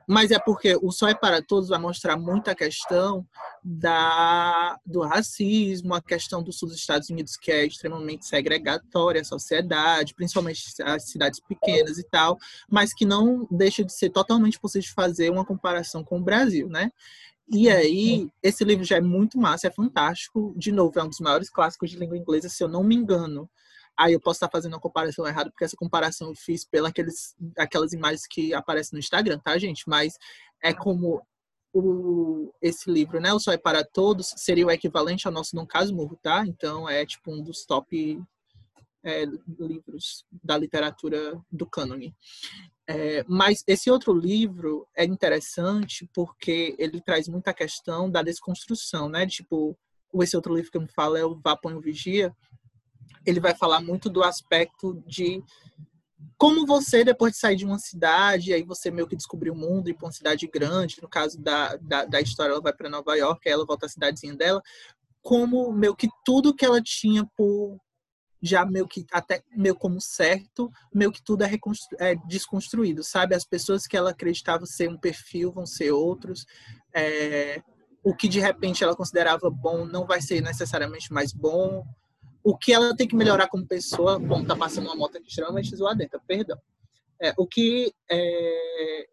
mas 0.07 0.31
é 0.31 0.39
porque 0.39 0.77
o 0.81 0.89
Só 0.89 1.09
é 1.09 1.13
para 1.13 1.41
Todos 1.41 1.67
vai 1.67 1.77
mostrar 1.77 2.15
muito 2.15 2.49
a 2.49 2.55
questão 2.55 3.27
da, 3.61 4.79
do 4.85 5.01
racismo, 5.01 5.93
a 5.93 6.01
questão 6.01 6.41
do 6.41 6.53
sul 6.53 6.69
dos 6.69 6.77
Estados 6.77 7.09
Unidos, 7.09 7.35
que 7.35 7.51
é 7.51 7.65
extremamente 7.65 8.25
segregatória 8.25 9.19
a 9.19 9.25
sociedade, 9.25 10.13
principalmente 10.13 10.63
as 10.81 11.09
cidades 11.09 11.41
pequenas 11.41 11.97
e 11.97 12.03
tal, 12.03 12.37
mas 12.69 12.93
que 12.93 13.05
não 13.05 13.45
deixa 13.51 13.83
de 13.83 13.91
ser 13.91 14.09
totalmente 14.09 14.57
possível 14.57 14.89
fazer 14.95 15.29
uma 15.29 15.43
comparação 15.43 16.03
com 16.03 16.19
o 16.19 16.23
Brasil, 16.23 16.69
né? 16.69 16.89
E 17.49 17.69
aí, 17.69 18.29
esse 18.41 18.63
livro 18.63 18.83
já 18.83 18.97
é 18.97 19.01
muito 19.01 19.37
massa, 19.37 19.67
é 19.67 19.71
fantástico. 19.71 20.53
De 20.57 20.71
novo, 20.71 20.99
é 20.99 21.03
um 21.03 21.09
dos 21.09 21.19
maiores 21.19 21.49
clássicos 21.49 21.89
de 21.89 21.97
língua 21.97 22.17
inglesa, 22.17 22.49
se 22.49 22.61
eu 22.63 22.67
não 22.67 22.83
me 22.83 22.95
engano. 22.95 23.49
Aí 23.97 24.13
eu 24.13 24.19
posso 24.19 24.37
estar 24.37 24.49
fazendo 24.49 24.73
uma 24.73 24.79
comparação 24.79 25.25
errada, 25.25 25.49
porque 25.49 25.65
essa 25.65 25.75
comparação 25.75 26.29
eu 26.29 26.35
fiz 26.35 26.63
pelas 26.63 26.91
aquelas 27.57 27.93
imagens 27.93 28.27
que 28.27 28.53
aparecem 28.53 28.95
no 28.95 28.99
Instagram, 28.99 29.39
tá, 29.39 29.57
gente? 29.57 29.83
Mas 29.87 30.17
é 30.61 30.73
como 30.73 31.21
o, 31.73 32.53
esse 32.61 32.89
livro, 32.89 33.19
né? 33.19 33.33
O 33.33 33.39
Só 33.39 33.51
é 33.51 33.57
para 33.57 33.83
Todos, 33.83 34.33
seria 34.37 34.65
o 34.65 34.71
equivalente 34.71 35.27
ao 35.27 35.33
nosso 35.33 35.55
Dom 35.55 35.65
Casmurro, 35.65 36.17
tá? 36.21 36.45
Então 36.45 36.87
é 36.87 37.05
tipo 37.05 37.31
um 37.31 37.41
dos 37.41 37.65
top 37.65 38.21
é, 39.03 39.25
livros 39.59 40.25
da 40.43 40.57
literatura 40.57 41.39
do 41.51 41.65
cânone. 41.65 42.15
É, 42.87 43.23
mas 43.27 43.63
esse 43.67 43.89
outro 43.89 44.13
livro 44.13 44.87
é 44.95 45.05
interessante 45.05 46.09
porque 46.13 46.75
ele 46.77 47.01
traz 47.01 47.27
muita 47.27 47.53
questão 47.53 48.09
da 48.09 48.21
desconstrução, 48.21 49.09
né? 49.09 49.25
Tipo, 49.25 49.77
esse 50.21 50.35
outro 50.35 50.55
livro 50.55 50.71
que 50.71 50.77
eu 50.77 50.81
me 50.81 50.87
falo 50.87 51.15
é 51.15 51.25
o 51.25 51.35
Vá 51.35 51.55
Põe 51.55 51.73
o 51.73 51.81
Vigia, 51.81 52.35
ele 53.25 53.39
vai 53.39 53.55
falar 53.55 53.81
muito 53.81 54.09
do 54.09 54.23
aspecto 54.23 55.01
de 55.05 55.43
como 56.37 56.65
você, 56.65 57.03
depois 57.03 57.33
de 57.33 57.39
sair 57.39 57.55
de 57.55 57.65
uma 57.65 57.79
cidade, 57.79 58.53
aí 58.53 58.63
você 58.63 58.91
meio 58.91 59.07
que 59.07 59.15
descobriu 59.15 59.53
o 59.53 59.57
mundo 59.57 59.89
e 59.89 59.93
para 59.93 60.05
uma 60.05 60.11
cidade 60.11 60.47
grande, 60.47 61.01
no 61.01 61.09
caso 61.09 61.39
da, 61.41 61.75
da, 61.77 62.05
da 62.05 62.21
história, 62.21 62.51
ela 62.51 62.61
vai 62.61 62.73
para 62.73 62.89
Nova 62.89 63.15
York, 63.15 63.41
aí 63.47 63.53
ela 63.53 63.65
volta 63.65 63.87
à 63.87 63.89
cidadezinha 63.89 64.35
dela, 64.35 64.61
como 65.21 65.71
meio 65.71 65.95
que 65.95 66.07
tudo 66.23 66.55
que 66.55 66.65
ela 66.65 66.81
tinha 66.81 67.25
por 67.35 67.77
já 68.41 68.63
meio 68.65 68.87
que 68.87 69.05
até 69.11 69.41
meio 69.55 69.75
como 69.75 69.99
certo, 69.99 70.71
meio 70.93 71.11
que 71.11 71.21
tudo 71.23 71.43
é, 71.43 71.51
é, 71.99 72.15
desconstruído, 72.27 73.03
sabe? 73.03 73.35
As 73.35 73.43
pessoas 73.43 73.87
que 73.87 73.97
ela 73.97 74.11
acreditava 74.11 74.65
ser 74.65 74.89
um 74.89 74.97
perfil 74.97 75.51
vão 75.51 75.65
ser 75.65 75.91
outros. 75.91 76.45
É, 76.93 77.61
o 78.03 78.15
que 78.15 78.27
de 78.27 78.39
repente 78.39 78.83
ela 78.83 78.95
considerava 78.95 79.49
bom 79.49 79.85
não 79.85 80.05
vai 80.05 80.21
ser 80.21 80.41
necessariamente 80.41 81.11
mais 81.11 81.33
bom 81.33 81.83
o 82.47 82.57
que 82.57 82.71
ela 82.71 82.95
tem 82.95 83.05
que 83.05 83.15
melhorar 83.15 83.49
como 83.49 83.67
pessoa. 83.67 84.17
Bom, 84.17 84.41
tá 84.41 84.55
passando 84.55 84.85
uma 84.85 84.95
moto 84.95 85.17
aqui 85.17 85.27
extremamente 85.27 85.75
zoadenta, 85.75 86.17
perdão. 86.25 86.57
É, 87.21 87.33
o 87.37 87.45
que. 87.45 87.93
É, 88.09 89.07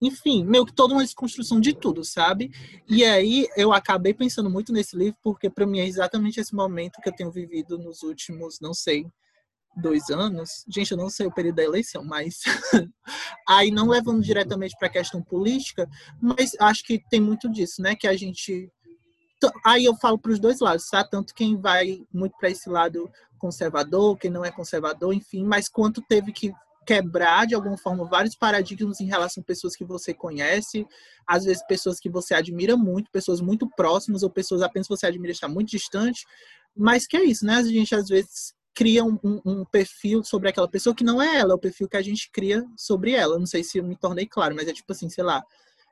enfim, 0.00 0.44
meio 0.44 0.64
que 0.64 0.72
toda 0.72 0.94
uma 0.94 1.02
desconstrução 1.02 1.60
de 1.60 1.74
tudo, 1.74 2.04
sabe? 2.04 2.52
E 2.88 3.04
aí 3.04 3.48
eu 3.56 3.72
acabei 3.72 4.14
pensando 4.14 4.48
muito 4.48 4.72
nesse 4.72 4.96
livro, 4.96 5.18
porque 5.20 5.50
para 5.50 5.66
mim 5.66 5.80
é 5.80 5.84
exatamente 5.84 6.38
esse 6.38 6.54
momento 6.54 7.00
que 7.02 7.08
eu 7.08 7.12
tenho 7.12 7.32
vivido 7.32 7.76
nos 7.76 8.04
últimos, 8.04 8.60
não 8.60 8.72
sei, 8.72 9.04
dois 9.76 10.08
anos. 10.08 10.64
Gente, 10.68 10.92
eu 10.92 10.96
não 10.96 11.10
sei 11.10 11.26
o 11.26 11.34
período 11.34 11.56
da 11.56 11.64
eleição, 11.64 12.04
mas 12.04 12.38
aí 13.48 13.72
não 13.72 13.88
levando 13.88 14.22
diretamente 14.22 14.76
para 14.78 14.86
a 14.86 14.92
questão 14.92 15.20
política, 15.20 15.88
mas 16.22 16.52
acho 16.60 16.84
que 16.84 17.02
tem 17.10 17.20
muito 17.20 17.50
disso, 17.50 17.82
né? 17.82 17.96
Que 17.96 18.06
a 18.06 18.16
gente 18.16 18.70
aí 19.64 19.84
eu 19.84 19.94
falo 19.96 20.18
para 20.18 20.32
os 20.32 20.38
dois 20.38 20.60
lados, 20.60 20.88
tá? 20.88 21.04
Tanto 21.04 21.34
quem 21.34 21.56
vai 21.56 22.04
muito 22.12 22.36
para 22.38 22.50
esse 22.50 22.68
lado 22.68 23.10
conservador, 23.38 24.18
quem 24.18 24.30
não 24.30 24.44
é 24.44 24.50
conservador, 24.50 25.14
enfim, 25.14 25.44
mas 25.44 25.68
quanto 25.68 26.02
teve 26.02 26.32
que 26.32 26.52
quebrar 26.86 27.46
de 27.46 27.54
alguma 27.54 27.76
forma 27.76 28.04
vários 28.04 28.34
paradigmas 28.34 29.00
em 29.00 29.06
relação 29.06 29.40
a 29.42 29.44
pessoas 29.44 29.76
que 29.76 29.84
você 29.84 30.12
conhece, 30.12 30.86
às 31.26 31.44
vezes 31.44 31.64
pessoas 31.66 32.00
que 32.00 32.10
você 32.10 32.34
admira 32.34 32.76
muito, 32.76 33.10
pessoas 33.10 33.40
muito 33.40 33.68
próximas 33.76 34.22
ou 34.22 34.30
pessoas 34.30 34.62
apenas 34.62 34.88
você 34.88 35.06
admira 35.06 35.32
estar 35.32 35.48
muito 35.48 35.70
distante, 35.70 36.26
mas 36.76 37.06
que 37.06 37.16
é 37.16 37.24
isso, 37.24 37.46
né? 37.46 37.56
A 37.56 37.62
gente 37.62 37.94
às 37.94 38.08
vezes 38.08 38.54
cria 38.74 39.04
um, 39.04 39.18
um, 39.22 39.40
um, 39.44 39.64
perfil 39.64 40.22
sobre 40.24 40.48
aquela 40.48 40.68
pessoa 40.68 40.94
que 40.94 41.04
não 41.04 41.20
é 41.20 41.38
ela, 41.38 41.52
é 41.52 41.54
o 41.54 41.58
perfil 41.58 41.88
que 41.88 41.96
a 41.96 42.02
gente 42.02 42.30
cria 42.30 42.64
sobre 42.76 43.12
ela. 43.12 43.38
Não 43.38 43.46
sei 43.46 43.62
se 43.62 43.78
eu 43.78 43.84
me 43.84 43.96
tornei 43.96 44.26
claro, 44.26 44.54
mas 44.54 44.68
é 44.68 44.72
tipo 44.72 44.90
assim, 44.92 45.08
sei 45.08 45.24
lá, 45.24 45.44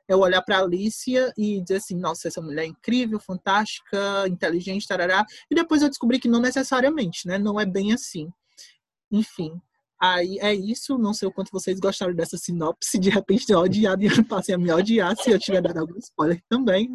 eu 0.09 0.19
olhar 0.19 0.41
para 0.41 0.59
Alicia 0.59 1.31
e 1.37 1.61
dizer 1.61 1.75
assim, 1.75 1.95
nossa, 1.95 2.27
essa 2.27 2.41
mulher 2.41 2.63
é 2.63 2.67
incrível, 2.67 3.19
fantástica, 3.19 4.27
inteligente, 4.27 4.87
tarará. 4.87 5.23
E 5.49 5.53
depois 5.53 5.83
eu 5.83 5.87
descobri 5.87 6.19
que 6.19 6.27
não 6.27 6.41
necessariamente, 6.41 7.27
né? 7.27 7.37
Não 7.37 7.59
é 7.59 7.65
bem 7.65 7.93
assim. 7.93 8.27
Enfim, 9.11 9.53
aí 10.01 10.39
é 10.39 10.51
isso. 10.51 10.97
Não 10.97 11.13
sei 11.13 11.27
o 11.27 11.31
quanto 11.31 11.51
vocês 11.51 11.79
gostaram 11.79 12.15
dessa 12.15 12.37
sinopse. 12.37 12.97
De 12.97 13.11
repente, 13.11 13.53
odiado 13.53 14.03
e 14.03 14.23
passei 14.25 14.55
a 14.55 14.57
me 14.57 14.71
odiar 14.71 15.15
se 15.15 15.29
eu 15.29 15.37
tiver 15.37 15.61
dado 15.61 15.77
algum 15.77 15.99
spoiler 15.99 16.41
também. 16.49 16.91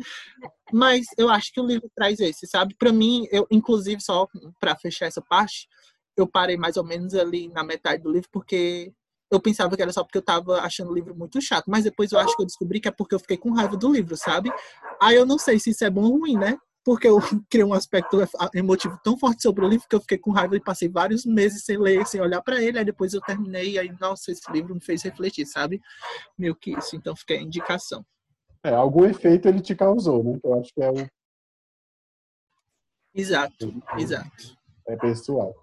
Mas 0.73 1.07
eu 1.17 1.31
acho 1.31 1.53
que 1.53 1.61
o 1.61 1.67
livro 1.67 1.89
traz 1.95 2.19
esse, 2.19 2.49
sabe? 2.49 2.75
Para 2.77 2.93
mim, 2.93 3.29
eu, 3.31 3.47
inclusive, 3.49 4.03
só 4.03 4.27
para 4.59 4.75
fechar 4.75 5.07
essa 5.07 5.23
parte, 5.23 5.69
eu 6.17 6.27
parei 6.27 6.57
mais 6.57 6.77
ou 6.77 6.85
menos 6.85 7.15
ali 7.15 7.49
na 7.49 7.62
metade 7.62 8.03
do 8.03 8.11
livro, 8.11 8.29
porque 8.33 8.93
eu 9.31 9.41
pensava 9.41 9.75
que 9.77 9.83
era 9.83 9.93
só 9.93 10.03
porque 10.05 10.18
eu 10.18 10.22
tava 10.22 10.61
achando 10.61 10.91
o 10.91 10.95
livro 10.95 11.14
muito 11.14 11.41
chato, 11.41 11.64
mas 11.68 11.85
depois 11.85 12.12
eu 12.12 12.18
acho 12.18 12.37
que 12.37 12.43
eu 12.43 12.47
descobri 12.47 12.81
que 12.81 12.89
é 12.89 12.91
porque 12.91 13.14
eu 13.14 13.18
fiquei 13.18 13.37
com 13.37 13.53
raiva 13.53 13.77
do 13.77 13.93
livro, 13.93 14.16
sabe? 14.16 14.51
Aí 15.01 15.16
eu 15.16 15.27
não 15.27 15.39
sei 15.39 15.59
se 15.59 15.70
isso 15.70 15.85
é 15.85 15.91
bom 15.91 16.05
ou 16.05 16.18
ruim, 16.18 16.37
né? 16.37 16.57
Porque 16.85 17.09
eu 17.09 17.18
criei 17.51 17.64
um 17.64 17.72
aspecto 17.72 18.18
emotivo 18.55 18.99
tão 19.03 19.16
forte 19.18 19.43
sobre 19.43 19.64
o 19.64 19.68
livro 19.68 19.87
que 19.89 19.97
eu 19.97 20.01
fiquei 20.01 20.18
com 20.18 20.31
raiva 20.31 20.57
e 20.57 20.61
passei 20.61 20.89
vários 20.89 21.25
meses 21.25 21.64
sem 21.64 21.79
ler, 21.79 22.07
sem 22.07 22.20
olhar 22.20 22.43
para 22.43 22.62
ele. 22.62 22.79
Aí 22.79 22.85
depois 22.85 23.14
eu 23.14 23.20
terminei 23.22 23.72
e 23.72 23.79
aí, 23.79 23.91
nossa, 24.01 24.31
esse 24.31 24.51
livro 24.53 24.75
me 24.75 24.81
fez 24.81 25.03
refletir, 25.03 25.47
sabe? 25.47 25.81
Meio 26.39 26.55
que 26.55 26.77
isso. 26.77 26.95
Então 26.95 27.16
fiquei 27.16 27.39
a 27.39 27.43
indicação. 27.43 28.05
É, 28.62 28.75
algum 28.75 29.05
efeito 29.05 29.49
ele 29.49 29.61
te 29.61 29.75
causou, 29.75 30.22
né? 30.22 30.39
Eu 30.43 30.61
acho 30.61 30.70
que 30.72 30.83
é 30.83 30.91
o. 30.91 31.07
Exato, 33.14 33.83
exato. 33.99 34.57
É 34.87 34.97
pessoal. 34.97 35.55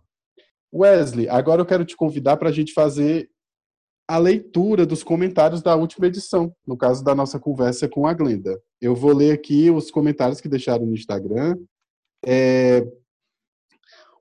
Wesley, 0.73 1.27
agora 1.27 1.61
eu 1.61 1.65
quero 1.65 1.83
te 1.83 1.97
convidar 1.97 2.37
para 2.37 2.49
a 2.49 2.51
gente 2.51 2.73
fazer 2.73 3.29
a 4.11 4.17
leitura 4.17 4.85
dos 4.85 5.03
comentários 5.03 5.61
da 5.61 5.73
última 5.73 6.07
edição, 6.07 6.53
no 6.67 6.75
caso 6.75 7.01
da 7.01 7.15
nossa 7.15 7.39
conversa 7.39 7.87
com 7.87 8.05
a 8.05 8.13
Glenda. 8.13 8.61
Eu 8.81 8.93
vou 8.93 9.13
ler 9.13 9.31
aqui 9.31 9.71
os 9.71 9.89
comentários 9.89 10.41
que 10.41 10.49
deixaram 10.49 10.85
no 10.85 10.93
Instagram. 10.93 11.57
É, 12.25 12.85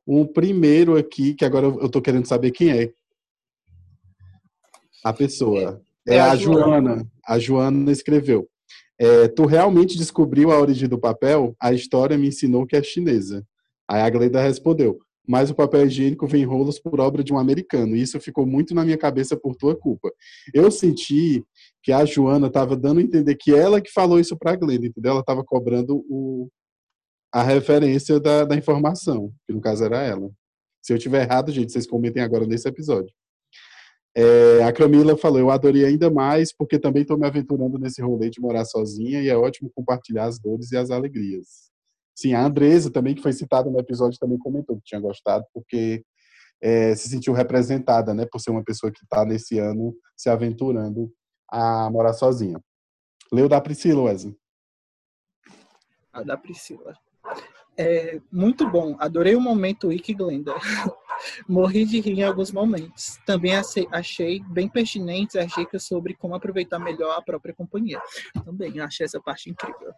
um 0.07 0.25
primeiro 0.25 0.97
aqui, 0.97 1.35
que 1.35 1.45
agora 1.45 1.67
eu 1.67 1.87
estou 1.87 2.01
querendo 2.01 2.25
saber 2.27 2.53
quem 2.53 2.71
é. 2.71 2.93
A 5.03 5.13
pessoa. 5.13 5.83
É, 6.07 6.15
é 6.15 6.21
a, 6.21 6.31
a 6.31 6.37
Joana. 6.37 6.63
Joana. 6.63 7.11
A 7.27 7.39
Joana 7.41 7.91
escreveu. 7.91 8.49
É, 8.97 9.27
tu 9.27 9.45
realmente 9.45 9.99
descobriu 9.99 10.53
a 10.53 10.61
origem 10.61 10.89
do 10.89 11.01
papel? 11.01 11.57
A 11.61 11.73
história 11.73 12.17
me 12.17 12.29
ensinou 12.29 12.65
que 12.65 12.77
é 12.77 12.83
chinesa. 12.83 13.45
Aí 13.89 14.03
a 14.03 14.09
Glenda 14.09 14.41
respondeu 14.41 15.01
mas 15.27 15.51
o 15.51 15.55
papel 15.55 15.87
higiênico 15.87 16.27
vem 16.27 16.43
em 16.43 16.47
rolos 16.47 16.79
por 16.79 17.01
obra 17.01 17.23
de 17.23 17.33
um 17.33 17.39
americano. 17.39 17.95
E 17.95 18.03
isso 18.03 18.19
ficou 18.21 18.47
muito 18.47 18.75
na 18.75 18.85
minha 18.85 18.99
cabeça 18.99 19.37
por 19.37 19.55
tua 19.55 19.77
culpa. 19.77 20.11
Eu 20.53 20.71
senti 20.71 21.45
que 21.83 21.93
a 21.93 22.05
Joana 22.05 22.49
estava 22.49 22.77
dando 22.77 23.01
a 23.01 23.03
entender 23.03 23.37
que 23.37 23.55
ela 23.55 23.81
que 23.81 23.93
falou 23.93 24.19
isso 24.19 24.37
para 24.37 24.53
a 24.53 24.57
Glenda, 24.57 24.87
entendeu? 24.87 25.13
Ela 25.13 25.21
estava 25.21 25.45
cobrando 25.45 26.05
o, 26.09 26.49
a 27.33 27.43
referência 27.43 28.19
da, 28.19 28.45
da 28.45 28.57
informação, 28.57 29.33
que 29.47 29.53
no 29.53 29.61
caso 29.61 29.85
era 29.85 30.03
ela. 30.03 30.31
Se 30.83 30.93
eu 30.93 30.99
tiver 30.99 31.23
errado, 31.23 31.53
gente, 31.53 31.73
vocês 31.73 31.87
comentem 31.87 32.23
agora 32.23 32.47
nesse 32.47 32.69
episódio. 32.69 33.13
É, 34.17 34.65
a 34.65 34.73
Camila 34.73 35.17
falou, 35.17 35.39
eu 35.39 35.51
adorei 35.51 35.85
ainda 35.85 36.11
mais, 36.11 36.53
porque 36.53 36.79
também 36.79 37.03
estou 37.03 37.17
me 37.17 37.27
aventurando 37.27 37.79
nesse 37.79 38.03
rolê 38.03 38.29
de 38.29 38.41
morar 38.41 38.65
sozinha 38.65 39.23
e 39.23 39.29
é 39.29 39.37
ótimo 39.37 39.71
compartilhar 39.73 40.25
as 40.25 40.39
dores 40.39 40.73
e 40.73 40.77
as 40.77 40.91
alegrias. 40.91 41.70
Sim, 42.21 42.35
a 42.35 42.45
Andresa 42.45 42.91
também, 42.93 43.15
que 43.15 43.23
foi 43.23 43.33
citada 43.33 43.71
no 43.71 43.79
episódio, 43.79 44.19
também 44.19 44.37
comentou 44.37 44.77
que 44.77 44.83
tinha 44.85 45.01
gostado, 45.01 45.43
porque 45.55 46.05
é, 46.61 46.95
se 46.95 47.09
sentiu 47.09 47.33
representada, 47.33 48.13
né, 48.13 48.27
por 48.31 48.39
ser 48.39 48.51
uma 48.51 48.63
pessoa 48.63 48.93
que 48.93 49.03
está 49.03 49.25
nesse 49.25 49.59
ano 49.59 49.97
se 50.15 50.29
aventurando 50.29 51.11
a 51.51 51.89
morar 51.91 52.13
sozinha. 52.13 52.61
Leu 53.33 53.49
da 53.49 53.59
Priscila, 53.59 54.03
Wesley. 54.03 54.37
A 56.13 56.23
da 56.23 56.37
Priscila. 56.37 56.95
É, 57.75 58.21
muito 58.31 58.69
bom, 58.69 58.95
adorei 58.99 59.35
o 59.35 59.41
momento 59.41 59.89
Wiki 59.89 60.13
Glenda. 60.13 60.53
Morri 61.49 61.87
de 61.87 62.01
rir 62.01 62.19
em 62.19 62.25
alguns 62.25 62.53
momentos. 62.53 63.19
Também 63.25 63.53
achei 63.93 64.41
bem 64.41 64.69
pertinentes 64.69 65.37
as 65.37 65.51
dicas 65.53 65.85
sobre 65.85 66.15
como 66.15 66.35
aproveitar 66.35 66.79
melhor 66.79 67.17
a 67.17 67.23
própria 67.23 67.55
companhia. 67.55 67.99
Também 68.45 68.79
achei 68.79 69.07
essa 69.07 69.21
parte 69.23 69.49
incrível. 69.49 69.95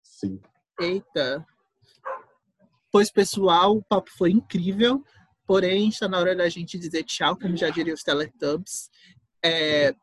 Sim. 0.00 0.40
Eita. 0.80 1.46
Pois, 2.90 3.10
pessoal, 3.10 3.76
o 3.76 3.82
papo 3.82 4.10
foi 4.16 4.30
incrível. 4.30 5.02
Porém, 5.46 5.88
está 5.88 6.08
na 6.08 6.18
hora 6.18 6.34
da 6.34 6.48
gente 6.48 6.78
dizer 6.78 7.04
tchau, 7.04 7.36
como 7.36 7.56
já 7.56 7.68
diria 7.68 7.92
os 7.92 8.02
Teletubbies. 8.02 8.88
É, 9.44 9.94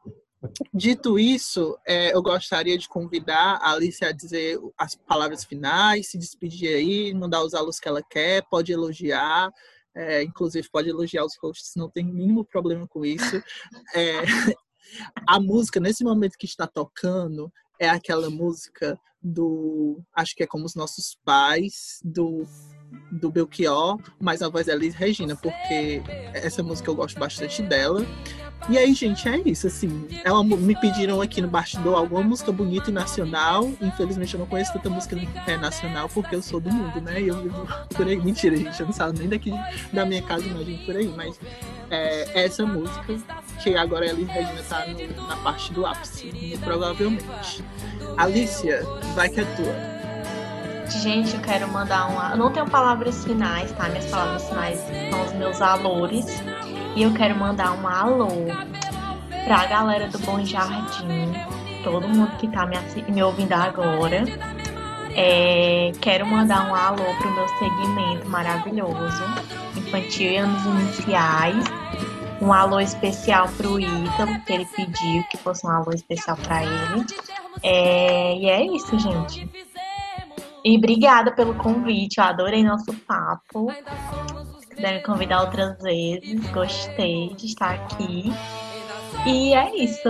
dito 0.74 1.18
isso, 1.18 1.78
é, 1.86 2.14
eu 2.14 2.22
gostaria 2.22 2.78
de 2.78 2.88
convidar 2.88 3.56
a 3.56 3.72
Alice 3.72 4.06
a 4.06 4.12
dizer 4.12 4.60
as 4.78 4.96
palavras 4.96 5.44
finais, 5.44 6.12
se 6.12 6.18
despedir 6.18 6.76
aí, 6.76 7.14
mandar 7.14 7.44
os 7.44 7.56
alunos 7.56 7.80
que 7.80 7.88
ela 7.88 8.04
quer, 8.04 8.44
pode 8.50 8.72
elogiar. 8.72 9.52
É, 9.96 10.24
inclusive, 10.24 10.70
pode 10.72 10.90
elogiar 10.90 11.26
os 11.26 11.36
hosts, 11.42 11.74
não 11.76 11.90
tem 11.90 12.06
mínimo 12.06 12.46
problema 12.46 12.88
com 12.88 13.04
isso. 13.04 13.44
É, 13.94 14.22
A 15.28 15.40
música, 15.40 15.80
nesse 15.80 16.04
momento 16.04 16.38
que 16.38 16.46
está 16.46 16.68
tocando, 16.68 17.52
é 17.82 17.90
aquela 17.90 18.30
música 18.30 18.98
do. 19.22 20.00
Acho 20.16 20.36
que 20.36 20.44
é 20.44 20.48
como 20.48 20.66
os 20.66 20.76
nossos 20.76 21.18
pais, 21.26 22.00
do 22.06 22.48
do 23.12 23.32
Belchior, 23.32 23.98
mas 24.20 24.42
a 24.42 24.50
voz 24.50 24.68
é 24.68 24.76
Liz 24.76 24.94
Regina, 24.94 25.34
porque 25.36 26.02
essa 26.34 26.62
música 26.62 26.90
eu 26.90 26.96
gosto 26.96 27.18
bastante 27.18 27.62
dela. 27.62 28.06
E 28.70 28.78
aí, 28.78 28.94
gente, 28.94 29.28
é 29.28 29.38
isso, 29.46 29.68
assim. 29.68 30.08
Ela, 30.24 30.44
me 30.44 30.76
pediram 30.76 31.22
aqui 31.22 31.42
no 31.42 31.48
bastidor 31.48 31.96
alguma 31.96 32.22
música 32.22 32.52
bonita 32.52 32.90
e 32.90 32.94
nacional. 32.94 33.72
Infelizmente, 33.82 34.34
eu 34.34 34.40
não 34.40 34.48
conheço 34.48 34.72
tanta 34.74 34.90
música 34.90 35.18
é, 35.48 35.58
nacional, 35.58 36.08
porque 36.08 36.36
eu 36.36 36.42
sou 36.42 36.60
do 36.60 36.72
mundo, 36.72 37.02
né? 37.02 37.22
E 37.22 37.28
eu 37.28 37.42
vivo 37.42 37.68
por 37.96 38.08
aí. 38.08 38.18
Mentira, 38.18 38.56
gente, 38.56 38.80
eu 38.80 38.86
não 38.86 38.94
saio 38.94 39.14
nem 39.14 39.28
daqui 39.28 39.52
da 39.92 40.06
minha 40.06 40.22
casa, 40.22 40.46
imagino 40.46 40.86
por 40.86 40.96
aí. 40.96 41.08
Mas 41.16 41.40
é, 41.90 42.46
essa 42.46 42.66
música, 42.66 43.16
que 43.62 43.76
agora 43.76 44.06
a 44.06 44.10
Elis 44.10 44.28
Regina 44.28 44.64
tá 44.70 44.86
no, 44.88 45.28
na 45.28 45.36
parte 45.38 45.74
do 45.74 45.86
ápice, 45.86 46.58
provavelmente. 46.64 47.64
Alicia, 48.18 48.84
vai 49.16 49.30
que 49.30 49.42
é 49.42 49.46
tua. 49.56 49.92
Gente, 51.00 51.36
eu 51.36 51.42
quero 51.42 51.68
mandar 51.70 52.08
uma. 52.08 52.32
Eu 52.32 52.38
não 52.38 52.52
tenho 52.52 52.70
palavras 52.70 53.24
finais, 53.24 53.72
tá? 53.72 53.88
Minhas 53.90 54.06
palavras 54.06 54.48
finais 54.48 54.80
são 55.10 55.26
os 55.26 55.34
meus 55.34 55.58
valores. 55.58 56.26
E 56.96 57.04
eu 57.04 57.14
quero 57.14 57.36
mandar 57.36 57.72
um 57.74 57.88
alô 57.88 58.28
pra 59.46 59.66
galera 59.66 60.08
do 60.08 60.20
Bom 60.20 60.44
Jardim, 60.44 61.34
todo 61.84 62.08
mundo 62.08 62.36
que 62.38 62.48
tá 62.48 62.66
me, 62.66 62.78
me 63.12 63.24
ouvindo 63.24 63.54
agora. 63.54 64.24
É, 65.16 65.92
quero 66.02 66.26
mandar 66.26 66.70
um 66.70 66.76
alô 66.76 67.04
pro 67.18 67.32
meu 67.32 67.48
segmento 67.60 68.30
maravilhoso, 68.30 69.24
infantil 69.78 70.32
e 70.32 70.38
anos 70.38 70.66
iniciais. 70.66 71.66
Um 72.42 72.52
alô 72.52 72.80
especial 72.80 73.48
pro 73.50 73.80
Ítalo, 73.80 74.40
que 74.42 74.54
ele 74.54 74.66
pediu 74.66 75.24
que 75.30 75.38
fosse 75.38 75.66
um 75.66 75.70
alô 75.70 75.92
especial 75.92 76.38
para 76.38 76.64
ele. 76.64 77.06
É, 77.64 78.36
e 78.36 78.50
é 78.50 78.66
isso, 78.66 78.98
gente. 78.98 79.50
E 80.64 80.78
obrigada 80.78 81.32
pelo 81.32 81.54
convite, 81.56 82.20
eu 82.20 82.24
adorei 82.24 82.64
nosso 82.64 82.94
papo. 83.08 83.72
Me 84.82 85.00
convidar 85.02 85.42
outras 85.42 85.78
vezes, 85.78 86.50
gostei 86.50 87.36
de 87.36 87.46
estar 87.46 87.76
aqui. 87.76 88.34
E 89.28 89.54
é 89.54 89.76
isso. 89.76 90.10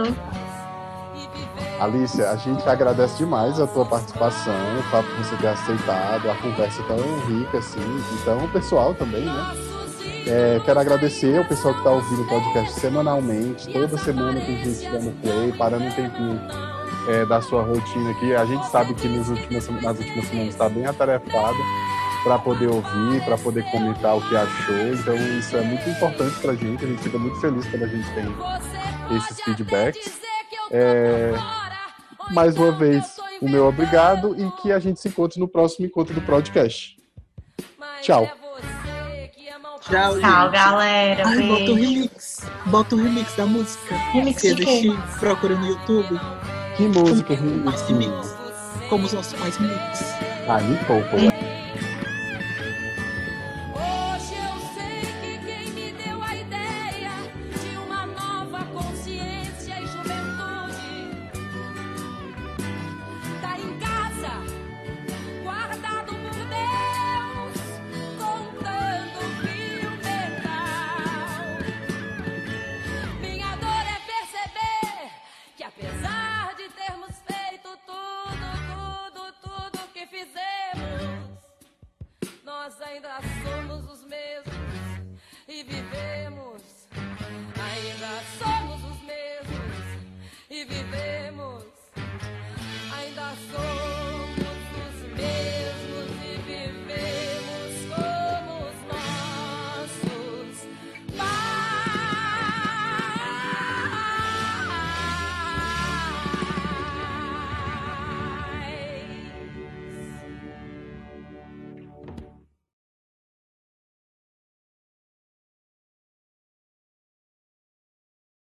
Alicia, 1.78 2.30
a 2.30 2.38
gente 2.38 2.68
agradece 2.70 3.18
demais 3.18 3.60
a 3.60 3.68
tua 3.68 3.86
participação, 3.86 4.54
o 4.80 4.84
fato 4.84 5.08
de 5.08 5.24
você 5.26 5.36
ter 5.36 5.48
aceitado, 5.48 6.30
a 6.30 6.36
conversa 6.36 6.82
tão 6.84 6.98
rica 7.28 7.58
assim, 7.58 7.82
então 8.22 8.46
o 8.46 8.50
pessoal 8.50 8.94
também, 8.94 9.26
né? 9.26 9.56
É, 10.28 10.62
quero 10.64 10.80
agradecer 10.80 11.38
ao 11.38 11.44
pessoal 11.44 11.74
que 11.74 11.80
está 11.82 11.92
ouvindo 11.92 12.22
o 12.22 12.28
podcast 12.28 12.80
semanalmente, 12.80 13.68
toda 13.74 13.98
semana 13.98 14.40
com 14.40 14.52
a 14.52 14.56
gente 14.56 14.90
dando 14.90 15.22
play, 15.22 15.52
parando 15.58 15.84
um 15.84 15.92
tempinho 15.92 16.40
é, 17.10 17.26
da 17.26 17.42
sua 17.42 17.64
rotina 17.64 18.12
aqui. 18.12 18.34
A 18.36 18.46
gente 18.46 18.66
sabe 18.68 18.94
que 18.94 19.08
nas 19.10 19.28
últimas, 19.28 19.68
nas 19.82 19.98
últimas 20.00 20.26
semanas 20.28 20.50
está 20.50 20.70
bem 20.70 20.86
atarefado 20.86 21.58
para 22.24 22.38
poder 22.40 22.68
ouvir, 22.68 23.24
para 23.26 23.38
poder 23.38 23.64
comentar 23.72 24.18
o 24.18 24.22
que 24.22 24.36
achou. 24.36 24.94
Então 24.94 25.16
isso 25.38 25.56
é 25.58 25.62
muito 25.62 25.90
importante 25.90 26.40
para 26.40 26.52
a 26.52 26.56
gente. 26.56 26.86
A 26.86 26.88
gente 26.88 27.02
fica 27.02 27.18
muito 27.18 27.40
feliz 27.40 27.68
quando 27.68 27.84
a 27.84 27.88
gente 27.88 28.14
tem 28.14 29.18
esses 29.18 29.42
feedbacks. 29.42 30.20
É... 30.70 31.34
Mais 32.32 32.56
uma 32.56 32.72
vez, 32.72 33.18
o 33.42 33.50
meu 33.50 33.68
obrigado 33.68 34.36
e 34.40 34.50
que 34.62 34.72
a 34.72 34.80
gente 34.80 35.00
se 35.00 35.10
encontre 35.10 35.40
no 35.40 35.48
próximo 35.48 35.86
encontro 35.86 36.14
do 36.14 36.22
podcast. 36.22 36.96
Tchau. 38.02 38.30
Tchau, 39.82 40.20
Tchau 40.20 40.52
galera. 40.52 41.28
Ai, 41.28 41.48
bota 41.48 41.72
o 41.72 41.76
remix. 41.76 42.46
Bota 42.68 42.96
o 42.96 43.04
remix 43.04 43.36
da 43.36 43.46
música. 43.46 43.96
Remix 44.14 44.42
de 44.42 44.56
quê? 44.56 44.94
procura 45.20 45.56
no 45.56 45.66
YouTube. 45.66 46.20
Que 46.78 46.84
música? 46.84 47.36
Como, 47.36 48.90
como 48.90 49.06
os 49.06 49.14
nossos 49.14 49.34
pais 49.34 49.58
remix. 49.58 50.16
Ah, 50.48 50.62
me 50.62 50.78
poupa. 50.86 51.31